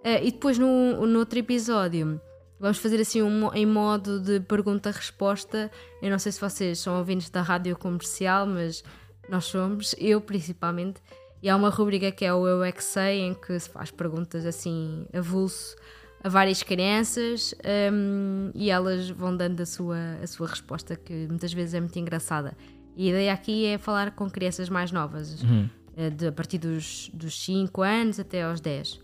Uh, 0.04 0.20
e 0.22 0.32
depois 0.32 0.58
no, 0.58 1.06
no 1.06 1.20
outro 1.20 1.40
episódio 1.40 2.20
vamos 2.60 2.78
fazer 2.78 3.00
assim 3.02 3.22
um, 3.22 3.54
em 3.54 3.66
modo 3.66 4.20
de 4.20 4.40
pergunta-resposta. 4.40 5.70
Eu 6.02 6.10
não 6.10 6.20
sei 6.20 6.32
se 6.32 6.40
vocês 6.40 6.80
são 6.80 6.98
ouvintes 6.98 7.30
da 7.30 7.42
rádio 7.42 7.76
comercial, 7.78 8.46
mas 8.46 8.84
nós 9.30 9.46
somos, 9.46 9.94
eu 9.98 10.22
principalmente. 10.22 11.02
E 11.42 11.50
há 11.50 11.58
uma 11.58 11.70
rubrica 11.70 12.10
que 12.10 12.24
é 12.24 12.34
o 12.34 12.48
Eu 12.48 12.64
é 12.64 12.72
que 12.72 12.82
Sei, 12.82 13.20
em 13.20 13.34
que 13.34 13.60
se 13.60 13.70
faz 13.70 13.92
perguntas 13.92 14.46
assim 14.46 15.06
avulso 15.14 15.76
a 16.24 16.30
várias 16.30 16.64
crianças 16.64 17.54
um, 17.92 18.50
e 18.56 18.70
elas 18.70 19.10
vão 19.10 19.36
dando 19.36 19.60
a 19.60 19.66
sua, 19.66 19.98
a 20.24 20.26
sua 20.26 20.48
resposta, 20.48 20.96
que 20.96 21.28
muitas 21.28 21.52
vezes 21.52 21.74
é 21.74 21.82
muito 21.82 22.00
engraçada. 22.00 22.56
E 22.96 23.08
a 23.08 23.10
ideia 23.10 23.34
aqui 23.34 23.66
é 23.66 23.78
falar 23.78 24.12
com 24.12 24.30
crianças 24.30 24.70
mais 24.70 24.92
novas, 24.92 25.42
uhum. 25.44 25.70
Eh, 25.96 26.10
de, 26.10 26.28
a 26.28 26.32
partir 26.32 26.58
dos, 26.58 27.10
dos 27.14 27.44
5 27.46 27.82
anos 27.82 28.20
até 28.20 28.44
aos 28.44 28.60
10. 28.60 29.00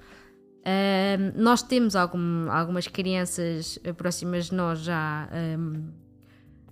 Ahm, 0.65 1.31
nós 1.41 1.61
temos 1.61 1.95
algum- 1.95 2.49
algumas 2.51 2.87
crianças 2.87 3.79
próximas 3.97 4.45
de 4.47 4.55
nós 4.55 4.79
já, 4.79 5.29
ahm, 5.31 5.83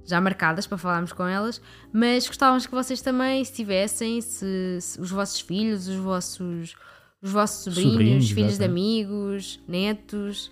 já 0.05 0.19
marcadas 0.21 0.67
para 0.67 0.77
falarmos 0.77 1.13
com 1.13 1.25
elas, 1.25 1.61
mas 1.93 2.27
gostávamos 2.27 2.65
que 2.65 2.71
vocês 2.73 3.01
também, 3.01 3.43
se 3.43 3.53
tivessem, 3.53 4.21
se, 4.21 4.77
se 4.81 4.99
os 5.01 5.09
vossos 5.11 5.39
filhos, 5.39 5.87
os 5.87 5.95
vossos, 5.97 6.75
os 7.21 7.31
vossos 7.31 7.73
sobrinhos, 7.73 7.91
Sobrinhos, 7.93 8.29
filhos 8.31 8.57
de 8.57 8.63
amigos, 8.65 9.59
netos, 9.67 10.51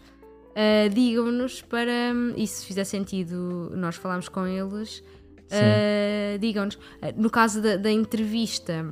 ah, 0.55 0.87
digam-nos 0.93 1.61
para, 1.61 1.91
e 2.37 2.45
se 2.47 2.65
fizer 2.65 2.83
sentido 2.85 3.71
nós 3.75 3.95
falarmos 3.95 4.29
com 4.29 4.45
eles, 4.47 5.03
ah, 5.51 6.37
digam-nos. 6.39 6.77
Ah, 7.01 7.11
no 7.15 7.29
caso 7.29 7.61
da, 7.61 7.77
da 7.77 7.91
entrevista 7.91 8.85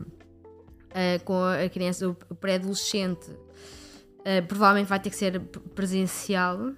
ah, 0.94 1.20
com 1.24 1.44
a 1.44 1.68
criança, 1.70 2.10
o 2.10 2.36
pré-adolescente, 2.36 3.32
ah, 4.26 4.42
provavelmente 4.48 4.88
vai 4.88 5.00
ter 5.00 5.10
que 5.10 5.16
ser 5.16 5.40
presencial. 5.76 6.72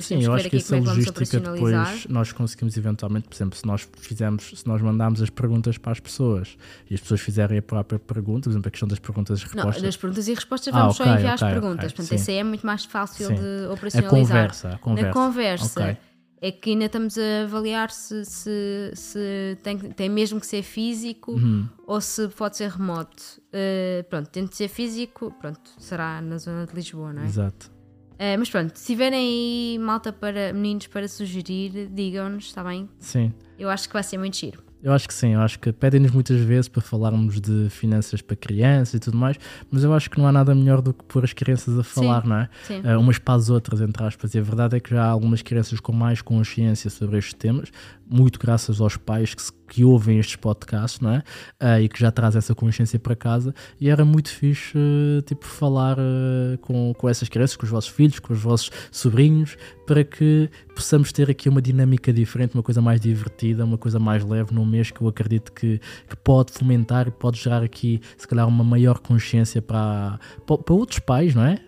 Sim, 0.00 0.22
eu 0.22 0.32
acho 0.32 0.48
que 0.48 0.56
essa 0.56 0.76
é 0.76 0.80
vamos 0.80 0.96
logística 0.96 1.40
depois 1.40 2.06
nós 2.06 2.30
conseguimos 2.30 2.76
eventualmente, 2.76 3.26
por 3.26 3.34
exemplo, 3.34 3.58
se 3.58 3.66
nós 3.66 3.88
fizermos, 3.98 4.52
se 4.54 4.64
nós 4.64 4.80
mandarmos 4.80 5.20
as 5.20 5.28
perguntas 5.28 5.76
para 5.76 5.90
as 5.90 5.98
pessoas 5.98 6.56
e 6.88 6.94
as 6.94 7.00
pessoas 7.00 7.20
fizerem 7.20 7.58
a 7.58 7.62
própria 7.62 7.98
pergunta, 7.98 8.44
por 8.44 8.50
exemplo, 8.50 8.68
a 8.68 8.70
questão 8.70 8.88
das 8.88 9.00
perguntas 9.00 9.40
e 9.40 9.44
Não, 9.56 9.64
respostas, 9.64 9.82
das 9.82 9.96
perguntas 9.96 10.28
e 10.28 10.34
respostas 10.34 10.72
Ah, 10.72 10.78
vamos 10.78 10.96
só 10.96 11.02
enviar 11.02 11.34
ok, 11.34 11.48
as 11.48 11.52
perguntas. 11.52 11.92
Portanto, 11.92 12.08
sim. 12.10 12.14
esse 12.14 12.30
aí 12.30 12.36
é 12.36 12.44
muito 12.44 12.64
mais 12.64 12.84
fácil 12.84 13.26
Sim. 13.26 13.34
de 13.34 13.66
a 13.66 13.72
operacionalizar. 13.72 14.08
conversa, 14.08 14.68
a 14.68 14.78
conversa. 14.78 15.06
Na 15.08 15.12
conversa. 15.12 15.98
É 16.40 16.52
que 16.52 16.70
ainda 16.70 16.84
estamos 16.84 17.18
a 17.18 17.42
avaliar 17.42 17.90
se, 17.90 18.24
se, 18.24 18.90
se 18.94 19.58
tem, 19.62 19.76
tem 19.76 20.08
mesmo 20.08 20.38
que 20.40 20.46
ser 20.46 20.62
físico 20.62 21.32
Uhum. 21.32 21.68
ou 21.86 22.00
se 22.00 22.28
pode 22.28 22.56
ser 22.56 22.70
remoto. 22.70 23.22
Uh, 23.48 24.04
pronto, 24.08 24.28
tendo 24.30 24.48
de 24.48 24.56
ser 24.56 24.68
físico, 24.68 25.34
pronto, 25.40 25.70
será 25.78 26.20
na 26.20 26.38
zona 26.38 26.66
de 26.66 26.74
Lisboa, 26.74 27.12
não 27.12 27.22
é? 27.22 27.26
Exato. 27.26 27.70
Uh, 28.14 28.38
mas 28.38 28.50
pronto, 28.50 28.76
se 28.76 28.86
tiverem 28.86 29.18
aí 29.18 29.78
malta 29.80 30.12
para 30.12 30.52
meninos 30.52 30.86
para 30.86 31.06
sugerir, 31.08 31.88
digam-nos, 31.88 32.46
está 32.46 32.62
bem? 32.62 32.88
Sim. 32.98 33.32
Eu 33.58 33.68
acho 33.68 33.88
que 33.88 33.92
vai 33.94 34.02
ser 34.02 34.18
muito 34.18 34.36
giro. 34.36 34.62
Eu 34.82 34.92
acho 34.92 35.08
que 35.08 35.14
sim, 35.14 35.34
eu 35.34 35.40
acho 35.40 35.58
que 35.58 35.72
pedem-nos 35.72 36.12
muitas 36.12 36.38
vezes 36.40 36.68
para 36.68 36.80
falarmos 36.80 37.40
de 37.40 37.66
finanças 37.68 38.22
para 38.22 38.36
crianças 38.36 38.94
e 38.94 39.00
tudo 39.00 39.16
mais, 39.18 39.36
mas 39.70 39.82
eu 39.82 39.92
acho 39.92 40.08
que 40.08 40.18
não 40.18 40.26
há 40.28 40.30
nada 40.32 40.54
melhor 40.54 40.80
do 40.80 40.94
que 40.94 41.02
pôr 41.04 41.24
as 41.24 41.32
crianças 41.32 41.76
a 41.76 41.82
falar, 41.82 42.24
não 42.24 42.36
é? 42.36 42.48
Sim. 42.64 42.80
Uh, 42.82 43.00
umas 43.00 43.18
para 43.18 43.34
as 43.34 43.50
outras, 43.50 43.80
entre 43.80 44.04
aspas. 44.04 44.34
E 44.34 44.38
a 44.38 44.42
verdade 44.42 44.76
é 44.76 44.80
que 44.80 44.90
já 44.90 45.02
há 45.04 45.08
algumas 45.08 45.42
crianças 45.42 45.80
com 45.80 45.92
mais 45.92 46.22
consciência 46.22 46.88
sobre 46.90 47.18
estes 47.18 47.34
temas, 47.34 47.70
muito 48.08 48.38
graças 48.38 48.80
aos 48.80 48.96
pais 48.96 49.34
que, 49.34 49.42
se- 49.42 49.52
que 49.68 49.84
ouvem 49.84 50.18
estes 50.18 50.36
podcasts, 50.36 51.00
não 51.00 51.12
é? 51.12 51.18
Uh, 51.60 51.82
e 51.82 51.88
que 51.88 52.00
já 52.00 52.10
trazem 52.10 52.38
essa 52.38 52.54
consciência 52.54 52.98
para 52.98 53.14
casa. 53.14 53.54
E 53.80 53.88
era 53.88 54.04
muito 54.04 54.30
fixe, 54.30 54.76
uh, 54.76 55.22
tipo, 55.22 55.44
falar 55.44 55.98
uh, 55.98 56.58
com, 56.62 56.94
com 56.94 57.08
essas 57.08 57.28
crianças, 57.28 57.56
com 57.56 57.64
os 57.64 57.70
vossos 57.70 57.90
filhos, 57.90 58.18
com 58.18 58.32
os 58.32 58.40
vossos 58.40 58.70
sobrinhos, 58.90 59.56
para 59.86 60.02
que 60.02 60.50
possamos 60.74 61.12
ter 61.12 61.30
aqui 61.30 61.48
uma 61.48 61.60
dinâmica 61.60 62.12
diferente, 62.12 62.54
uma 62.54 62.62
coisa 62.62 62.80
mais 62.80 63.00
divertida, 63.00 63.64
uma 63.64 63.78
coisa 63.78 63.98
mais 63.98 64.24
leve 64.24 64.54
num 64.54 64.64
mês 64.64 64.90
que 64.90 65.00
eu 65.00 65.08
acredito 65.08 65.52
que, 65.52 65.80
que 66.08 66.16
pode 66.16 66.52
fomentar 66.52 67.08
e 67.08 67.10
pode 67.10 67.38
gerar 67.38 67.62
aqui, 67.62 68.00
se 68.16 68.26
calhar, 68.26 68.46
uma 68.46 68.64
maior 68.64 68.98
consciência 68.98 69.60
para, 69.60 70.18
para, 70.46 70.58
para 70.58 70.74
outros 70.74 70.98
pais, 70.98 71.34
não 71.34 71.44
é? 71.44 71.58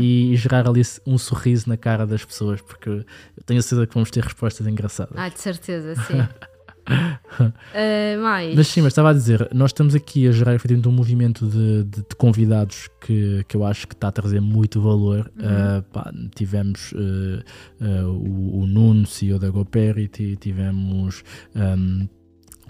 E, 0.00 0.36
gerar 0.36 0.68
ali 0.68 0.82
um 1.06 1.18
sorriso 1.18 1.68
na 1.68 1.76
cara 1.76 2.06
das 2.06 2.24
pessoas, 2.24 2.60
porque 2.60 2.88
eu 2.88 3.04
tenho 3.46 3.62
certeza 3.62 3.86
que 3.86 3.94
vamos 3.94 4.10
ter 4.10 4.22
respostas 4.22 4.66
engraçadas. 4.66 5.14
Ah, 5.16 5.28
de 5.28 5.40
certeza, 5.40 5.94
sim. 5.94 6.18
Uh, 6.88 8.22
mais. 8.22 8.54
Mas 8.56 8.66
sim, 8.68 8.80
mas 8.80 8.92
estava 8.92 9.10
a 9.10 9.12
dizer, 9.12 9.48
nós 9.54 9.70
estamos 9.70 9.94
aqui 9.94 10.26
a 10.26 10.32
gerar 10.32 10.54
efetivamente 10.54 10.88
um 10.88 10.92
movimento 10.92 11.46
de, 11.46 11.84
de- 11.84 12.02
de 12.08 12.16
convidados 12.16 12.88
que, 13.00 13.44
que 13.46 13.56
eu 13.56 13.64
acho 13.64 13.86
que 13.86 13.94
está 13.94 14.08
a 14.08 14.12
trazer 14.12 14.40
muito 14.40 14.80
valor. 14.80 15.30
Uh, 15.36 15.82
pá, 15.92 16.10
tivemos 16.34 16.92
uh, 16.92 17.42
uh, 17.80 18.08
o, 18.08 18.62
o 18.62 18.66
Nuno, 18.66 19.06
CEO 19.06 19.38
da 19.38 19.48
GoParity, 19.50 20.36
tivemos 20.36 21.22
um, 21.54 22.08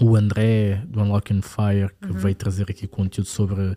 o 0.01 0.17
André 0.17 0.83
do 0.89 1.01
Unlock 1.01 1.33
and 1.33 1.43
Fire, 1.43 1.91
que 2.01 2.13
veio 2.13 2.35
trazer 2.35 2.67
aqui 2.71 2.87
conteúdo 2.87 3.27
sobre 3.29 3.61
uh, 3.63 3.77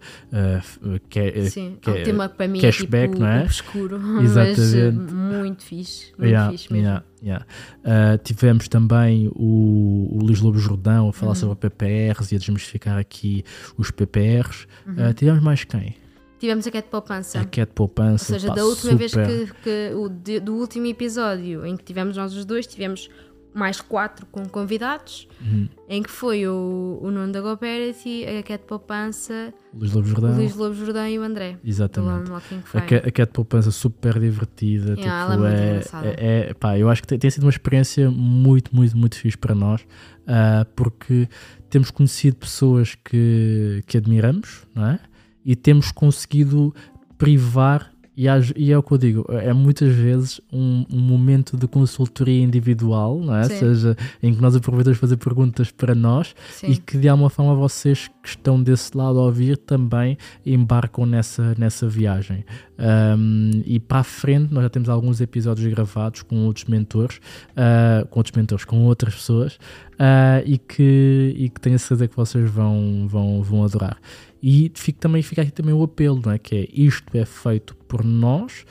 que, 1.10 1.20
é- 1.20 1.46
Sim, 1.46 1.78
que 1.82 1.90
é 1.90 1.94
um 1.94 2.04
tema 2.04 2.30
que 2.30 2.36
para 2.38 2.48
mim 2.48 2.60
cashback, 2.62 3.04
é 3.04 3.08
tipo 3.08 3.20
não 3.20 3.28
é? 3.28 3.44
obscuro, 3.44 4.00
mas 4.02 4.24
Exatamente. 4.38 5.14
uh, 5.14 5.16
muito 5.16 5.64
fixe, 5.64 6.12
muito 6.18 6.26
Yeah, 6.30 6.52
fixe 6.52 6.72
mesmo. 6.72 6.86
yeah, 6.88 7.06
yeah. 7.24 7.46
Uh, 7.80 8.18
tivemos 8.24 8.68
também 8.68 9.30
o, 9.36 10.10
o 10.12 10.20
Luís 10.24 10.40
Lobo 10.42 10.58
Jordão 10.60 11.04
a 11.04 11.06
Uhum. 11.08 11.12
falar 11.14 11.36
sobre 11.36 11.56
PPRs 11.56 12.32
e 12.32 12.36
a 12.36 12.40
desmistificar 12.40 12.98
aqui 12.98 13.44
os 13.78 13.90
PPRs. 13.92 14.68
Uhum. 14.86 15.10
Uh, 15.10 15.14
tivemos 15.14 15.42
mais 15.44 15.64
quem? 15.64 15.96
Tivemos 16.40 16.66
a 16.66 16.72
Cat 16.72 16.88
Poupança. 16.90 17.40
A 17.40 17.46
Cat 17.46 17.72
Poupança. 17.74 18.34
Ou 18.34 18.40
seja, 18.40 18.48
pá, 18.48 18.56
da 18.56 18.66
última 18.66 18.96
vez 18.96 19.12
super. 19.12 19.28
que, 19.28 19.54
que 19.64 19.92
o 19.96 20.10
de- 20.10 20.40
do 20.40 20.56
último 20.56 20.88
episódio 20.88 21.64
em 21.66 21.78
que 21.78 21.84
tivemos 21.84 22.18
nós 22.18 22.34
os 22.36 22.46
dois, 22.46 22.66
tivemos 22.66 23.10
mais 23.54 23.82
quatro 23.82 24.26
com 24.28 24.46
convidados, 24.48 25.28
Uhum. 25.42 25.68
em 25.90 26.02
que 26.02 26.10
foi 26.10 26.48
o, 26.48 27.00
o 27.02 27.12
Nuno 27.12 27.32
da 27.34 27.42
GoParity, 27.42 28.26
a 28.26 28.44
Cat 28.44 28.64
Poupança, 28.66 29.54
Luís 29.74 29.92
Lobo 29.92 30.08
Jordão. 30.08 30.36
Luís 30.36 30.56
Lobo 30.56 30.74
Jordão 30.74 31.08
e 31.08 31.20
o 31.20 31.24
André. 31.24 31.58
Exatamente. 31.64 32.32
A, 32.74 33.12
Cat 33.12 33.32
Poupança 33.34 33.70
super 33.72 34.18
divertida. 34.20 34.94
Yeah, 34.98 35.32
tipo, 35.32 35.34
ela 35.34 35.34
é 35.34 35.38
muito 35.38 35.62
é, 35.62 35.70
engraçada. 35.72 36.08
é- 36.08 36.50
é- 36.50 36.54
pá, 36.54 36.78
eu 36.78 36.90
acho 36.90 37.02
que 37.02 37.08
tem, 37.10 37.20
tem 37.20 37.30
sido 37.30 37.44
uma 37.44 37.50
experiência 37.50 38.10
muito, 38.10 38.74
muito, 38.76 38.98
muito 38.98 39.16
fixe 39.18 39.38
para 39.38 39.54
nós, 39.54 39.86
ah, 40.28 40.66
porque 40.76 41.28
temos 41.70 41.92
conhecido 41.92 42.38
pessoas 42.38 42.96
que, 42.96 43.84
que 43.86 43.98
admiramos, 43.98 44.66
não 44.74 44.86
é? 44.86 45.00
E 45.44 45.56
temos 45.56 45.92
conseguido 45.92 46.74
privar. 47.18 47.91
E, 48.16 48.28
às- 48.28 48.52
e 48.58 48.72
é 48.72 48.78
o 48.78 48.84
que 48.84 48.92
eu 48.92 48.98
digo, 48.98 49.26
é 49.30 49.54
muitas 49.54 49.96
vezes 49.96 50.42
um, 50.52 50.86
um 50.92 51.00
momento 51.00 51.56
de 51.56 51.66
consultoria 51.66 52.44
individual, 52.44 53.20
não 53.20 53.36
é? 53.36 53.44
Sim. 53.46 53.58
Seja 53.60 53.98
em 54.22 54.34
que 54.34 54.42
nós 54.42 54.54
aproveitamos 54.56 55.00
fazer 55.00 55.16
perguntas 55.16 55.72
para 55.72 55.96
nós 55.96 56.36
Sim. 56.52 56.72
e 56.72 56.78
que 56.78 56.98
de 56.98 57.08
alguma 57.08 57.30
forma 57.30 57.56
vocês 57.56 58.10
que 58.22 58.28
estão 58.30 58.62
desse 58.62 58.96
lado 58.98 59.18
a 59.18 59.24
ouvir 59.24 59.56
também 59.58 60.18
embarcam 60.46 61.06
nessa, 61.06 61.56
nessa 61.58 61.88
viagem. 61.88 62.44
Um, 62.78 63.62
e 63.66 63.80
para 63.80 64.00
a 64.00 64.04
frente 64.04 64.54
nós 64.54 64.64
já 64.64 64.70
temos 64.70 64.90
alguns 64.90 65.22
episódios 65.22 65.72
gravados 65.72 66.22
com 66.24 66.46
outros 66.46 66.66
mentores, 66.66 67.18
uh, 67.52 68.06
com 68.08 68.20
outros 68.20 68.36
mentores, 68.36 68.66
com 68.66 68.84
outras 68.86 69.16
pessoas 69.16 69.56
uh, 69.94 70.44
e, 70.46 70.58
que, 70.58 71.34
e 71.38 71.50
que 71.50 71.62
tenho 71.62 71.76
a 71.76 71.80
certeza 71.80 72.08
que 72.08 72.16
vocês 72.16 72.50
vão, 72.50 73.08
vão, 73.08 73.42
vão 73.42 73.64
adorar. 73.64 73.98
E 74.44 74.72
fica, 74.74 75.00
também 75.00 75.22
fica 75.22 75.44
aqui 75.44 75.52
também 75.52 75.74
o 75.74 75.84
apelo, 75.84 76.20
não 76.26 76.32
é? 76.32 76.40
Que 76.40 76.56
é 76.56 76.68
isto 76.74 77.16
é 77.16 77.24
feito 77.26 77.76
por 77.92 78.06
nós, 78.06 78.66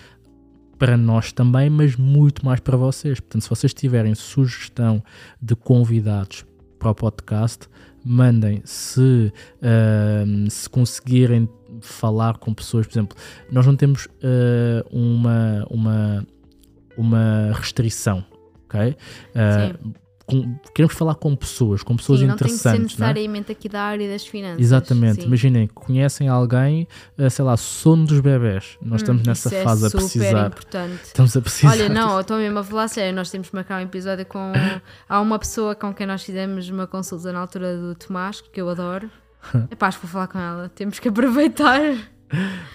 para 0.79 0.97
nós 0.97 1.31
também, 1.31 1.69
mas 1.69 1.95
muito 1.95 2.43
mais 2.43 2.59
para 2.59 2.75
vocês. 2.75 3.21
Portanto, 3.21 3.43
se 3.43 3.51
vocês 3.51 3.75
tiverem 3.75 4.15
sugestão 4.15 5.05
de 5.43 5.55
convidados 5.55 6.47
para 6.79 6.89
o 6.89 6.95
podcast, 6.95 7.69
mandem 8.03 8.63
se, 8.65 9.31
ahm, 9.61 10.49
se 10.49 10.71
conseguirem 10.71 11.47
falar 11.83 12.39
com 12.39 12.55
pessoas, 12.55 12.87
por 12.87 12.95
exemplo, 12.95 13.19
nós 13.53 13.67
não 13.67 13.77
temos 13.77 14.09
ah, 14.23 14.87
uma, 14.91 15.67
uma, 15.69 16.27
uma 16.97 17.53
restrição, 17.53 18.25
ok? 18.65 18.97
Ah, 19.35 19.77
com- 20.31 20.55
queremos 20.75 20.95
falar 20.95 21.15
com 21.15 21.35
pessoas, 21.37 21.83
com 21.83 21.97
pessoas 21.97 22.21
Sim, 22.21 22.27
não 22.27 22.37
tem 22.37 22.49
que 22.49 22.55
ser 22.55 22.69
interessantes, 22.71 22.95
é? 22.99 23.03
necessariamente 23.05 23.53
aqui 23.53 23.69
da 23.69 23.83
área 23.83 24.09
das 24.11 24.27
finanças. 24.27 24.61
Exatamente, 24.61 25.21
sim. 25.23 25.27
imaginem, 25.27 25.67
conhecem 25.67 26.29
alguém, 26.29 26.87
ah, 27.19 27.29
sei 27.31 27.45
lá, 27.45 27.57
sono 27.57 28.07
dos 28.07 28.21
bebés. 28.21 28.79
Nós 28.83 29.03
estamos 29.03 29.23
Hum, 29.23 29.27
nessa 29.27 29.49
isso 29.49 29.57
é 29.57 29.63
fase 29.65 29.87
a 29.87 29.91
super 29.91 30.03
precisar. 30.05 30.47
importante. 30.47 31.01
Estamos 31.05 31.37
a 31.37 31.41
precisar. 31.41 31.71
Olha, 31.71 31.89
não, 31.89 32.15
eu 32.15 32.21
estou 32.21 32.37
mesmo 32.39 32.59
a 32.59 32.65
falar 32.65 32.89
sério. 32.89 33.15
Nós 33.15 33.31
temos 33.31 33.49
que 33.49 33.55
marcar 33.55 33.79
um 33.81 33.85
episódio 33.85 34.25
com. 34.27 34.53
Há 35.09 35.21
uma 35.21 35.39
pessoa 35.39 35.75
com 35.75 35.93
quem 35.93 36.07
nós 36.07 36.23
fizemos 36.23 36.69
uma 36.69 36.87
consulta 36.87 37.33
na 37.33 37.41
altura 37.41 37.77
do 37.77 37.95
Tomás, 37.95 38.41
que 38.41 38.61
eu 38.61 38.69
adoro. 38.69 39.11
Epá, 39.71 39.89
acho 39.89 39.99
que 39.99 40.07
vou 40.07 40.13
falar 40.13 40.27
com 40.29 40.39
ela. 40.39 40.69
Temos 40.75 40.99
que 40.99 41.09
aproveitar. 41.09 41.81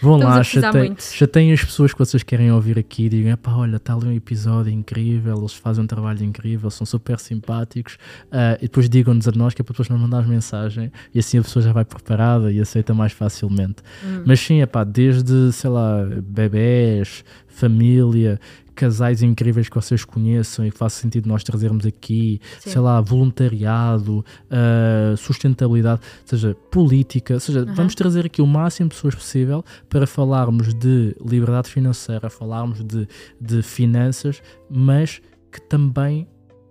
Vão 0.01 0.18
Estamos 0.18 0.36
lá, 0.36 0.43
chateiem, 0.43 0.95
chateiem 0.99 1.53
as 1.53 1.64
pessoas 1.64 1.93
que 1.93 1.99
vocês 1.99 2.24
querem 2.24 2.51
ouvir 2.51 2.78
aqui 2.78 3.08
digam: 3.08 3.32
"Epá, 3.32 3.53
olha, 3.53 3.78
está 3.78 3.93
ali 3.93 4.08
um 4.08 4.12
episódio 4.12 4.72
incrível, 4.72 5.38
eles 5.38 5.53
fazem 5.53 5.84
um 5.84 5.88
trabalho 5.88 6.24
incrível, 6.24 6.70
são 6.70 6.86
super 6.86 7.20
simpáticos. 7.20 7.97
Ah, 8.32 8.58
e 8.60 8.64
depois 8.64 8.89
digam-nos 8.89 9.28
a 9.28 9.32
nós 9.32 9.53
que 9.53 9.62
é 9.62 9.64
para 9.64 9.74
depois 9.74 9.88
não 9.88 9.97
mandar 9.97 10.28
mensagem 10.28 10.91
e 11.14 11.20
assim 11.20 11.38
a 11.38 11.41
pessoa 11.41 11.64
já 11.64 11.72
vai 11.72 11.86
preparada 11.86 12.51
e 12.51 12.60
aceita 12.60 12.93
mais 12.93 13.14
facilmente. 13.14 13.78
Hum. 14.03 14.24
Mas 14.26 14.39
sim, 14.39 14.62
epá, 14.62 14.84
desde, 14.84 15.51
sei 15.53 15.70
lá, 15.70 16.06
bebés, 16.24 17.24
família, 17.47 18.39
casais 18.76 19.23
incríveis 19.23 19.69
que 19.69 19.76
vocês 19.76 20.03
conheçam 20.03 20.65
e 20.65 20.71
que 20.71 20.78
faça 20.78 21.01
sentido 21.01 21.28
nós 21.28 21.43
trazermos 21.43 21.86
aqui, 21.86 22.39
Sim. 22.59 22.71
sei 22.71 22.82
lá, 22.82 22.99
voluntariado, 23.01 24.23
ah, 24.51 25.15
sustentabilidade, 25.17 26.01
seja, 26.26 26.53
política, 26.69 27.39
seja, 27.39 27.65
vamos 27.65 27.95
trazer 27.95 28.26
aqui 28.26 28.41
o 28.41 28.47
máximo 28.47 28.89
de 28.89 28.95
pessoas 28.95 29.15
possível 29.15 29.63
para 29.89 30.05
falarmos 30.05 30.73
de 30.73 31.15
liberdade 31.26 31.69
financeira, 31.69 32.30
falarmos 32.30 32.84
de, 32.84 33.07
de 33.39 33.61
finanças, 33.61 34.41
mas 34.69 35.21
que 35.51 35.61
também 35.61 36.28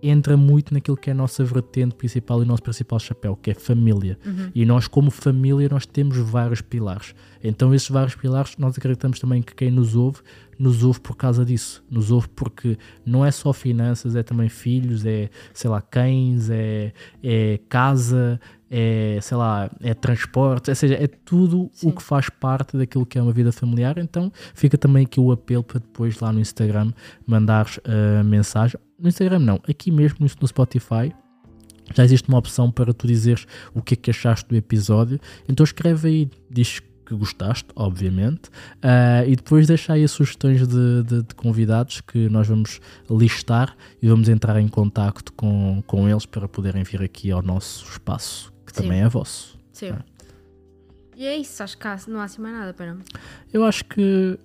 entra 0.09 0.37
muito 0.37 0.73
naquilo 0.73 0.97
que 0.97 1.09
é 1.09 1.13
a 1.13 1.15
nossa 1.15 1.43
vertente 1.43 1.95
principal 1.95 2.41
e 2.41 2.43
o 2.43 2.45
nosso 2.45 2.63
principal 2.63 2.99
chapéu, 2.99 3.35
que 3.35 3.51
é 3.51 3.53
família. 3.53 4.17
Uhum. 4.25 4.51
E 4.53 4.65
nós, 4.65 4.87
como 4.87 5.09
família, 5.11 5.67
nós 5.69 5.85
temos 5.85 6.17
vários 6.17 6.61
pilares. 6.61 7.15
Então, 7.43 7.73
esses 7.73 7.89
vários 7.89 8.15
pilares, 8.15 8.55
nós 8.57 8.77
acreditamos 8.77 9.19
também 9.19 9.41
que 9.41 9.53
quem 9.53 9.69
nos 9.69 9.95
ouve, 9.95 10.19
nos 10.57 10.83
ouve 10.83 10.99
por 10.99 11.15
causa 11.15 11.45
disso. 11.45 11.83
Nos 11.89 12.11
ouve 12.11 12.27
porque 12.29 12.77
não 13.05 13.25
é 13.25 13.31
só 13.31 13.53
finanças, 13.53 14.15
é 14.15 14.23
também 14.23 14.49
filhos, 14.49 15.05
é, 15.05 15.29
sei 15.53 15.69
lá, 15.69 15.81
cães, 15.81 16.49
é, 16.49 16.91
é 17.23 17.59
casa, 17.69 18.39
é, 18.69 19.19
sei 19.21 19.37
lá, 19.37 19.69
é 19.81 19.93
transporte, 19.93 20.69
ou 20.69 20.75
seja, 20.75 20.95
é 20.95 21.07
tudo 21.07 21.69
Sim. 21.73 21.89
o 21.89 21.91
que 21.91 22.01
faz 22.01 22.29
parte 22.29 22.77
daquilo 22.77 23.05
que 23.05 23.17
é 23.17 23.21
uma 23.21 23.31
vida 23.31 23.51
familiar. 23.51 23.97
Então, 23.97 24.31
fica 24.53 24.77
também 24.77 25.05
aqui 25.05 25.19
o 25.19 25.31
apelo 25.31 25.63
para 25.63 25.79
depois 25.79 26.19
lá 26.19 26.31
no 26.31 26.39
Instagram 26.39 26.91
mandares 27.25 27.79
a 27.85 28.23
mensagem. 28.23 28.79
No 28.97 29.07
Instagram 29.09 29.39
não, 29.39 29.59
aqui 29.67 29.91
mesmo 29.91 30.17
no- 30.19 30.47
Spotify 30.47 31.13
já 31.93 32.03
existe 32.03 32.27
uma 32.29 32.37
opção 32.39 32.71
para 32.71 32.93
tu 32.93 33.05
dizeres 33.07 33.45
o 33.73 33.81
que 33.81 33.93
é 33.93 33.97
que 33.97 34.09
achaste 34.09 34.47
do 34.49 34.55
episódio. 34.55 35.19
Então 35.47 35.63
escreve 35.63 36.07
aí, 36.07 36.29
diz 36.49 36.79
que 36.79 37.13
gostaste, 37.15 37.67
obviamente, 37.75 38.49
ah, 38.81 39.23
e 39.27 39.35
depois 39.35 39.67
deixa 39.67 39.93
aí 39.93 40.03
as 40.03 40.09
sugestões 40.09 40.67
de, 40.67 41.03
de- 41.03 41.21
de 41.21 41.35
convidados 41.35 42.01
que 42.01 42.27
nós 42.29 42.47
vamos 42.47 42.79
listar 43.07 43.77
e 44.01 44.07
vamos 44.09 44.27
entrar 44.29 44.59
em 44.59 44.67
contacto 44.67 45.31
com, 45.33 45.83
com 45.85 46.09
eles 46.09 46.25
para 46.25 46.47
poderem 46.47 46.83
vir 46.83 47.03
aqui 47.03 47.29
ao 47.29 47.43
nosso 47.43 47.85
espaço, 47.87 48.51
que 48.65 48.75
Sim. 48.75 48.81
também 48.83 49.01
é 49.01 49.07
vosso. 49.07 49.59
Sim. 49.71 49.93
E 51.15 51.25
é 51.27 51.37
isso, 51.37 51.61
acho 51.61 51.77
que 51.77 51.85
não 52.09 52.19
há 52.19 52.23
assim 52.23 52.41
mais 52.41 52.55
nada, 52.55 52.73
para 52.73 52.97
Eu 53.53 53.63
acho 53.63 53.85
que. 53.85 54.39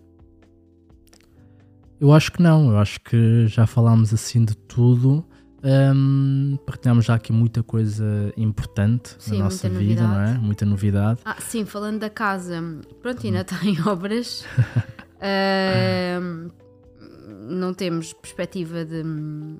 Eu 2.00 2.12
acho 2.12 2.32
que 2.32 2.42
não, 2.42 2.70
eu 2.70 2.78
acho 2.78 3.00
que 3.00 3.46
já 3.46 3.66
falámos 3.66 4.12
assim 4.14 4.44
de 4.44 4.56
tudo. 4.56 5.24
Hum, 5.62 6.56
partilhamos 6.64 7.04
já 7.04 7.14
aqui 7.14 7.32
muita 7.34 7.62
coisa 7.62 8.32
importante 8.36 9.14
Sim, 9.18 9.36
na 9.38 9.44
nossa 9.44 9.68
vida, 9.68 10.02
não 10.02 10.08
novidade. 10.14 10.36
é? 10.36 10.40
Muita 10.40 10.64
novidade. 10.64 11.20
Ah, 11.24 11.36
sim, 11.38 11.66
falando 11.66 11.98
da 11.98 12.08
casa, 12.08 12.62
pronto, 13.02 13.22
Hum. 13.22 13.26
ainda 13.26 13.40
está 13.42 13.62
em 13.64 13.78
obras. 13.86 14.44
Ahm, 15.20 16.48
não 17.50 17.74
temos 17.74 18.14
perspectiva 18.14 18.84
de, 18.86 19.02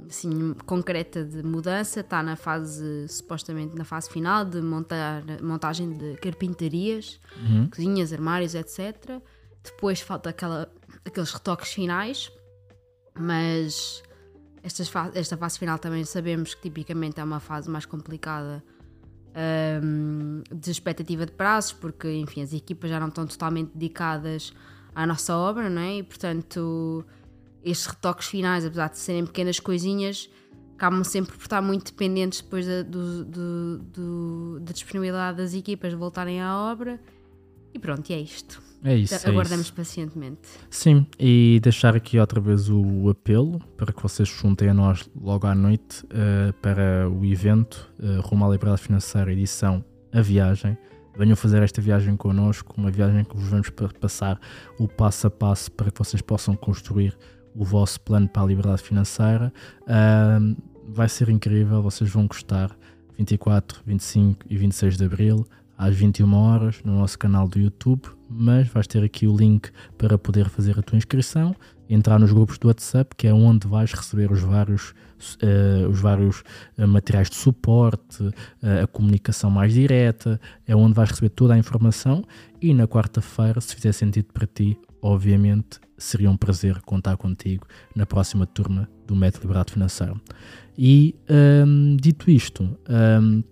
assim, 0.09 0.55
concreta 0.65 1.23
de 1.23 1.43
mudança, 1.43 2.01
está 2.01 2.23
na 2.23 2.35
fase, 2.37 3.07
supostamente 3.09 3.77
na 3.77 3.85
fase 3.85 4.09
final 4.09 4.45
de 4.45 4.63
montar, 4.63 5.23
montagem 5.43 5.93
de 5.99 6.15
carpintarias, 6.17 7.21
Uhum. 7.37 7.69
cozinhas, 7.69 8.11
armários, 8.13 8.55
etc. 8.55 9.21
Depois 9.63 10.01
falta 10.01 10.31
aquela, 10.31 10.71
aqueles 11.05 11.33
retoques 11.33 11.73
finais, 11.73 12.31
mas 13.19 14.03
esta 14.63 15.37
fase 15.37 15.59
final 15.59 15.79
também 15.79 16.05
sabemos 16.05 16.55
que 16.55 16.63
tipicamente 16.63 17.19
é 17.21 17.25
uma 17.25 17.41
fase 17.41 17.69
mais 17.71 17.87
complicada 17.87 18.63
hum, 19.83 20.43
de 20.53 20.71
expectativa 20.71 21.25
de 21.27 21.33
prazos, 21.33 21.73
porque 21.73 22.11
enfim, 22.13 22.43
as 22.43 22.53
equipas 22.53 22.91
já 22.91 23.01
não 23.01 23.09
estão 23.09 23.27
totalmente 23.27 23.71
dedicadas 23.75 24.53
à 24.95 25.07
nossa 25.07 25.35
obra, 25.37 25.71
não 25.71 25.81
é? 25.83 25.97
E 25.99 26.03
portanto, 26.03 27.05
estes 27.63 27.87
retoques 27.87 28.29
finais, 28.29 28.65
apesar 28.65 28.89
de 28.91 28.99
serem 28.99 29.25
pequenas 29.25 29.59
coisinhas, 29.61 30.29
acabam 30.75 31.05
sempre 31.05 31.37
por 31.37 31.43
estar 31.43 31.63
muito 31.63 31.87
dependentes 31.93 32.41
depois 32.41 32.67
da, 32.67 32.83
do- 32.83 33.25
do- 33.25 33.79
do- 33.79 34.61
da 34.61 34.73
disponibilidade 34.73 35.39
das 35.39 35.55
equipas 35.55 35.91
de 35.91 35.97
voltarem 35.97 36.41
à 36.41 36.57
obra. 36.57 37.01
E 37.73 37.79
pronto, 37.79 38.09
e 38.11 38.15
é 38.15 38.19
isto. 38.21 38.63
É 38.83 38.97
isso. 38.97 39.15
é 39.27 39.31
Aguardamos 39.31 39.67
isso. 39.67 39.75
pacientemente. 39.75 40.41
Sim, 40.71 41.07
e 41.19 41.61
deixar 41.63 41.95
aqui 41.95 42.19
outra 42.19 42.41
vez 42.41 42.69
o 42.71 43.09
apelo 43.11 43.59
para 43.77 43.93
que 43.93 44.03
vocês 44.03 44.29
se 44.29 44.41
juntem 44.41 44.69
a 44.71 44.75
nós 44.75 45.09
logo 45.21 45.47
à 45.47 45.55
noite 45.55 46.05
eh, 46.11 46.53
para 46.63 47.09
o 47.11 47.25
evento 47.25 47.93
eh, 48.03 48.19
Rumo 48.23 48.47
à 48.47 48.49
Liberdade 48.51 48.83
Financeira, 48.83 49.33
edição 49.33 49.85
A 50.13 50.21
Viagem. 50.23 50.79
Venham 51.17 51.37
fazer 51.37 51.63
esta 51.63 51.83
viagem 51.83 52.17
connosco, 52.17 52.75
uma 52.79 52.91
viagem 52.91 53.25
que 53.25 53.37
vos 53.37 53.49
vamos 53.49 53.69
pa- 53.69 53.91
passar 54.01 54.41
o 54.79 54.89
passo 54.89 55.27
a 55.27 55.31
passo 55.31 55.71
para 55.73 55.91
que 55.91 55.99
vocês 55.99 56.23
possam 56.23 56.55
construir 56.57 57.19
o 57.55 57.65
vosso 57.65 58.01
plano 58.01 58.29
para 58.29 58.43
a 58.43 58.47
liberdade 58.47 58.81
financeira. 58.83 59.53
Ahm, 59.87 60.55
vai 60.89 61.09
ser 61.09 61.29
incrível, 61.29 61.83
vocês 61.83 62.09
vão 62.09 62.27
gostar. 62.27 62.75
24, 63.19 63.83
25 63.85 64.47
e 64.49 64.57
26 64.57 64.97
de 64.97 65.05
Abril, 65.05 65.45
às 65.81 65.97
21 65.97 66.35
horas, 66.35 66.83
no 66.85 66.99
nosso 66.99 67.19
canal 67.19 67.49
do 67.49 67.59
YouTube. 67.59 68.03
Mas 68.29 68.69
vais 68.69 68.87
ter 68.87 69.03
aqui 69.03 69.27
o 69.27 69.35
link 69.35 69.71
para 69.97 70.19
poder 70.19 70.51
fazer 70.51 70.79
a 70.79 70.83
tua 70.83 70.99
inscrição, 70.99 71.57
entrar 71.89 72.21
nos 72.21 72.31
grupos 72.35 72.59
do 72.59 72.69
WhatsApp, 72.69 73.17
que 73.17 73.27
é 73.27 73.33
onde 73.33 73.67
vais 73.67 73.91
receber 73.95 74.31
os 74.31 74.41
vários, 74.41 74.95
eh, 75.41 75.87
os 75.89 75.99
vários 75.99 76.45
eh, 76.77 76.85
materiais 76.85 77.31
de 77.31 77.37
suporte, 77.37 78.31
eh, 78.63 78.83
a 78.83 78.87
comunicação 78.87 79.51
mais 79.51 79.73
direta, 79.73 80.39
é 80.67 80.77
onde 80.77 80.93
vais 80.93 81.09
receber 81.09 81.31
toda 81.31 81.55
a 81.55 81.59
informação. 81.59 82.23
E 82.61 82.75
na 82.75 82.87
quarta-feira, 82.87 83.59
se 83.59 83.75
fizer 83.75 83.93
sentido 83.93 84.27
para 84.35 84.47
ti, 84.47 84.79
obviamente 85.01 85.81
seria 85.97 86.31
um 86.31 86.37
prazer 86.37 86.79
contar 86.83 87.17
contigo 87.17 87.67
na 87.97 88.05
próxima 88.05 88.47
turma 88.47 88.87
do 89.07 89.17
Método 89.17 89.45
Liberdade 89.45 89.73
Financeira. 89.73 90.15
E 90.77 91.17
hum, 91.67 91.97
dito 91.99 92.31
isto, 92.31 92.65
hum, 92.89 93.43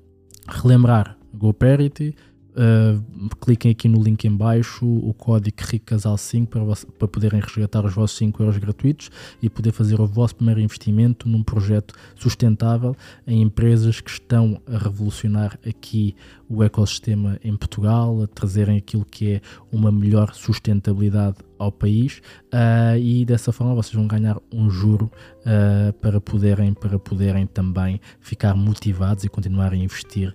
relembrar 0.47 1.18
GoParity, 1.37 2.15
uh, 2.59 3.37
cliquem 3.41 3.71
aqui 3.71 3.89
no 3.89 4.03
link 4.03 4.25
em 4.25 4.37
baixo, 4.37 4.85
o 4.85 5.15
código 5.15 5.57
RICASAL5 5.57 6.47
para, 6.47 6.63
para 6.99 7.09
poderem 7.09 7.41
resgatar 7.41 7.85
os 7.85 7.95
vossos 7.95 8.17
5 8.19 8.43
euros 8.43 8.59
gratuitos 8.59 9.11
e 9.41 9.49
poder 9.49 9.73
fazer 9.73 10.01
o 10.01 10.07
vosso 10.07 10.35
primeiro 10.37 10.61
investimento 10.61 11.29
num 11.29 11.43
projeto 11.43 11.95
sustentável 12.17 12.97
em 13.27 13.43
empresas 13.43 14.01
que 14.01 14.11
estão 14.11 14.61
a 14.67 14.77
revolucionar 14.77 15.59
aqui 15.67 16.15
o 16.49 16.65
ecossistema 16.65 17.39
em 17.45 17.57
Portugal, 17.57 18.23
a 18.23 18.27
trazerem 18.27 18.79
aquilo 18.79 19.05
que 19.05 19.35
é 19.35 19.41
uma 19.71 19.93
melhor 19.93 20.35
sustentabilidade 20.35 21.37
ao 21.59 21.71
país 21.71 22.23
ah, 22.53 22.97
e 22.99 23.25
dessa 23.25 23.53
forma 23.53 23.75
vocês 23.75 23.95
vão 23.95 24.07
ganhar 24.07 24.39
um 24.53 24.71
juro 24.71 25.11
ah, 25.45 25.93
para, 26.01 26.21
poderem, 26.21 26.73
para 26.73 26.99
poderem 26.99 27.47
também 27.47 28.01
ficar 28.21 28.55
motivados 28.55 29.25
e 29.25 29.29
continuar 29.29 29.73
a 29.73 29.77
investir 29.77 30.35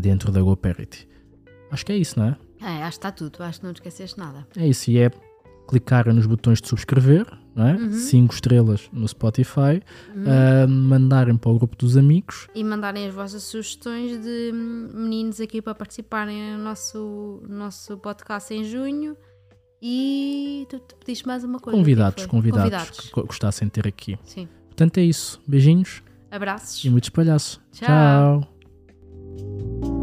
dentro 0.00 0.32
da 0.32 0.40
GoParity. 0.40 1.15
Acho 1.70 1.84
que 1.86 1.92
é 1.92 1.96
isso, 1.96 2.18
não 2.18 2.26
é? 2.28 2.36
É, 2.60 2.82
acho 2.84 2.98
que 2.98 3.06
está 3.06 3.12
tudo, 3.12 3.42
acho 3.42 3.60
que 3.60 3.66
não 3.66 3.72
te 3.72 3.76
esqueceste 3.76 4.18
nada. 4.18 4.46
É 4.56 4.66
isso, 4.66 4.90
e 4.90 4.98
é 4.98 5.10
clicarem 5.68 6.14
nos 6.14 6.26
botões 6.26 6.60
de 6.60 6.68
subscrever, 6.68 7.26
não 7.54 7.66
é? 7.66 7.74
Uhum. 7.74 7.92
Cinco 7.92 8.32
estrelas 8.34 8.88
no 8.92 9.06
Spotify, 9.08 9.82
Uhum. 10.14 10.24
ah, 10.28 10.66
mandarem 10.68 11.36
para 11.36 11.50
o 11.50 11.58
grupo 11.58 11.76
dos 11.76 11.96
amigos 11.96 12.46
E 12.54 12.62
mandarem 12.62 13.08
as 13.08 13.12
vossas 13.14 13.42
sugestões 13.42 14.22
de 14.22 14.52
meninos 14.94 15.40
aqui 15.40 15.60
para 15.60 15.74
participarem 15.74 16.56
no 16.56 16.62
nosso, 16.62 17.42
no 17.48 17.56
nosso 17.58 17.96
podcast 17.98 18.54
em 18.54 18.62
junho. 18.64 19.16
E 19.82 20.66
tu, 20.70 20.78
tu 20.80 20.94
pediste 20.96 21.26
mais 21.26 21.44
uma 21.44 21.58
coisa. 21.58 21.76
que 21.76 21.80
é 21.80 21.84
que 21.84 21.84
convidados, 21.84 22.22
foi? 22.22 22.30
convidados, 22.30 22.70
Convidados. 22.72 23.00
que 23.00 23.10
go- 23.12 23.26
gostassem 23.26 23.66
de 23.68 23.72
ter 23.72 23.86
aqui. 23.88 24.18
Sim. 24.24 24.48
Portanto, 24.68 24.98
é 24.98 25.02
isso. 25.02 25.40
Beijinhos 25.46 26.02
Abraços. 26.30 26.82
e 26.84 26.88
muitos 26.90 27.10
palhaços. 27.10 27.60
Tchau. 27.72 28.40
Tchau. 29.82 29.95